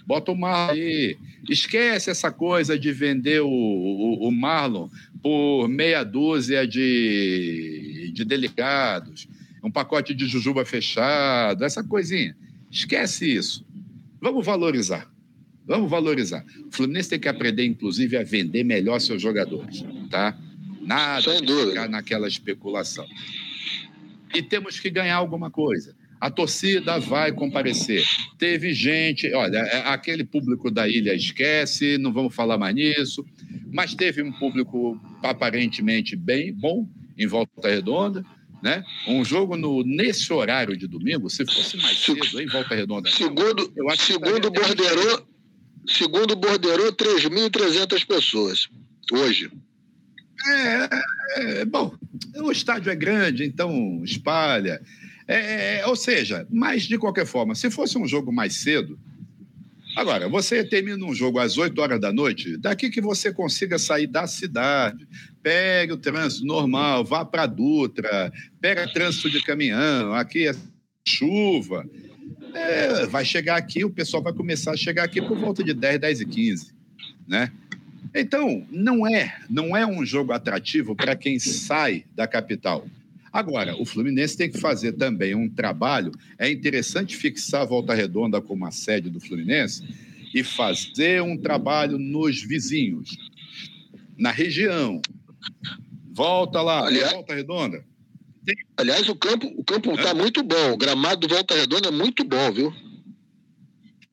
Bota 0.09 0.33
o 0.33 0.35
Marlon 0.35 0.73
aí. 0.73 1.19
Esquece 1.51 2.11
essa 2.11 2.33
coisa 2.33 2.79
de 2.79 2.91
vender 2.93 3.43
o, 3.43 3.47
o, 3.47 4.27
o 4.27 4.33
Marlon 4.33 4.89
por 5.23 5.69
meia 5.69 6.03
dúzia 6.03 6.67
de, 6.67 8.11
de 8.15 8.25
delicados, 8.25 9.29
um 9.63 9.71
pacote 9.71 10.15
de 10.15 10.27
jujuba 10.27 10.65
fechado, 10.65 11.63
essa 11.63 11.85
coisinha. 11.85 12.35
Esquece 12.71 13.31
isso. 13.31 13.67
Vamos 14.19 14.47
valorizar. 14.47 15.13
Vamos 15.67 15.91
valorizar. 15.91 16.43
O 16.67 16.71
Fluminense 16.75 17.11
tem 17.11 17.21
que 17.21 17.29
aprender, 17.29 17.67
inclusive, 17.67 18.17
a 18.17 18.25
vender 18.25 18.65
melhor 18.65 19.01
seus 19.03 19.21
jogadores, 19.21 19.85
tá? 20.09 20.35
Nada 20.81 21.21
Sem 21.21 21.41
de 21.43 21.47
dúvida. 21.49 21.69
ficar 21.69 21.89
naquela 21.91 22.27
especulação. 22.27 23.07
E 24.35 24.43
temos 24.43 24.81
que 24.81 24.89
ganhar 24.89 25.17
alguma 25.17 25.51
coisa. 25.51 25.95
A 26.21 26.31
torcida 26.31 26.99
vai 26.99 27.33
comparecer. 27.33 28.05
Teve 28.39 28.73
gente, 28.73 29.33
olha, 29.33 29.59
é, 29.59 29.89
aquele 29.89 30.25
público 30.25 30.71
da 30.71 30.89
ilha 30.89 31.15
esquece, 31.15 31.97
não 31.99 32.13
vamos 32.13 32.35
falar 32.35 32.59
mais 32.59 32.75
nisso, 32.75 33.25
mas 33.73 33.95
teve 33.95 34.23
um 34.23 34.33
público 34.33 35.01
aparentemente 35.23 36.17
bem 36.17 36.53
bom 36.53 36.89
em 37.17 37.27
Volta 37.27 37.69
Redonda, 37.69 38.25
né? 38.63 38.83
Um 39.07 39.25
jogo 39.25 39.57
no, 39.57 39.83
nesse 39.85 40.33
horário 40.33 40.77
de 40.77 40.87
domingo, 40.89 41.31
se 41.31 41.47
fosse 41.47 41.77
mais 41.77 41.99
cedo 41.99 42.41
em 42.41 42.47
Volta 42.47 42.75
Redonda. 42.75 43.11
Segundo, 43.11 43.73
Eu 43.77 43.89
acho 43.89 44.05
segundo 44.05 44.49
até 44.49 44.61
Borderô, 44.61 45.27
segundo 45.87 46.37
Borderô, 46.37 46.93
3.300 46.93 48.07
pessoas 48.07 48.69
hoje. 49.13 49.51
É, 50.47 50.89
é, 51.61 51.65
bom, 51.65 51.95
o 52.37 52.51
estádio 52.51 52.91
é 52.91 52.97
grande, 52.97 53.45
então 53.45 54.03
espalha. 54.05 54.81
É, 55.29 55.81
é, 55.81 55.87
ou 55.87 55.95
seja, 55.95 56.47
mas 56.51 56.85
de 56.85 56.97
qualquer 56.97 57.27
forma, 57.27 57.55
se 57.55 57.71
fosse 57.71 57.99
um 57.99 58.09
jogo 58.09 58.33
mais 58.33 58.55
cedo. 58.55 58.99
Agora, 59.95 60.29
você 60.29 60.65
termina 60.65 61.05
um 61.05 61.15
jogo 61.15 61.39
às 61.39 61.59
8 61.59 61.79
horas 61.81 62.01
da 62.01 62.13
noite, 62.13 62.57
daqui 62.57 62.89
que 62.89 63.01
você 63.01 63.33
consiga 63.33 63.79
sair 63.79 64.07
da 64.07 64.27
cidade, 64.27 65.07
pegue 65.43 65.93
o 65.93 65.97
trânsito 65.99 66.47
normal, 66.47 67.05
vá 67.05 67.25
para 67.25 67.47
Dutra, 67.47 68.33
pega 68.61 68.91
trânsito 68.91 69.29
de 69.29 69.43
caminhão, 69.43 70.15
aqui 70.15 70.49
é 70.49 70.55
chuva. 71.07 71.85
É, 72.55 73.07
vai 73.07 73.25
chegar 73.25 73.57
aqui, 73.57 73.85
o 73.85 73.91
pessoal 73.91 74.23
vai 74.23 74.33
começar 74.33 74.73
a 74.73 74.77
chegar 74.77 75.05
aqui 75.05 75.21
por 75.21 75.37
volta 75.37 75.63
de 75.63 75.75
10, 75.75 76.01
10 76.01 76.21
e 76.21 76.27
15, 76.27 76.75
né? 77.27 77.53
Então, 78.15 78.67
não 78.71 79.07
é, 79.07 79.37
não 79.51 79.77
é 79.77 79.87
um 79.87 80.07
jogo 80.07 80.33
atrativo 80.33 80.97
para 80.97 81.15
quem 81.15 81.39
sai 81.39 82.05
da 82.15 82.27
capital. 82.27 82.87
Agora, 83.33 83.77
o 83.81 83.85
Fluminense 83.85 84.37
tem 84.37 84.51
que 84.51 84.59
fazer 84.59 84.93
também 84.93 85.35
um 85.35 85.49
trabalho. 85.49 86.13
É 86.39 86.51
interessante 86.51 87.17
fixar 87.17 87.63
a 87.63 87.65
Volta 87.65 87.95
Redonda 87.95 88.41
como 88.41 88.65
a 88.67 88.71
sede 88.71 89.11
do 89.11 89.21
Fluminense 89.21 89.83
e 90.35 90.43
fazer 90.43 91.23
um 91.23 91.37
trabalho 91.37 91.99
nos 91.99 92.43
vizinhos, 92.43 93.17
na 94.17 94.31
região. 94.31 95.01
Volta 96.13 96.61
lá, 96.63 96.87
Aliás- 96.87 97.13
Volta 97.13 97.35
Redonda. 97.35 97.85
Aliás, 98.79 99.09
o 99.09 99.15
campo 99.15 99.47
o 99.57 99.63
campo 99.63 99.93
está 99.93 100.15
muito 100.15 100.43
bom. 100.43 100.73
O 100.73 100.77
gramado 100.79 101.27
do 101.27 101.35
Volta 101.35 101.55
Redonda 101.55 101.89
é 101.89 101.93
muito 101.93 102.25
bom, 102.25 102.51
viu? 102.51 102.73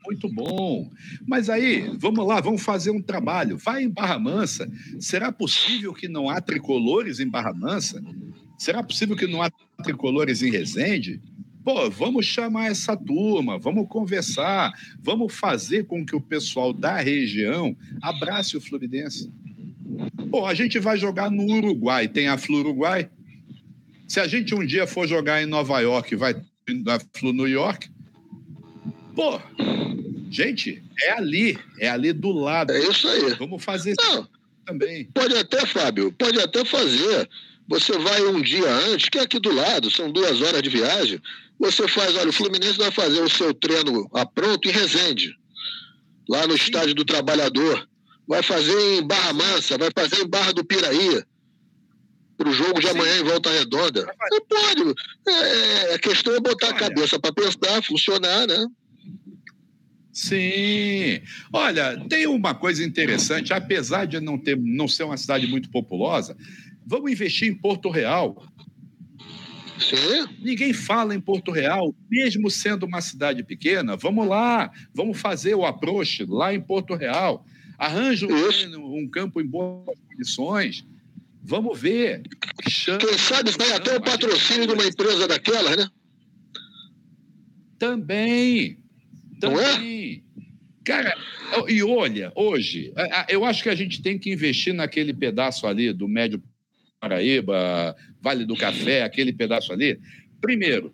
Muito 0.06 0.30
bom. 0.30 0.92
Mas 1.26 1.50
aí, 1.50 1.90
vamos 1.98 2.28
lá, 2.28 2.40
vamos 2.42 2.62
fazer 2.62 2.92
um 2.92 3.02
trabalho. 3.02 3.58
Vai 3.58 3.84
em 3.84 3.90
Barra 3.90 4.20
Mansa. 4.20 4.72
Será 5.00 5.32
possível 5.32 5.94
que 5.94 6.08
não 6.08 6.30
há 6.30 6.40
tricolores 6.42 7.20
em 7.20 7.28
Barra 7.28 7.54
Mansa? 7.54 8.04
Será 8.58 8.84
possível 8.84 9.16
que 9.16 9.28
não 9.28 9.42
há 9.42 9.50
tricolores 9.84 10.42
em 10.42 10.52
Resende? 10.52 11.22
Pô, 11.64 11.90
vamos 11.90 12.28
chamar 12.28 12.68
essa 12.68 12.96
turma, 12.96 13.58
vamos 13.58 13.88
conversar, 13.88 14.72
vamos 15.00 15.34
fazer 15.34 15.86
com 15.86 16.06
que 16.06 16.16
o 16.16 16.22
pessoal 16.22 16.72
da 16.72 16.98
região 16.98 17.76
abrace 18.02 18.56
o 18.56 18.62
Fluminense. 18.62 19.32
Pô, 20.30 20.46
a 20.46 20.54
gente 20.54 20.78
vai 20.78 20.98
jogar 20.98 21.32
no 21.32 21.44
Uruguai, 21.44 22.08
tem 22.08 22.28
a 22.28 22.38
Flu 22.38 22.60
Uruguai. 22.60 23.10
Se 24.08 24.20
a 24.20 24.28
gente 24.28 24.54
um 24.54 24.66
dia 24.66 24.86
for 24.86 25.08
jogar 25.08 25.42
em 25.42 25.48
Nova 25.48 25.80
York, 25.80 26.16
vai 26.16 26.36
da 26.84 27.00
Flu 27.14 27.34
New 27.34 27.48
York. 27.48 27.90
Pô, 29.16 29.40
gente, 30.30 30.84
é 31.02 31.12
ali, 31.12 31.58
é 31.80 31.90
ali 31.90 32.14
do 32.14 32.32
lado. 32.32 32.72
É 32.72 32.80
isso 32.80 33.08
aí. 33.08 33.34
Vamos 33.36 33.64
fazer 33.64 33.92
isso 33.92 34.12
Não, 34.16 34.28
também. 34.66 35.06
pode 35.14 35.36
até, 35.36 35.66
Fábio, 35.66 36.12
pode 36.12 36.40
até 36.40 36.64
fazer. 36.66 37.30
Você 37.68 37.98
vai 37.98 38.22
um 38.24 38.42
dia 38.42 38.70
antes, 38.70 39.10
que 39.10 39.18
é 39.18 39.22
aqui 39.22 39.40
do 39.40 39.52
lado, 39.52 39.90
são 39.90 40.12
duas 40.12 40.42
horas 40.42 40.62
de 40.62 40.70
viagem. 40.70 41.20
Você 41.60 41.88
faz, 41.88 42.16
olha, 42.16 42.30
o 42.30 42.34
Fluminense 42.34 42.78
vai 42.78 42.92
fazer 42.92 43.22
o 43.22 43.30
seu 43.30 43.54
treino 43.54 44.08
a 44.14 44.26
pronto 44.26 44.68
em 44.68 44.72
Resende, 44.72 45.36
lá 46.30 46.46
no 46.46 46.56
Estádio 46.56 46.94
do 46.94 47.06
Trabalhador. 47.06 47.88
Vai 48.28 48.44
fazer 48.44 48.98
em 48.98 49.06
Barra 49.06 49.34
Mansa, 49.34 49.78
vai 49.78 49.90
fazer 49.96 50.22
em 50.22 50.28
Barra 50.28 50.52
do 50.52 50.66
Piraí, 50.66 51.24
para 52.38 52.50
o 52.50 52.54
jogo 52.54 52.80
de 52.80 52.90
amanhã 52.90 53.20
em 53.20 53.24
Volta 53.24 53.50
Redonda. 53.50 54.06
Você 54.30 54.42
pode. 54.42 54.94
É, 55.28 55.94
a 55.96 56.00
questão 56.00 56.36
é 56.36 56.40
botar 56.40 56.70
a 56.70 56.74
cabeça 56.74 57.20
para 57.20 57.34
pensar, 57.34 57.82
funcionar, 57.84 58.48
né? 58.48 58.68
Sim. 60.12 61.22
Olha, 61.52 62.00
tem 62.08 62.26
uma 62.26 62.56
coisa 62.56 62.84
interessante, 62.84 63.54
apesar 63.54 64.06
de 64.06 64.20
não 64.22 64.38
ter, 64.38 64.58
não 64.58 64.88
ser 64.88 65.04
uma 65.04 65.18
cidade 65.18 65.46
muito 65.46 65.70
populosa, 65.70 66.38
vamos 66.86 67.12
investir 67.12 67.48
em 67.50 67.56
Porto 67.56 67.90
Real. 67.90 68.42
Sim. 69.80 70.28
Ninguém 70.40 70.72
fala 70.72 71.14
em 71.14 71.20
Porto 71.20 71.52
Real, 71.52 71.94
mesmo 72.10 72.50
sendo 72.50 72.86
uma 72.86 73.02
cidade 73.02 73.44
pequena. 73.44 73.98
Vamos 73.98 74.28
lá, 74.28 74.72
vamos 74.94 75.20
fazer 75.20 75.54
o 75.56 75.66
approach 75.66 76.26
lá 76.26 76.54
em 76.54 76.62
Porto 76.62 76.96
Real. 76.96 77.46
Arranja 77.78 78.26
um, 78.26 79.00
um 79.00 79.08
campo 79.10 79.42
em 79.42 79.46
boas 79.46 79.98
condições. 80.08 80.86
Vamos 81.44 81.80
ver. 81.80 82.24
Chama- 82.70 83.00
Quem 83.00 83.18
sabe 83.18 83.52
vai 83.52 83.74
até 83.74 83.98
o 83.98 84.02
patrocínio 84.02 84.66
de 84.66 84.74
uma 84.74 84.86
empresa 84.86 85.28
daquela, 85.28 85.76
né? 85.76 85.88
Também. 87.78 88.78
Não 89.42 89.60
é? 89.60 89.74
Também. 89.74 90.24
Cara, 90.84 91.18
e 91.68 91.84
olha, 91.84 92.32
hoje, 92.36 92.94
eu 93.28 93.44
acho 93.44 93.64
que 93.64 93.70
a 93.70 93.76
gente 93.76 94.02
tem 94.02 94.18
que 94.20 94.32
investir 94.32 94.74
naquele 94.74 95.14
pedaço 95.14 95.66
ali 95.68 95.92
do 95.92 96.08
Médio 96.08 96.42
Paraíba, 97.10 97.96
Vale 98.22 98.46
do 98.46 98.56
Café, 98.56 99.04
aquele 99.04 99.32
pedaço 99.32 99.72
ali. 99.72 100.00
Primeiro, 100.42 100.92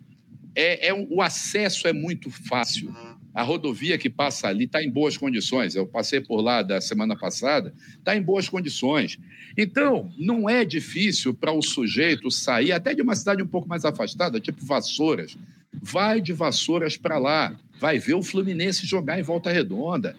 é, 0.54 0.88
é 0.88 0.94
um- 0.94 1.06
o 1.10 1.22
acesso 1.22 1.88
é 1.88 1.92
muito 1.92 2.30
fácil. 2.30 2.94
A 3.34 3.42
rodovia 3.42 3.96
que 3.96 4.10
passa 4.10 4.48
ali 4.48 4.64
está 4.64 4.82
em 4.82 4.90
boas 4.90 5.16
condições. 5.16 5.74
Eu 5.74 5.86
passei 5.86 6.20
por 6.20 6.42
lá 6.42 6.60
da 6.60 6.82
semana 6.82 7.16
passada, 7.16 7.72
está 7.98 8.14
em 8.14 8.20
boas 8.20 8.46
condições. 8.46 9.18
Então, 9.56 10.12
não 10.18 10.50
é 10.50 10.66
difícil 10.66 11.32
para 11.32 11.50
o 11.50 11.62
sujeito 11.62 12.30
sair 12.30 12.72
até 12.72 12.94
de 12.94 13.00
uma 13.00 13.16
cidade 13.16 13.42
um 13.42 13.46
pouco 13.46 13.66
mais 13.66 13.86
afastada, 13.86 14.38
tipo 14.38 14.62
Vassouras. 14.66 15.34
Vai 15.72 16.20
de 16.20 16.34
Vassouras 16.34 16.98
para 16.98 17.16
lá, 17.18 17.56
vai 17.80 17.98
ver 17.98 18.12
o 18.14 18.22
Fluminense 18.22 18.86
jogar 18.86 19.18
em 19.18 19.22
volta 19.22 19.50
redonda. 19.50 20.14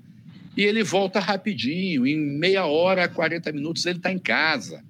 E 0.58 0.64
ele 0.64 0.84
volta 0.84 1.20
rapidinho, 1.20 2.06
em 2.08 2.18
meia 2.18 2.66
hora, 2.66 3.08
40 3.08 3.52
minutos, 3.52 3.86
ele 3.86 3.98
está 3.98 4.12
em 4.12 4.20
casa. 4.20 4.84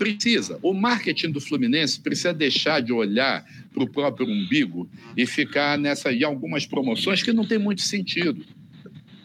Precisa. 0.00 0.58
O 0.62 0.72
marketing 0.72 1.30
do 1.30 1.40
Fluminense 1.42 2.00
precisa 2.00 2.32
deixar 2.32 2.80
de 2.80 2.90
olhar 2.90 3.44
para 3.72 3.82
o 3.84 3.86
próprio 3.90 4.26
umbigo 4.26 4.88
e 5.14 5.26
ficar 5.26 5.76
nessa 5.76 6.10
em 6.10 6.24
algumas 6.24 6.64
promoções 6.64 7.22
que 7.22 7.34
não 7.34 7.44
tem 7.46 7.58
muito 7.58 7.82
sentido. 7.82 8.42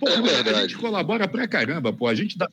Pô, 0.01 0.09
É 0.09 0.17
A 0.17 0.21
verdade. 0.21 0.61
gente 0.63 0.75
colabora 0.77 1.27
pra 1.29 1.47
caramba, 1.47 1.93
pô. 1.93 2.07
A 2.07 2.13
gente 2.13 2.37
dá 2.37 2.49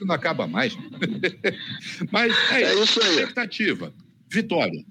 não 0.00 0.14
acaba 0.14 0.46
mais. 0.46 0.74
Mas 2.10 2.32
é, 2.50 2.62
É 2.62 2.82
isso 2.82 3.02
aí. 3.02 3.10
expectativa. 3.16 3.92
Vitória. 4.30 4.82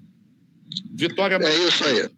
Vitória 0.94 1.34
É 1.42 1.66
isso 1.66 1.84
aí. 1.84 2.08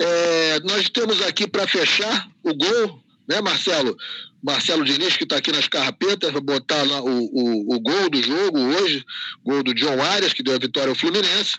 É, 0.00 0.60
nós 0.60 0.88
temos 0.90 1.22
aqui 1.22 1.46
para 1.46 1.68
fechar 1.68 2.28
o 2.42 2.52
gol, 2.54 3.01
né, 3.32 3.40
Marcelo? 3.40 3.96
Marcelo 4.42 4.84
Diniz, 4.84 5.16
que 5.16 5.24
está 5.24 5.36
aqui 5.36 5.52
nas 5.52 5.68
carrapetas, 5.68 6.32
vai 6.32 6.40
botar 6.40 6.82
lá 6.82 7.00
o, 7.00 7.08
o, 7.08 7.74
o, 7.74 7.80
gol 7.80 8.10
do 8.10 8.22
jogo 8.22 8.58
hoje, 8.58 9.04
gol 9.44 9.62
do 9.62 9.74
John 9.74 10.02
Arias, 10.02 10.32
que 10.32 10.42
deu 10.42 10.54
a 10.54 10.58
vitória 10.58 10.90
ao 10.90 10.96
Fluminense. 10.96 11.56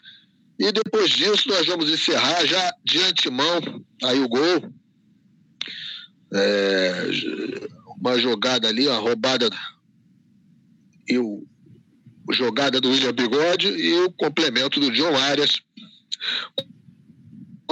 E 0.59 0.71
depois 0.71 1.09
disso 1.09 1.49
nós 1.49 1.65
vamos 1.65 1.89
encerrar 1.89 2.45
já 2.45 2.73
de 2.83 2.99
antemão 2.99 3.83
aí 4.03 4.19
o 4.19 4.27
gol. 4.27 4.73
É, 6.35 7.09
uma 7.99 8.19
jogada 8.19 8.67
ali, 8.67 8.87
uma 8.87 8.97
roubada 8.97 9.49
e 11.07 11.17
o 11.17 11.45
jogada 12.31 12.79
do 12.79 12.89
William 12.89 13.13
Bigode 13.13 13.67
e 13.67 13.93
o 14.01 14.11
complemento 14.11 14.79
do 14.79 14.91
John 14.91 15.15
Arias 15.15 15.61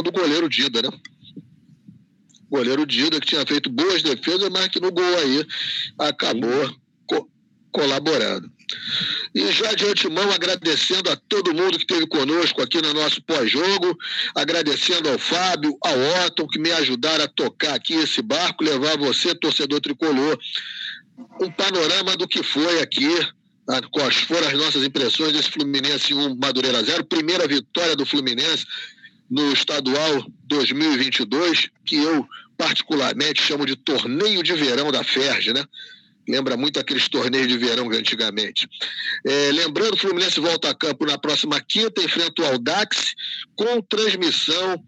do 0.04 0.12
goleiro 0.12 0.50
Dida, 0.50 0.82
né? 0.82 0.90
Goleiro 2.52 2.86
Dida, 2.86 3.20
que 3.22 3.28
tinha 3.28 3.46
feito 3.46 3.70
boas 3.70 4.04
defesas, 4.04 4.50
mas 4.50 4.68
que 4.68 4.82
no 4.82 4.92
gol 4.92 5.18
aí 5.20 5.48
acabou 5.98 6.76
co 7.08 7.30
colaborando. 7.72 8.52
E 9.34 9.50
já 9.52 9.74
de 9.74 9.86
antemão, 9.86 10.30
agradecendo 10.32 11.10
a 11.10 11.16
todo 11.16 11.54
mundo 11.54 11.78
que 11.78 11.86
esteve 11.86 12.06
conosco 12.08 12.62
aqui 12.62 12.82
no 12.82 12.94
nosso 12.94 13.22
pós-jogo, 13.22 13.98
agradecendo 14.36 15.10
ao 15.10 15.18
Fábio, 15.18 15.78
ao 15.82 16.26
Otton, 16.26 16.48
que 16.48 16.60
me 16.60 16.72
ajudaram 16.72 17.24
a 17.24 17.28
tocar 17.30 17.76
aqui 17.76 17.94
esse 17.94 18.22
barco, 18.22 18.64
levar 18.64 18.98
você, 18.98 19.34
torcedor 19.34 19.80
tricolor, 19.80 20.38
um 21.40 21.50
panorama 21.50 22.18
do 22.18 22.28
que 22.28 22.44
foi 22.44 22.82
aqui, 22.82 23.10
quais 23.92 24.16
foram 24.22 24.48
as 24.48 24.54
nossas 24.54 24.84
impressões 24.84 25.32
desse 25.32 25.52
Fluminense 25.52 26.14
1, 26.14 26.36
Madureira 26.36 26.84
0, 26.84 27.06
primeira 27.06 27.48
vitória 27.48 27.96
do 27.96 28.06
Fluminense 28.06 28.66
no 29.32 29.54
estadual 29.54 30.26
2022, 30.44 31.70
que 31.86 31.96
eu 31.96 32.28
particularmente 32.58 33.42
chamo 33.42 33.66
de 33.66 33.78
torneio 33.78 34.44
de 34.44 34.54
verão 34.54 34.92
da 34.92 35.06
Ferge, 35.06 35.54
né? 35.54 35.64
Lembra 36.28 36.58
muito 36.58 36.80
aqueles 36.80 37.08
torneios 37.08 37.48
de 37.48 37.58
verão 37.58 37.90
antigamente. 37.90 38.68
É, 39.26 39.52
lembrando, 39.54 39.94
o 39.94 39.98
Fluminense 39.98 40.40
volta 40.40 40.70
a 40.70 40.76
campo 40.76 41.06
na 41.06 41.18
próxima 41.18 41.60
quinta, 41.62 42.04
enfrenta 42.04 42.42
o 42.42 42.46
Aldax, 42.46 43.16
com 43.56 43.82
transmissão 43.82 44.84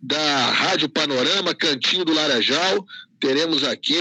da 0.00 0.50
Rádio 0.52 0.88
Panorama, 0.88 1.54
Cantinho 1.54 2.04
do 2.04 2.12
Laranjal. 2.12 2.86
Teremos 3.18 3.64
aqui 3.64 3.96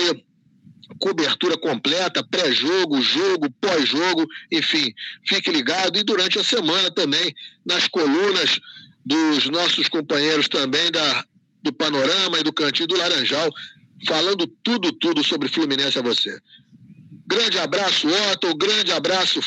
cobertura 0.99 1.57
completa, 1.57 2.23
pré-jogo, 2.23 3.01
jogo, 3.01 3.49
pós-jogo, 3.59 4.27
enfim, 4.51 4.93
fique 5.27 5.49
ligado. 5.51 5.97
E 5.97 6.03
durante 6.03 6.37
a 6.37 6.43
semana 6.43 6.91
também, 6.91 7.33
nas 7.65 7.87
colunas 7.87 8.59
dos 9.05 9.45
nossos 9.49 9.87
companheiros 9.87 10.47
também 10.47 10.91
da, 10.91 11.25
do 11.61 11.71
Panorama 11.71 12.39
e 12.39 12.43
do 12.43 12.51
Cantinho 12.53 12.87
do 12.87 12.97
Laranjal, 12.97 13.49
falando 14.07 14.47
tudo, 14.63 14.91
tudo 14.91 15.23
sobre 15.23 15.47
Fluminense 15.47 15.99
a 15.99 16.01
você. 16.01 16.39
Grande 17.27 17.59
abraço, 17.59 18.07
Otto, 18.07 18.55
grande 18.55 18.91
abraço, 18.91 19.41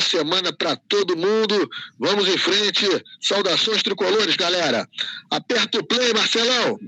semana 0.00 0.52
para 0.52 0.76
todo 0.76 1.16
mundo. 1.16 1.70
Vamos 1.98 2.28
em 2.28 2.38
frente. 2.38 2.86
Saudações 3.20 3.82
tricolores, 3.82 4.36
galera. 4.36 4.88
Aperta 5.30 5.78
o 5.78 5.84
play, 5.84 6.12
Marcelão. 6.12 6.78